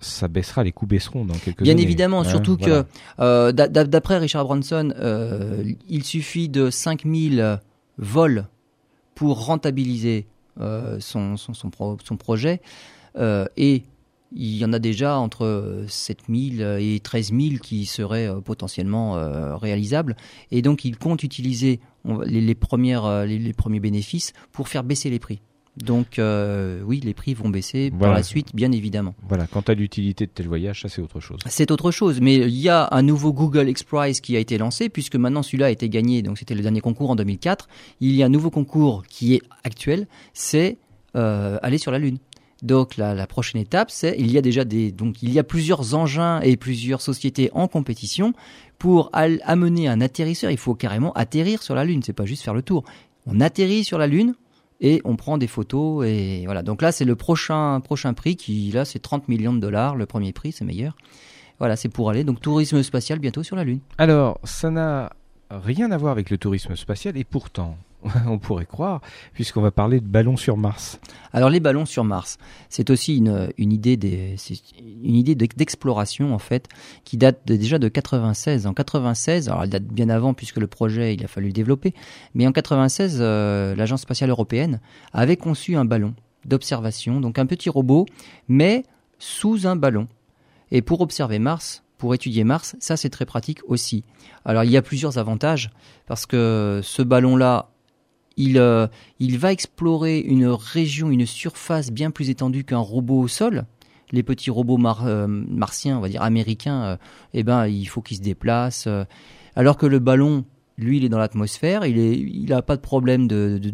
ça 0.00 0.28
baissera, 0.28 0.62
les 0.62 0.70
coûts 0.70 0.86
baisseront 0.86 1.24
dans 1.24 1.34
quelques 1.34 1.64
Bien 1.64 1.72
années. 1.72 1.80
Bien 1.80 1.84
évidemment, 1.84 2.20
hein, 2.20 2.30
surtout 2.30 2.58
que 2.58 2.84
euh, 3.18 3.50
d'après 3.50 4.18
Richard 4.18 4.44
Branson, 4.44 4.94
euh, 4.98 5.64
il 5.88 6.04
suffit 6.04 6.48
de 6.48 6.70
5000 6.70 7.58
vols 7.98 8.46
pour 9.16 9.46
rentabiliser 9.46 10.28
euh, 10.60 11.00
son, 11.00 11.36
projet. 12.18 12.60
Euh, 13.16 13.46
et 13.56 13.84
il 14.34 14.56
y 14.56 14.64
en 14.64 14.72
a 14.72 14.78
déjà 14.78 15.18
entre 15.18 15.84
7000 15.88 16.60
et 16.80 17.00
13000 17.00 17.60
qui 17.60 17.86
seraient 17.86 18.28
euh, 18.28 18.40
potentiellement 18.40 19.14
réalisables. 19.56 20.16
Et 20.50 20.62
donc, 20.62 20.84
il 20.84 20.98
compte 20.98 21.22
utiliser 21.22 21.80
les, 22.24 22.54
premières, 22.54 23.24
les, 23.24 23.52
premiers 23.52 23.80
bénéfices 23.80 24.32
pour 24.52 24.68
faire 24.68 24.84
baisser 24.84 25.10
les 25.10 25.18
prix. 25.18 25.40
Donc 25.76 26.18
euh, 26.18 26.82
oui, 26.84 27.00
les 27.02 27.14
prix 27.14 27.32
vont 27.32 27.48
baisser 27.48 27.90
par 27.90 28.12
la 28.12 28.22
suite, 28.22 28.54
bien 28.54 28.70
évidemment. 28.72 29.14
Voilà, 29.26 29.46
quant 29.46 29.62
à 29.62 29.72
l'utilité 29.72 30.26
de 30.26 30.30
tel 30.30 30.46
voyage, 30.46 30.82
ça 30.82 30.88
c'est 30.88 31.00
autre 31.00 31.18
chose. 31.18 31.38
C'est 31.46 31.70
autre 31.70 31.90
chose, 31.90 32.20
mais 32.20 32.36
il 32.36 32.50
y 32.50 32.68
a 32.68 32.88
un 32.90 33.02
nouveau 33.02 33.32
Google 33.32 33.70
X 33.70 33.82
Prize 33.82 34.20
qui 34.20 34.36
a 34.36 34.38
été 34.38 34.58
lancé, 34.58 34.90
puisque 34.90 35.16
maintenant 35.16 35.42
celui-là 35.42 35.66
a 35.66 35.70
été 35.70 35.88
gagné, 35.88 36.20
donc 36.20 36.36
c'était 36.38 36.54
le 36.54 36.60
dernier 36.60 36.82
concours 36.82 37.10
en 37.10 37.16
2004. 37.16 37.68
Il 38.00 38.14
y 38.14 38.22
a 38.22 38.26
un 38.26 38.28
nouveau 38.28 38.50
concours 38.50 39.04
qui 39.08 39.34
est 39.34 39.42
actuel, 39.64 40.06
c'est 40.34 40.76
euh, 41.16 41.58
aller 41.62 41.78
sur 41.78 41.90
la 41.90 41.98
Lune. 41.98 42.18
Donc 42.62 42.96
la, 42.96 43.14
la 43.14 43.26
prochaine 43.26 43.60
étape, 43.60 43.90
c'est 43.90 44.14
il 44.18 44.30
y 44.30 44.38
a 44.38 44.42
déjà 44.42 44.64
des 44.64 44.92
donc 44.92 45.22
il 45.22 45.32
y 45.32 45.38
a 45.38 45.42
plusieurs 45.42 45.94
engins 45.94 46.40
et 46.42 46.56
plusieurs 46.56 47.00
sociétés 47.00 47.50
en 47.54 47.66
compétition 47.66 48.34
pour 48.78 49.10
amener 49.12 49.88
un 49.88 50.00
atterrisseur. 50.02 50.50
Il 50.50 50.58
faut 50.58 50.74
carrément 50.74 51.12
atterrir 51.14 51.62
sur 51.62 51.74
la 51.74 51.84
Lune, 51.84 52.02
c'est 52.04 52.12
pas 52.12 52.26
juste 52.26 52.42
faire 52.42 52.54
le 52.54 52.62
tour. 52.62 52.84
On 53.26 53.40
atterrit 53.40 53.84
sur 53.84 53.98
la 53.98 54.06
Lune 54.06 54.34
et 54.82 55.00
on 55.04 55.16
prend 55.16 55.38
des 55.38 55.46
photos 55.46 56.04
et 56.06 56.42
voilà. 56.44 56.62
Donc 56.62 56.82
là, 56.82 56.92
c'est 56.92 57.06
le 57.06 57.16
prochain 57.16 57.80
prochain 57.80 58.12
prix 58.12 58.36
qui 58.36 58.70
là 58.72 58.84
c'est 58.84 58.98
30 58.98 59.28
millions 59.28 59.54
de 59.54 59.60
dollars. 59.60 59.96
Le 59.96 60.04
premier 60.04 60.32
prix, 60.32 60.52
c'est 60.52 60.64
meilleur. 60.64 60.96
Voilà, 61.58 61.76
c'est 61.76 61.88
pour 61.88 62.10
aller 62.10 62.24
donc 62.24 62.40
tourisme 62.40 62.82
spatial 62.82 63.20
bientôt 63.20 63.44
sur 63.44 63.56
la 63.56 63.62
Lune. 63.62 63.78
Alors, 63.96 64.40
ça 64.42 64.70
n'a 64.70 65.12
rien 65.50 65.92
à 65.92 65.96
voir 65.96 66.10
avec 66.10 66.28
le 66.28 66.36
tourisme 66.36 66.74
spatial 66.74 67.16
et 67.16 67.24
pourtant, 67.24 67.76
on 68.26 68.38
pourrait 68.38 68.66
croire, 68.66 69.00
puisqu'on 69.32 69.60
va 69.60 69.70
parler 69.70 70.00
de 70.00 70.06
ballons 70.06 70.36
sur 70.36 70.56
Mars. 70.56 70.98
Alors 71.32 71.50
les 71.50 71.60
ballons 71.60 71.86
sur 71.86 72.04
Mars, 72.04 72.38
c'est 72.68 72.90
aussi 72.90 73.16
une, 73.16 73.52
idée 73.58 73.92
idée 75.02 75.34
d'exploration 75.34 76.34
en 76.34 76.38
fait 76.38 76.68
qui 77.04 77.16
date 77.16 77.40
déjà 77.46 77.78
de 77.78 77.88
96. 77.88 78.66
En 78.66 78.74
96, 78.74 79.48
alors 79.48 79.64
elle 79.64 79.70
date 79.70 79.84
bien 79.84 80.08
avant 80.08 80.34
puisque 80.34 80.58
le 80.58 80.66
projet 80.66 81.14
il 81.14 81.24
a 81.24 81.28
fallu 81.28 81.48
le 81.48 81.52
développer, 81.52 81.94
mais 82.34 82.46
en 82.46 82.52
96, 82.52 83.18
euh, 83.20 83.74
l'agence 83.74 84.02
spatiale 84.02 84.30
européenne 84.30 84.80
avait 85.12 85.36
conçu 85.36 85.76
un 85.76 85.84
ballon 85.84 86.14
d'observation, 86.44 87.20
donc 87.20 87.38
un 87.38 87.46
petit 87.46 87.70
robot, 87.70 88.06
mais 88.48 88.84
sous 89.18 89.66
un 89.66 89.76
ballon. 89.76 90.08
Et 90.72 90.82
pour 90.82 91.00
observer 91.00 91.38
Mars, 91.38 91.84
pour 91.98 92.14
étudier 92.14 92.42
Mars, 92.42 92.74
ça 92.80 92.96
c'est 92.96 93.10
très 93.10 93.26
pratique 93.26 93.60
aussi. 93.68 94.02
Alors 94.44 94.64
il 94.64 94.70
y 94.70 94.76
a 94.76 94.82
plusieurs 94.82 95.18
avantages 95.18 95.70
parce 96.06 96.26
que 96.26 96.80
ce 96.82 97.02
ballon-là 97.02 97.71
il, 98.36 98.58
euh, 98.58 98.86
il 99.18 99.38
va 99.38 99.52
explorer 99.52 100.18
une 100.18 100.46
région, 100.46 101.10
une 101.10 101.26
surface 101.26 101.90
bien 101.90 102.10
plus 102.10 102.30
étendue 102.30 102.64
qu'un 102.64 102.78
robot 102.78 103.20
au 103.20 103.28
sol. 103.28 103.64
Les 104.10 104.22
petits 104.22 104.50
robots 104.50 104.78
euh, 105.04 105.26
martiens, 105.26 105.98
on 105.98 106.00
va 106.00 106.08
dire 106.08 106.22
américains, 106.22 106.82
euh, 106.82 106.96
eh 107.34 107.42
ben, 107.42 107.66
il 107.66 107.86
faut 107.86 108.02
qu'ils 108.02 108.18
se 108.18 108.22
déplacent. 108.22 108.88
alors 109.56 109.76
que 109.76 109.86
le 109.86 109.98
ballon, 109.98 110.44
lui, 110.76 110.98
il 110.98 111.04
est 111.04 111.08
dans 111.08 111.18
l'atmosphère, 111.18 111.84
il 111.86 112.46
n'a 112.48 112.58
a 112.58 112.62
pas 112.62 112.76
de 112.76 112.82
problème 112.82 113.26
de, 113.26 113.72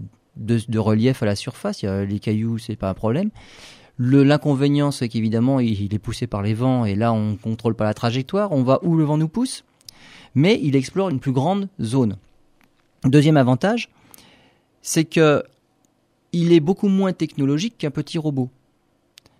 relief 0.79 1.23
à 1.23 1.27
la 1.27 1.35
surface. 1.35 1.83
Les 1.83 2.19
cailloux, 2.21 2.59
c'est 2.59 2.77
pas 2.77 2.91
un 2.91 2.95
problème. 2.95 3.31
L'inconvénient, 3.99 4.93
c'est 4.93 5.09
qu'évidemment, 5.09 5.59
il, 5.59 5.81
il, 5.81 5.93
est 5.93 5.99
poussé 5.99 6.29
par 6.29 6.43
les 6.43 6.55
vents 6.55 6.85
et 6.85 6.95
là, 6.95 7.13
on 7.13 7.35
contrôle 7.35 7.75
pas 7.75 7.85
la 7.85 7.95
trajectoire. 7.95 8.53
On 8.53 8.63
va 8.63 8.79
où 8.83 8.97
le 8.97 9.03
vent 9.03 9.19
nous 9.19 9.29
pousse, 9.29 9.65
mais 10.37 10.61
il 10.63 10.77
explore 10.77 11.09
une 11.09 11.19
plus 11.19 11.33
grande 11.33 11.69
zone. 11.81 12.17
Deuxième 13.05 13.37
avantage, 13.37 13.91
c'est 14.83 15.05
que 15.05 15.43
il 16.33 16.53
est 16.53 16.61
beaucoup 16.61 16.89
moins 16.89 17.13
technologique 17.13 17.79
qu'un 17.79 17.91
petit 17.91 18.19
robot. 18.19 18.51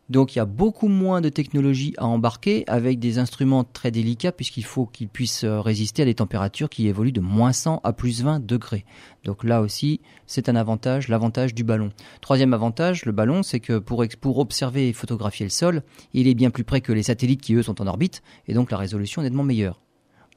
Donc 0.09 0.35
il 0.35 0.39
y 0.39 0.41
a 0.41 0.47
beaucoup 0.47 0.89
moins 0.89 1.21
de 1.21 1.29
technologie 1.29 1.93
à 1.99 2.07
embarquer 2.07 2.65
avec 2.67 2.99
des 2.99 3.19
instruments 3.19 3.65
très 3.65 3.91
délicats 3.91 4.33
puisqu'il 4.33 4.65
faut 4.65 4.87
qu'ils 4.87 5.09
puissent 5.09 5.45
euh, 5.45 5.61
résister 5.61 6.01
à 6.01 6.05
des 6.07 6.15
températures 6.15 6.71
qui 6.71 6.89
évoluent 6.89 7.13
de 7.13 7.21
moins 7.21 7.53
100 7.53 7.83
à 7.85 7.93
plus 7.93 8.23
20 8.23 8.45
degrés. 8.45 8.87
Donc 9.25 9.45
là 9.45 9.61
aussi, 9.61 10.01
c'est 10.27 10.49
un 10.49 10.57
avantage, 10.57 11.09
l'avantage 11.09 11.55
du 11.55 11.63
ballon. 11.63 11.91
Troisième 12.23 12.55
avantage, 12.55 13.05
le 13.05 13.13
ballon, 13.13 13.43
c'est 13.43 13.61
que 13.61 13.79
pour, 13.79 14.01
observer 14.39 14.89
et 14.89 14.93
photographier 14.95 15.45
le 15.45 15.51
sol, 15.51 15.83
il 16.15 16.27
est 16.27 16.35
bien 16.35 16.51
plus 16.51 16.65
près 16.65 16.81
que 16.81 16.93
les 16.93 17.03
satellites 17.03 17.43
qui 17.43 17.55
eux 17.55 17.63
sont 17.63 17.83
en 17.83 17.87
orbite 17.87 18.23
et 18.47 18.55
donc 18.55 18.71
la 18.71 18.79
résolution 18.79 19.21
est 19.21 19.27
nettement 19.27 19.45
meilleure. 19.45 19.83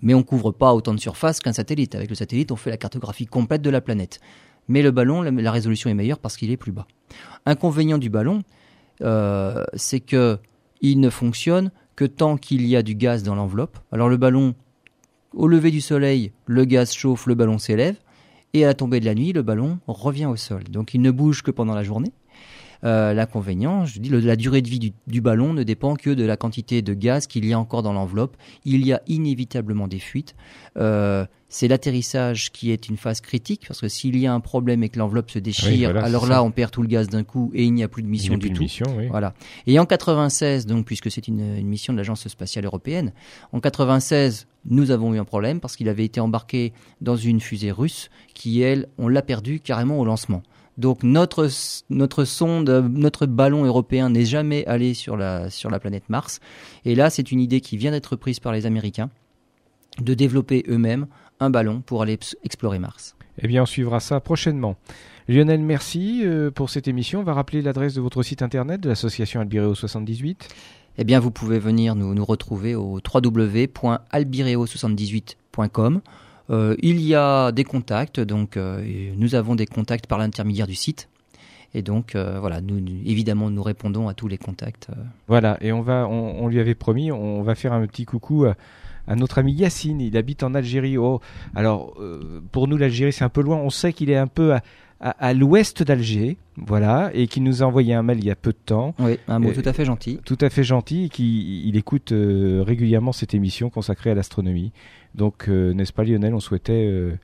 Mais 0.02 0.14
on 0.16 0.24
couvre 0.24 0.52
pas 0.52 0.74
autant 0.74 0.94
de 0.94 1.00
surface 1.00 1.40
qu'un 1.40 1.54
satellite. 1.54 1.96
Avec 1.96 2.10
le 2.10 2.16
satellite, 2.16 2.52
on 2.52 2.56
fait 2.58 2.72
la 2.72 2.78
cartographie 2.78 3.28
complète 3.28 3.62
de 3.62 3.70
la 3.70 3.80
planète 3.80 4.20
mais 4.68 4.82
le 4.82 4.92
ballon, 4.92 5.22
la, 5.22 5.52
résolution 5.52 5.90
est 5.90 5.94
meilleure 5.94 6.20
parce 6.20 6.38
qu'il 6.38 6.52
est 6.52 6.58
plus 6.58 6.72
bas. 6.72 6.88
Inconvénient 7.46 7.98
du 7.98 8.10
ballon, 8.10 8.44
euh, 9.02 9.64
c'est 9.74 10.00
que 10.00 10.38
il 10.82 11.00
ne 11.00 11.10
fonctionne 11.10 11.72
que 11.96 12.06
tant 12.06 12.38
qu'il 12.38 12.66
y 12.66 12.76
a 12.76 12.82
du 12.82 12.96
gaz 12.96 13.24
dans 13.24 13.36
l'enveloppe. 13.36 13.78
Alors 13.92 14.10
le 14.10 14.18
ballon, 14.18 14.56
au 15.34 15.48
lever 15.48 15.72
du 15.72 15.82
soleil, 15.82 16.32
le 16.46 16.66
gaz 16.66 16.94
chauffe, 16.94 17.28
le 17.28 17.36
ballon 17.36 17.58
s'élève, 17.58 17.98
et 18.54 18.64
à 18.64 18.68
la 18.68 18.74
tombée 18.74 19.00
de 19.00 19.06
la 19.06 19.16
nuit, 19.16 19.34
le 19.34 19.44
ballon 19.44 19.80
revient 19.88 20.26
au 20.26 20.36
sol. 20.36 20.64
Donc 20.64 20.94
il 20.94 21.02
ne 21.02 21.12
bouge 21.12 21.42
que 21.42 21.52
pendant 21.52 21.76
la 21.76 21.84
journée. 21.84 22.12
Euh, 22.84 23.14
l'inconvénient, 23.14 23.86
je 23.86 24.00
dis, 24.00 24.10
la 24.10 24.36
durée 24.36 24.62
de 24.62 24.68
vie 24.68 24.94
du, 25.06 25.22
ballon 25.22 25.54
ne 25.54 25.62
dépend 25.62 25.96
que 25.96 26.10
de 26.10 26.24
la 26.24 26.36
quantité 26.36 26.82
de 26.82 26.94
gaz 26.96 27.28
qu'il 27.28 27.46
y 27.46 27.54
a 27.54 27.60
encore 27.60 27.84
dans 27.84 27.94
l'enveloppe. 27.94 28.36
Il 28.66 28.86
y 28.86 28.92
a 28.92 29.02
inévitablement 29.08 29.88
des 29.88 30.00
fuites. 30.00 30.36
Euh, 30.78 31.26
c'est 31.48 31.68
l'atterrissage 31.68 32.52
qui 32.52 32.72
est 32.72 32.88
une 32.88 32.98
phase 32.98 33.22
critique 33.22 33.66
parce 33.68 33.82
que 33.82 33.88
s'il 33.88 34.18
y 34.18 34.26
a 34.26 34.34
un 34.34 34.40
problème 34.40 34.84
et 34.84 34.90
que 34.90 34.98
l'enveloppe 34.98 35.30
se 35.30 35.38
déchire, 35.38 35.96
alors 35.98 36.26
là 36.26 36.44
on 36.44 36.52
perd 36.52 36.72
tout 36.72 36.82
le 36.82 36.88
gaz 36.88 37.10
d'un 37.10 37.24
coup 37.24 37.52
et 37.54 37.66
il 37.66 37.74
n'y 37.74 37.84
a 37.84 37.90
plus 37.90 38.04
de 38.04 38.08
mission 38.08 38.38
du 38.38 38.54
tout. 38.54 38.66
Voilà. 39.10 39.34
Et 39.68 39.78
en 39.78 39.86
96, 39.86 40.66
donc 40.66 40.86
puisque 40.86 41.12
c'est 41.12 41.28
une, 41.28 41.58
une, 41.58 41.68
mission 41.68 41.92
de 41.92 41.98
l'agence 41.98 42.26
spatiale 42.30 42.66
européenne, 42.66 43.12
en 43.52 43.60
96 43.60 44.48
nous 44.70 44.92
avons 44.92 45.14
eu 45.14 45.20
un 45.20 45.26
problème 45.26 45.60
parce 45.60 45.76
qu'il 45.76 45.90
avait 45.90 46.06
été 46.06 46.22
embarqué 46.22 46.72
dans 47.02 47.18
une 47.18 47.42
fusée 47.42 47.72
russe 47.72 48.10
qui 48.34 48.62
elle 48.62 48.88
on 48.98 49.10
l'a 49.10 49.22
perdu 49.22 49.60
carrément 49.60 50.00
au 50.00 50.06
lancement. 50.06 50.44
Donc 50.82 51.04
notre 51.04 51.48
notre 51.92 52.26
sonde, 52.26 52.68
notre 52.70 53.28
ballon 53.28 53.64
européen 53.64 54.10
n'est 54.10 54.26
jamais 54.26 54.66
allé 54.66 54.96
sur 54.96 55.16
la 55.16 55.52
sur 55.52 55.70
la 55.70 55.80
planète 55.80 56.10
Mars. 56.10 56.40
Et 56.86 56.96
là, 56.96 57.12
c'est 57.12 57.32
une 57.32 57.40
idée 57.40 57.62
qui 57.62 57.78
vient 57.78 57.92
d'être 57.92 58.16
prise 58.16 58.40
par 58.40 58.52
les 58.52 58.66
Américains 58.66 59.12
de 60.00 60.16
développer 60.16 60.64
eux-mêmes 60.68 61.06
un 61.40 61.52
ballon 61.52 61.82
pour 61.82 62.02
aller 62.02 62.18
explorer 62.44 62.80
Mars. 62.80 63.16
Eh 63.38 63.48
bien, 63.48 63.62
on 63.62 63.68
suivra 63.68 64.00
ça 64.00 64.20
prochainement. 64.20 64.76
Lionel, 65.28 65.62
merci 65.62 66.22
euh, 66.24 66.50
pour 66.50 66.72
cette 66.72 66.88
émission. 66.88 67.20
On 67.20 67.24
va 67.24 67.36
rappeler 67.36 67.62
l'adresse 67.62 67.94
de 67.94 68.02
votre 68.02 68.24
site 68.24 68.42
internet 68.42 68.82
de 68.82 68.90
l'association 68.90 69.40
Albireo 69.40 69.76
78. 69.76 70.50
Eh 70.98 71.04
bien, 71.04 71.20
vous 71.20 71.30
pouvez 71.30 71.60
venir 71.60 71.94
nous, 71.96 72.16
nous 72.16 72.26
retrouver 72.26 72.74
au 72.74 73.00
www.albireo78.com. 73.14 76.02
Euh, 76.52 76.76
il 76.82 77.02
y 77.02 77.16
a 77.16 77.52
des 77.52 77.64
contacts, 77.64 78.20
donc 78.20 78.58
euh, 78.58 79.12
nous 79.16 79.36
avons 79.36 79.56
des 79.56 79.66
contacts 79.66 80.08
par 80.08 80.20
l'intermédiaire 80.20 80.68
du 80.68 80.76
site. 80.76 81.10
Et 81.74 81.82
donc 81.82 82.18
voilà, 82.18 82.60
nous, 82.60 82.80
évidemment 83.06 83.50
nous 83.50 83.64
répondons 83.64 84.10
à 84.10 84.14
tous 84.14 84.28
les 84.28 84.38
contacts. 84.38 84.90
Voilà, 85.30 85.58
et 85.62 85.72
on 85.72 85.82
va, 85.82 86.06
on, 86.06 86.50
lui 86.50 86.60
avait 86.60 86.76
promis, 86.76 87.14
on 87.14 87.44
va 87.44 87.56
faire 87.56 87.72
un 87.72 87.88
petit 87.88 88.04
coucou 88.04 88.46
à 89.08 89.16
notre 89.16 89.40
ami 89.40 89.54
Yacine. 89.54 90.02
Il 90.02 90.18
habite 90.18 90.44
en 90.44 90.54
Algérie. 90.54 90.98
Oh, 90.98 91.22
alors, 91.56 91.94
euh, 92.00 92.42
pour 92.52 92.68
nous, 92.68 92.78
l'Algérie, 92.78 93.14
c'est 93.14 93.24
un 93.24 93.30
peu 93.30 93.42
loin. 93.42 93.58
On 93.58 93.70
sait 93.70 93.94
qu'il 93.94 94.10
est 94.10 94.18
un 94.18 94.28
peu 94.28 94.54
à, 94.54 94.62
l'ouest 95.34 95.84
d'Alger, 95.84 96.38
voilà, 96.58 97.12
et 97.14 97.28
qu'il 97.28 97.44
nous 97.44 97.64
a 97.64 97.66
envoyé 97.66 97.94
un 97.94 98.04
mail 98.04 98.20
il 98.20 98.26
y 98.26 98.32
a 98.32 98.36
peu 98.36 98.52
de 98.52 98.58
temps. 98.66 98.94
Oui, 99.00 99.18
un 99.28 99.40
mot 99.40 99.52
tout 99.52 99.62
à 99.66 99.74
fait 99.74 99.86
gentil. 99.86 100.20
Tout 100.26 100.38
à 100.42 100.50
fait 100.50 100.64
gentil, 100.64 101.06
et 101.06 101.10
qui 101.10 101.68
il 101.68 101.76
écoute 101.78 102.12
euh, 102.12 102.64
régulièrement 102.66 103.12
cette 103.12 103.34
émission 103.34 103.70
consacrée 103.70 104.12
à 104.12 104.16
l'astronomie. 104.16 104.72
Donc, 105.16 105.50
euh, 105.50 105.74
n'est-ce 105.74 105.94
pas 105.94 106.04
Lionel, 106.04 106.34
on 106.34 106.40
souhaitait 106.40 107.18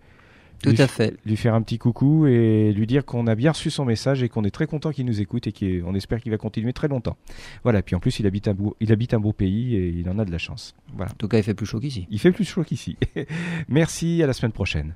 tout 0.61 0.75
à 0.77 0.87
fait. 0.87 1.15
Lui 1.25 1.37
faire 1.37 1.53
un 1.53 1.61
petit 1.61 1.77
coucou 1.77 2.25
et 2.25 2.71
lui 2.73 2.87
dire 2.87 3.05
qu'on 3.05 3.27
a 3.27 3.35
bien 3.35 3.51
reçu 3.51 3.69
son 3.69 3.85
message 3.85 4.23
et 4.23 4.29
qu'on 4.29 4.43
est 4.43 4.51
très 4.51 4.67
content 4.67 4.91
qu'il 4.91 5.05
nous 5.05 5.21
écoute 5.21 5.47
et 5.47 5.51
qu'on 5.51 5.93
espère 5.95 6.21
qu'il 6.21 6.31
va 6.31 6.37
continuer 6.37 6.73
très 6.73 6.87
longtemps. 6.87 7.17
Voilà. 7.63 7.81
Puis 7.81 7.95
en 7.95 7.99
plus, 7.99 8.19
il 8.19 8.27
habite 8.27 8.47
un 8.47 8.53
beau, 8.53 8.75
il 8.79 8.91
habite 8.91 9.13
un 9.13 9.19
beau 9.19 9.33
pays 9.33 9.75
et 9.75 9.89
il 9.89 10.09
en 10.09 10.19
a 10.19 10.25
de 10.25 10.31
la 10.31 10.37
chance. 10.37 10.75
Voilà. 10.95 11.11
En 11.11 11.15
tout 11.15 11.27
cas, 11.27 11.37
il 11.37 11.43
fait 11.43 11.53
plus 11.53 11.65
chaud 11.65 11.79
qu'ici. 11.79 12.07
Il 12.09 12.19
fait 12.19 12.31
plus 12.31 12.45
chaud 12.45 12.63
qu'ici. 12.63 12.97
Merci. 13.67 14.21
À 14.23 14.27
la 14.27 14.33
semaine 14.33 14.51
prochaine. 14.51 14.95